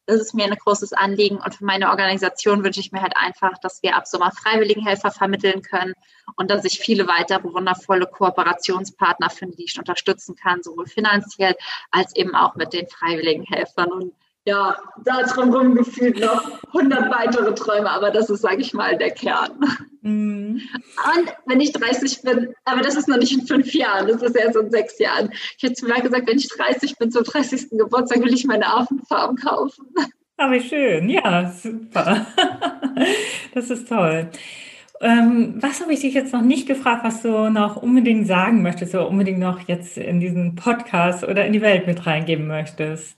das 0.06 0.22
ist 0.22 0.34
mir 0.34 0.46
ein 0.46 0.56
großes 0.56 0.94
Anliegen. 0.94 1.38
Und 1.38 1.56
für 1.56 1.66
meine 1.66 1.90
Organisation 1.90 2.64
wünsche 2.64 2.80
ich 2.80 2.92
mir 2.92 3.02
halt 3.02 3.18
einfach, 3.18 3.58
dass 3.60 3.82
wir 3.84 3.96
ab 3.96 4.08
Sommer 4.08 4.32
Freiwilligenhelfer 4.32 5.12
vermitteln 5.12 5.62
können 5.62 5.94
und 6.36 6.52
dass 6.52 6.66
ich 6.66 6.80
viele 6.80 7.08
weitere 7.08 7.44
wundervolle 7.44 8.06
Kooperationspartner 8.06 9.30
finde, 9.30 9.58
die 9.58 9.66
ich 9.66 9.80
unterstützen 9.80 10.36
kann, 10.36 10.64
sowohl 10.64 10.88
finanziell 10.88 11.56
als 11.92 12.16
eben 12.16 12.36
auch 12.36 12.56
mit 12.56 12.74
den 12.74 12.88
Freiwilligenhelfern. 12.88 13.92
Und 13.92 14.14
ja, 14.46 14.78
da 15.04 15.24
drumherum 15.24 15.76
gefühlt 15.76 16.20
noch 16.20 16.44
100 16.68 17.12
weitere 17.12 17.54
Träume, 17.56 17.90
aber 17.90 18.12
das 18.12 18.30
ist, 18.30 18.42
sage 18.42 18.62
ich 18.62 18.74
mal, 18.74 18.96
der 18.98 19.10
Kern. 19.10 19.60
Mhm. 20.02 20.62
Und 21.16 21.34
wenn 21.48 21.60
ich 21.60 21.74
30 21.74 22.22
bin, 22.22 22.54
aber 22.64 22.82
das 22.82 22.96
ist 22.96 23.08
noch 23.08 23.18
nicht 23.18 23.34
in 23.34 23.48
fünf 23.48 23.74
Jahren, 23.74 24.08
das 24.08 24.22
ist 24.22 24.36
erst 24.36 24.56
in 24.56 24.70
sechs 24.70 25.00
Jahren. 25.00 25.32
Ich 25.58 25.64
hätte 25.64 25.74
zu 25.74 25.86
mir 25.88 26.00
gesagt, 26.00 26.28
wenn 26.28 26.38
ich 26.38 26.48
30 26.48 26.98
bin, 26.98 27.12
zum 27.12 27.24
30. 27.24 27.72
Geburtstag 27.72 28.22
will 28.22 28.34
ich 28.34 28.46
meine 28.46 28.68
Affenfarm 28.68 29.36
kaufen. 29.36 29.88
Aber 30.38 30.60
schön, 30.60 31.10
ja, 31.10 31.52
super. 31.52 32.26
Das 33.54 33.70
ist 33.70 33.90
toll. 33.90 34.30
Ähm, 35.02 35.56
was 35.60 35.82
habe 35.82 35.94
ich 35.94 36.00
dich 36.02 36.14
jetzt 36.14 36.34
noch 36.34 36.42
nicht 36.42 36.68
gefragt, 36.68 37.04
was 37.04 37.22
du 37.22 37.50
noch 37.50 37.76
unbedingt 37.76 38.28
sagen 38.28 38.62
möchtest 38.62 38.96
oder 38.96 39.10
unbedingt 39.10 39.40
noch 39.40 39.68
jetzt 39.68 39.98
in 39.98 40.20
diesen 40.22 40.56
Podcast 40.56 41.24
oder 41.24 41.46
in 41.46 41.54
die 41.54 41.62
Welt 41.62 41.88
mit 41.88 42.06
reingeben 42.06 42.48
möchtest? 42.48 43.18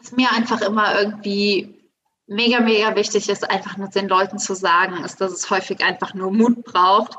Was 0.00 0.12
mir 0.12 0.32
einfach 0.32 0.60
immer 0.62 0.98
irgendwie 0.98 1.80
mega, 2.26 2.60
mega 2.60 2.94
wichtig 2.96 3.28
ist, 3.28 3.48
einfach 3.50 3.76
nur 3.76 3.88
den 3.88 4.08
Leuten 4.08 4.38
zu 4.38 4.54
sagen, 4.54 5.04
ist, 5.04 5.20
dass 5.20 5.32
es 5.32 5.50
häufig 5.50 5.82
einfach 5.84 6.14
nur 6.14 6.30
Mut 6.32 6.64
braucht 6.64 7.16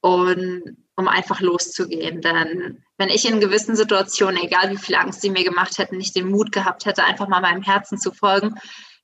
und 0.00 0.76
um 0.96 1.08
einfach 1.08 1.40
loszugehen. 1.40 2.20
Denn 2.20 2.84
wenn 2.98 3.08
ich 3.08 3.28
in 3.28 3.40
gewissen 3.40 3.76
Situationen, 3.76 4.42
egal 4.42 4.70
wie 4.70 4.76
viel 4.76 4.96
Angst 4.96 5.20
sie 5.20 5.30
mir 5.30 5.44
gemacht 5.44 5.78
hätten, 5.78 5.96
nicht 5.96 6.16
den 6.16 6.28
Mut 6.28 6.50
gehabt 6.50 6.86
hätte, 6.86 7.04
einfach 7.04 7.28
mal 7.28 7.40
meinem 7.40 7.62
Herzen 7.62 7.98
zu 7.98 8.12
folgen, 8.12 8.56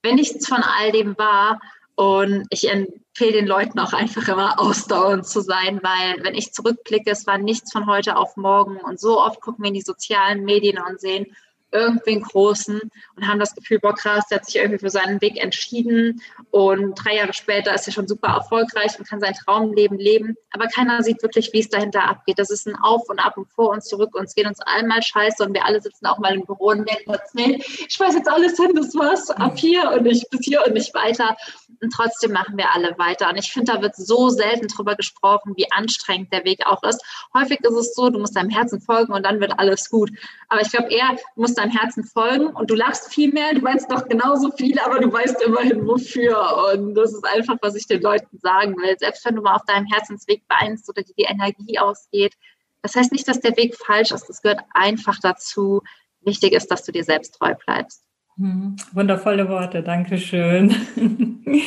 wenn 0.02 0.16
nichts 0.16 0.48
von 0.48 0.62
all 0.62 0.90
dem 0.90 1.16
war 1.16 1.60
und 1.94 2.46
ich 2.50 2.68
empfehle 2.68 3.32
den 3.32 3.46
Leuten 3.46 3.78
auch 3.78 3.92
einfach 3.92 4.26
immer 4.26 4.58
ausdauernd 4.58 5.26
zu 5.26 5.40
sein, 5.40 5.80
weil 5.82 6.24
wenn 6.24 6.34
ich 6.34 6.52
zurückblicke, 6.52 7.10
es 7.10 7.28
war 7.28 7.38
nichts 7.38 7.72
von 7.72 7.86
heute 7.86 8.16
auf 8.16 8.36
morgen 8.36 8.78
und 8.78 8.98
so 8.98 9.20
oft 9.20 9.40
gucken 9.40 9.62
wir 9.62 9.68
in 9.68 9.74
die 9.74 9.82
sozialen 9.82 10.44
Medien 10.44 10.78
und 10.82 11.00
sehen, 11.00 11.26
irgendwen 11.74 12.22
Großen 12.22 12.80
und 13.16 13.28
haben 13.28 13.40
das 13.40 13.54
Gefühl, 13.54 13.80
boah 13.80 13.94
krass, 13.94 14.24
der 14.30 14.38
hat 14.38 14.46
sich 14.46 14.56
irgendwie 14.56 14.78
für 14.78 14.90
seinen 14.90 15.20
Weg 15.20 15.42
entschieden 15.42 16.22
und 16.50 16.94
drei 16.94 17.16
Jahre 17.16 17.32
später 17.32 17.74
ist 17.74 17.86
er 17.86 17.92
schon 17.92 18.08
super 18.08 18.28
erfolgreich 18.28 18.98
und 18.98 19.08
kann 19.08 19.20
sein 19.20 19.34
Traumleben 19.34 19.98
leben. 19.98 20.36
Aber 20.52 20.66
keiner 20.68 21.02
sieht 21.02 21.22
wirklich, 21.22 21.52
wie 21.52 21.60
es 21.60 21.68
dahinter 21.68 22.04
abgeht. 22.04 22.38
Das 22.38 22.50
ist 22.50 22.66
ein 22.66 22.76
Auf 22.76 23.08
und 23.08 23.18
Ab 23.18 23.36
und 23.36 23.50
vor 23.50 23.70
und 23.70 23.84
zurück 23.84 24.14
und 24.14 24.24
es 24.24 24.34
geht 24.34 24.46
uns 24.46 24.60
allen 24.60 24.86
mal 24.86 25.02
scheiße 25.02 25.44
und 25.44 25.52
wir 25.52 25.64
alle 25.64 25.80
sitzen 25.80 26.06
auch 26.06 26.18
mal 26.18 26.34
im 26.34 26.44
Büro 26.44 26.66
und 26.66 26.88
denken 26.88 27.14
nee, 27.34 27.62
ich 27.88 27.98
weiß 27.98 28.14
jetzt 28.14 28.30
alles 28.30 28.56
hin, 28.56 28.72
das 28.74 28.94
war's, 28.94 29.30
ab 29.30 29.58
hier 29.58 29.90
und 29.90 30.04
nicht 30.04 30.30
bis 30.30 30.40
hier 30.44 30.64
und 30.66 30.74
nicht 30.74 30.94
weiter. 30.94 31.36
Und 31.80 31.92
trotzdem 31.92 32.32
machen 32.32 32.56
wir 32.56 32.72
alle 32.74 32.96
weiter. 32.98 33.28
Und 33.28 33.36
ich 33.36 33.52
finde, 33.52 33.72
da 33.72 33.82
wird 33.82 33.96
so 33.96 34.28
selten 34.30 34.68
drüber 34.68 34.94
gesprochen, 34.94 35.54
wie 35.56 35.70
anstrengend 35.72 36.32
der 36.32 36.44
Weg 36.44 36.66
auch 36.66 36.82
ist. 36.82 37.02
Häufig 37.34 37.60
ist 37.60 37.74
es 37.74 37.94
so, 37.94 38.10
du 38.10 38.18
musst 38.18 38.36
deinem 38.36 38.50
Herzen 38.50 38.80
folgen 38.80 39.12
und 39.12 39.24
dann 39.24 39.40
wird 39.40 39.58
alles 39.58 39.90
gut. 39.90 40.10
Aber 40.48 40.60
ich 40.60 40.70
glaube 40.70 40.90
eher, 40.92 41.16
du 41.34 41.40
musst 41.40 41.58
deinem 41.58 41.63
Herzen 41.70 42.04
folgen 42.04 42.46
und 42.46 42.70
du 42.70 42.74
lachst 42.74 43.12
viel 43.12 43.32
mehr, 43.32 43.54
du 43.54 43.62
weißt 43.62 43.90
doch 43.90 44.08
genauso 44.08 44.50
viel, 44.52 44.78
aber 44.78 45.00
du 45.00 45.12
weißt 45.12 45.42
immerhin 45.42 45.86
wofür. 45.86 46.72
Und 46.72 46.94
das 46.94 47.12
ist 47.12 47.24
einfach, 47.24 47.56
was 47.62 47.74
ich 47.74 47.86
den 47.86 48.02
Leuten 48.02 48.38
sagen 48.38 48.76
will. 48.76 48.96
Selbst 48.98 49.24
wenn 49.24 49.36
du 49.36 49.42
mal 49.42 49.54
auf 49.54 49.64
deinem 49.64 49.86
Herzensweg 49.86 50.42
weinst 50.48 50.88
oder 50.88 51.02
dir 51.02 51.14
die 51.18 51.24
Energie 51.24 51.78
ausgeht, 51.78 52.34
das 52.82 52.94
heißt 52.96 53.12
nicht, 53.12 53.26
dass 53.26 53.40
der 53.40 53.56
Weg 53.56 53.76
falsch 53.76 54.12
ist. 54.12 54.28
Das 54.28 54.42
gehört 54.42 54.60
einfach 54.72 55.18
dazu. 55.20 55.82
Wichtig 56.20 56.52
ist, 56.52 56.70
dass 56.70 56.84
du 56.84 56.92
dir 56.92 57.04
selbst 57.04 57.34
treu 57.34 57.54
bleibst. 57.66 58.04
Hm, 58.36 58.76
wundervolle 58.92 59.48
Worte, 59.48 59.82
Dankeschön. 59.82 60.74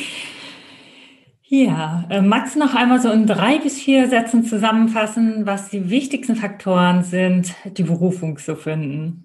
Ja, 1.50 2.04
äh, 2.10 2.20
magst 2.20 2.56
du 2.56 2.58
noch 2.58 2.74
einmal 2.74 3.00
so 3.00 3.10
in 3.10 3.26
drei 3.26 3.56
bis 3.56 3.80
vier 3.80 4.06
Sätzen 4.06 4.44
zusammenfassen, 4.44 5.46
was 5.46 5.70
die 5.70 5.88
wichtigsten 5.88 6.36
Faktoren 6.36 7.04
sind, 7.04 7.54
die 7.78 7.84
Berufung 7.84 8.36
zu 8.36 8.54
finden? 8.54 9.24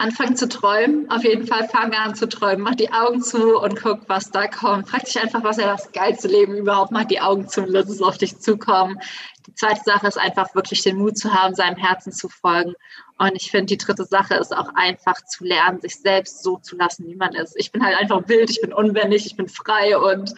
Anfangen 0.00 0.36
zu 0.36 0.48
träumen, 0.48 1.10
auf 1.10 1.24
jeden 1.24 1.44
Fall 1.44 1.68
fangen 1.68 1.92
an 1.94 2.14
zu 2.14 2.28
träumen. 2.28 2.60
Mach 2.60 2.76
die 2.76 2.92
Augen 2.92 3.20
zu 3.20 3.58
und 3.58 3.74
guck, 3.74 4.08
was 4.08 4.30
da 4.30 4.46
kommt. 4.46 4.88
Frag 4.88 5.04
dich 5.04 5.20
einfach, 5.20 5.42
was 5.42 5.58
ist 5.58 5.66
das 5.66 5.90
geilste 5.90 6.28
Leben 6.28 6.54
überhaupt. 6.54 6.92
Mach 6.92 7.02
die 7.02 7.20
Augen 7.20 7.48
zu 7.48 7.62
und 7.62 7.70
lass 7.70 7.88
es 7.88 8.00
auf 8.00 8.16
dich 8.16 8.38
zukommen. 8.38 9.00
Die 9.48 9.54
zweite 9.54 9.80
Sache 9.84 10.06
ist 10.06 10.16
einfach 10.16 10.54
wirklich 10.54 10.82
den 10.82 10.98
Mut 10.98 11.18
zu 11.18 11.34
haben, 11.34 11.56
seinem 11.56 11.76
Herzen 11.76 12.12
zu 12.12 12.28
folgen. 12.28 12.74
Und 13.18 13.32
ich 13.34 13.50
finde, 13.50 13.66
die 13.66 13.78
dritte 13.78 14.04
Sache 14.04 14.34
ist 14.34 14.56
auch 14.56 14.68
einfach 14.76 15.16
zu 15.26 15.42
lernen, 15.42 15.80
sich 15.80 15.96
selbst 15.96 16.44
so 16.44 16.58
zu 16.58 16.76
lassen, 16.76 17.08
wie 17.08 17.16
man 17.16 17.34
ist. 17.34 17.56
Ich 17.56 17.72
bin 17.72 17.84
halt 17.84 17.98
einfach 17.98 18.28
wild, 18.28 18.50
ich 18.50 18.60
bin 18.60 18.72
unwendig, 18.72 19.26
ich 19.26 19.36
bin 19.36 19.48
frei 19.48 19.98
und 19.98 20.32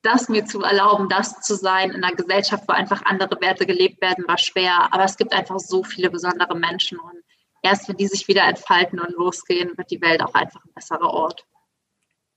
das 0.00 0.30
mir 0.30 0.46
zu 0.46 0.62
erlauben, 0.62 1.10
das 1.10 1.42
zu 1.42 1.54
sein 1.54 1.90
in 1.90 2.02
einer 2.02 2.16
Gesellschaft, 2.16 2.64
wo 2.66 2.72
einfach 2.72 3.04
andere 3.04 3.38
Werte 3.42 3.66
gelebt 3.66 4.00
werden, 4.00 4.24
war 4.26 4.38
schwer. 4.38 4.88
Aber 4.90 5.04
es 5.04 5.18
gibt 5.18 5.34
einfach 5.34 5.58
so 5.58 5.84
viele 5.84 6.08
besondere 6.08 6.56
Menschen 6.56 6.98
und 6.98 7.22
erst 7.62 7.88
wenn 7.88 7.96
die 7.96 8.06
sich 8.06 8.28
wieder 8.28 8.44
entfalten 8.44 9.00
und 9.00 9.12
losgehen, 9.12 9.76
wird 9.76 9.90
die 9.90 10.00
Welt 10.00 10.22
auch 10.22 10.34
einfach 10.34 10.64
ein 10.64 10.74
besserer 10.74 11.10
Ort. 11.10 11.44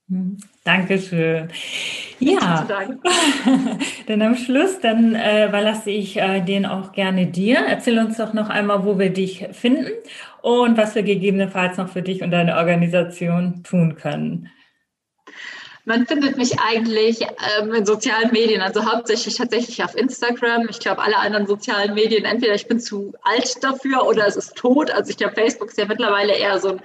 Hm, 0.09 0.37
Dankeschön. 0.65 1.49
Ja, 2.19 2.67
dann 4.07 4.21
am 4.21 4.35
Schluss, 4.35 4.79
dann 4.81 5.15
äh, 5.15 5.47
überlasse 5.47 5.91
ich 5.91 6.17
äh, 6.17 6.41
den 6.41 6.65
auch 6.65 6.91
gerne 6.91 7.27
dir. 7.27 7.59
Erzähl 7.67 7.97
uns 7.99 8.17
doch 8.17 8.33
noch 8.33 8.49
einmal, 8.49 8.85
wo 8.85 8.99
wir 8.99 9.11
dich 9.11 9.47
finden 9.53 9.91
und 10.41 10.77
was 10.77 10.95
wir 10.95 11.03
gegebenenfalls 11.03 11.77
noch 11.77 11.89
für 11.89 12.01
dich 12.01 12.21
und 12.21 12.31
deine 12.31 12.57
Organisation 12.57 13.63
tun 13.63 13.95
können. 13.95 14.49
Man 15.85 16.07
findet 16.07 16.37
mich 16.37 16.59
eigentlich 16.59 17.21
ähm, 17.59 17.73
in 17.73 17.85
sozialen 17.85 18.31
Medien, 18.31 18.61
also 18.61 18.85
hauptsächlich 18.85 19.35
tatsächlich 19.35 19.83
auf 19.83 19.97
Instagram. 19.97 20.67
Ich 20.69 20.79
glaube, 20.79 21.01
alle 21.01 21.17
anderen 21.17 21.45
sozialen 21.45 21.93
Medien, 21.93 22.23
entweder 22.23 22.53
ich 22.55 22.67
bin 22.67 22.79
zu 22.79 23.13
alt 23.21 23.61
dafür 23.61 24.05
oder 24.05 24.25
es 24.25 24.37
ist 24.37 24.55
tot. 24.55 24.91
Also 24.91 25.09
ich 25.09 25.17
glaube, 25.17 25.35
Facebook 25.35 25.69
ist 25.69 25.77
ja 25.77 25.85
mittlerweile 25.85 26.33
eher 26.33 26.57
so 26.59 26.69
ein 26.69 26.81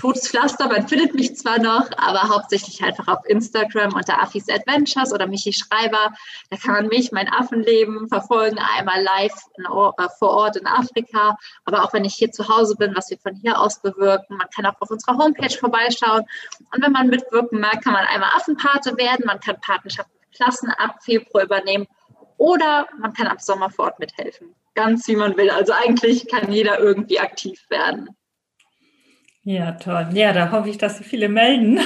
totes 0.00 0.28
Pflaster. 0.28 0.66
Man 0.68 0.88
findet 0.88 1.14
mich 1.14 1.36
zwar 1.36 1.58
noch, 1.58 1.90
aber 1.96 2.28
hauptsächlich 2.28 2.82
einfach 2.82 3.08
auf 3.08 3.24
Instagram 3.26 3.94
unter 3.94 4.22
Affis 4.22 4.48
Adventures 4.48 5.12
oder 5.12 5.26
Michi 5.26 5.52
Schreiber. 5.52 6.12
Da 6.50 6.56
kann 6.56 6.72
man 6.72 6.86
mich, 6.88 7.12
mein 7.12 7.28
Affenleben 7.28 8.08
verfolgen, 8.08 8.58
einmal 8.58 9.02
live 9.02 9.34
in, 9.56 9.64
äh, 9.64 10.08
vor 10.18 10.30
Ort 10.30 10.56
in 10.56 10.66
Afrika, 10.66 11.36
aber 11.64 11.84
auch 11.84 11.92
wenn 11.92 12.04
ich 12.04 12.14
hier 12.14 12.32
zu 12.32 12.48
Hause 12.48 12.74
bin, 12.76 12.96
was 12.96 13.10
wir 13.10 13.18
von 13.18 13.34
hier 13.34 13.60
aus 13.60 13.82
bewirken. 13.82 14.36
Man 14.36 14.48
kann 14.54 14.66
auch 14.66 14.80
auf 14.80 14.90
unserer 14.90 15.18
Homepage 15.18 15.56
vorbeischauen. 15.56 16.24
Und 16.74 16.82
wenn 16.82 16.92
man 16.92 17.08
mitwirken 17.08 17.60
mag, 17.60 17.82
kann 17.82 17.92
man 17.92 18.06
einmal 18.06 18.30
Affenpate 18.34 18.96
werden. 18.96 19.26
Man 19.26 19.40
kann 19.40 19.60
Patenschaften 19.60 20.18
Klassen 20.34 20.70
ab 20.70 21.02
Februar 21.02 21.44
übernehmen 21.44 21.86
oder 22.36 22.88
man 22.98 23.12
kann 23.12 23.26
ab 23.26 23.42
Sommer 23.42 23.68
vor 23.68 23.86
Ort 23.86 23.98
mithelfen. 23.98 24.54
Ganz 24.74 25.06
wie 25.08 25.16
man 25.16 25.36
will. 25.36 25.50
Also 25.50 25.72
eigentlich 25.72 26.28
kann 26.28 26.52
jeder 26.52 26.78
irgendwie 26.78 27.20
aktiv 27.20 27.68
werden. 27.68 28.08
Ja, 29.44 29.72
toll. 29.72 30.08
Ja, 30.12 30.32
da 30.32 30.52
hoffe 30.52 30.68
ich, 30.68 30.76
dass 30.76 30.98
sich 30.98 31.06
viele 31.06 31.28
melden 31.30 31.80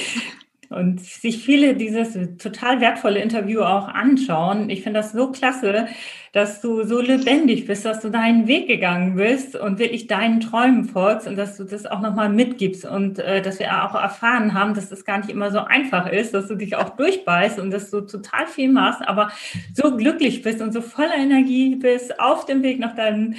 und 0.70 1.00
sich 1.00 1.44
viele 1.44 1.74
dieses 1.74 2.16
total 2.38 2.80
wertvolle 2.80 3.20
Interview 3.20 3.62
auch 3.62 3.88
anschauen. 3.88 4.70
Ich 4.70 4.82
finde 4.82 5.00
das 5.00 5.10
so 5.10 5.32
klasse, 5.32 5.88
dass 6.32 6.60
du 6.60 6.84
so 6.84 7.00
lebendig 7.00 7.66
bist, 7.66 7.84
dass 7.84 8.00
du 8.00 8.10
deinen 8.10 8.46
Weg 8.46 8.68
gegangen 8.68 9.16
bist 9.16 9.56
und 9.56 9.80
wirklich 9.80 10.06
deinen 10.06 10.38
Träumen 10.40 10.84
folgst 10.84 11.26
und 11.26 11.36
dass 11.36 11.56
du 11.56 11.64
das 11.64 11.84
auch 11.84 12.00
nochmal 12.00 12.28
mitgibst 12.28 12.84
und 12.84 13.18
äh, 13.18 13.42
dass 13.42 13.58
wir 13.58 13.84
auch 13.84 13.94
erfahren 13.96 14.54
haben, 14.54 14.74
dass 14.74 14.88
das 14.88 15.04
gar 15.04 15.18
nicht 15.18 15.30
immer 15.30 15.50
so 15.50 15.58
einfach 15.58 16.06
ist, 16.08 16.32
dass 16.32 16.46
du 16.46 16.54
dich 16.54 16.76
auch 16.76 16.90
durchbeißt 16.90 17.58
und 17.58 17.72
dass 17.72 17.90
du 17.90 18.02
total 18.02 18.46
viel 18.46 18.70
machst, 18.70 19.02
aber 19.02 19.32
so 19.74 19.96
glücklich 19.96 20.42
bist 20.42 20.62
und 20.62 20.72
so 20.72 20.80
voller 20.80 21.16
Energie 21.16 21.74
bist 21.74 22.20
auf 22.20 22.46
dem 22.46 22.62
Weg 22.62 22.78
nach 22.78 22.94
deinem 22.94 23.34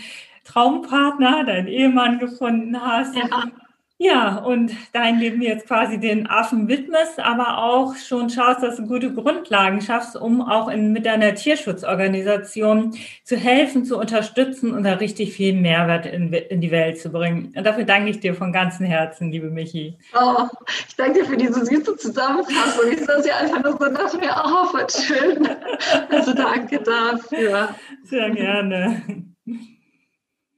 Traumpartner, 0.45 1.43
deinen 1.43 1.67
Ehemann 1.67 2.19
gefunden 2.19 2.79
hast. 2.79 3.15
Ja. 3.15 3.43
Ja, 3.97 4.39
und 4.39 4.73
dein 4.91 5.19
Leben 5.19 5.41
jetzt 5.41 5.67
quasi 5.67 5.97
den 5.97 6.27
Affen 6.27 6.67
widmest, 6.67 7.17
aber 7.17 7.59
auch 7.59 7.95
schon 7.95 8.29
schaust, 8.29 8.61
dass 8.61 8.75
du 8.75 8.85
gute 8.85 9.13
Grundlagen 9.13 9.79
schaffst, 9.79 10.17
um 10.17 10.41
auch 10.41 10.67
in, 10.67 10.91
mit 10.91 11.05
deiner 11.05 11.33
Tierschutzorganisation 11.33 12.93
zu 13.23 13.37
helfen, 13.37 13.85
zu 13.85 13.97
unterstützen 13.97 14.73
und 14.73 14.83
da 14.83 14.95
richtig 14.95 15.31
viel 15.31 15.53
Mehrwert 15.53 16.05
in, 16.07 16.33
in 16.33 16.59
die 16.59 16.71
Welt 16.71 16.99
zu 16.99 17.09
bringen. 17.09 17.53
Und 17.55 17.65
dafür 17.65 17.85
danke 17.85 18.09
ich 18.09 18.19
dir 18.19 18.35
von 18.35 18.51
ganzem 18.51 18.85
Herzen, 18.85 19.31
liebe 19.31 19.49
Michi. 19.49 19.97
Oh, 20.13 20.45
ich 20.89 20.95
danke 20.97 21.19
dir 21.19 21.25
für 21.25 21.37
diese 21.37 21.65
süße 21.65 21.95
Zusammenfassung. 21.95 22.91
Ich 22.91 22.99
saß 22.99 23.23
hier 23.23 23.37
einfach 23.37 23.63
nur 23.63 23.77
so 23.79 23.85
nach 23.85 24.13
mir, 24.13 24.35
oh, 24.45 24.73
was 24.73 25.05
schön. 25.05 25.47
Also 26.09 26.33
danke 26.33 26.81
dafür. 26.81 27.69
Sehr 28.03 28.29
gerne. 28.31 29.34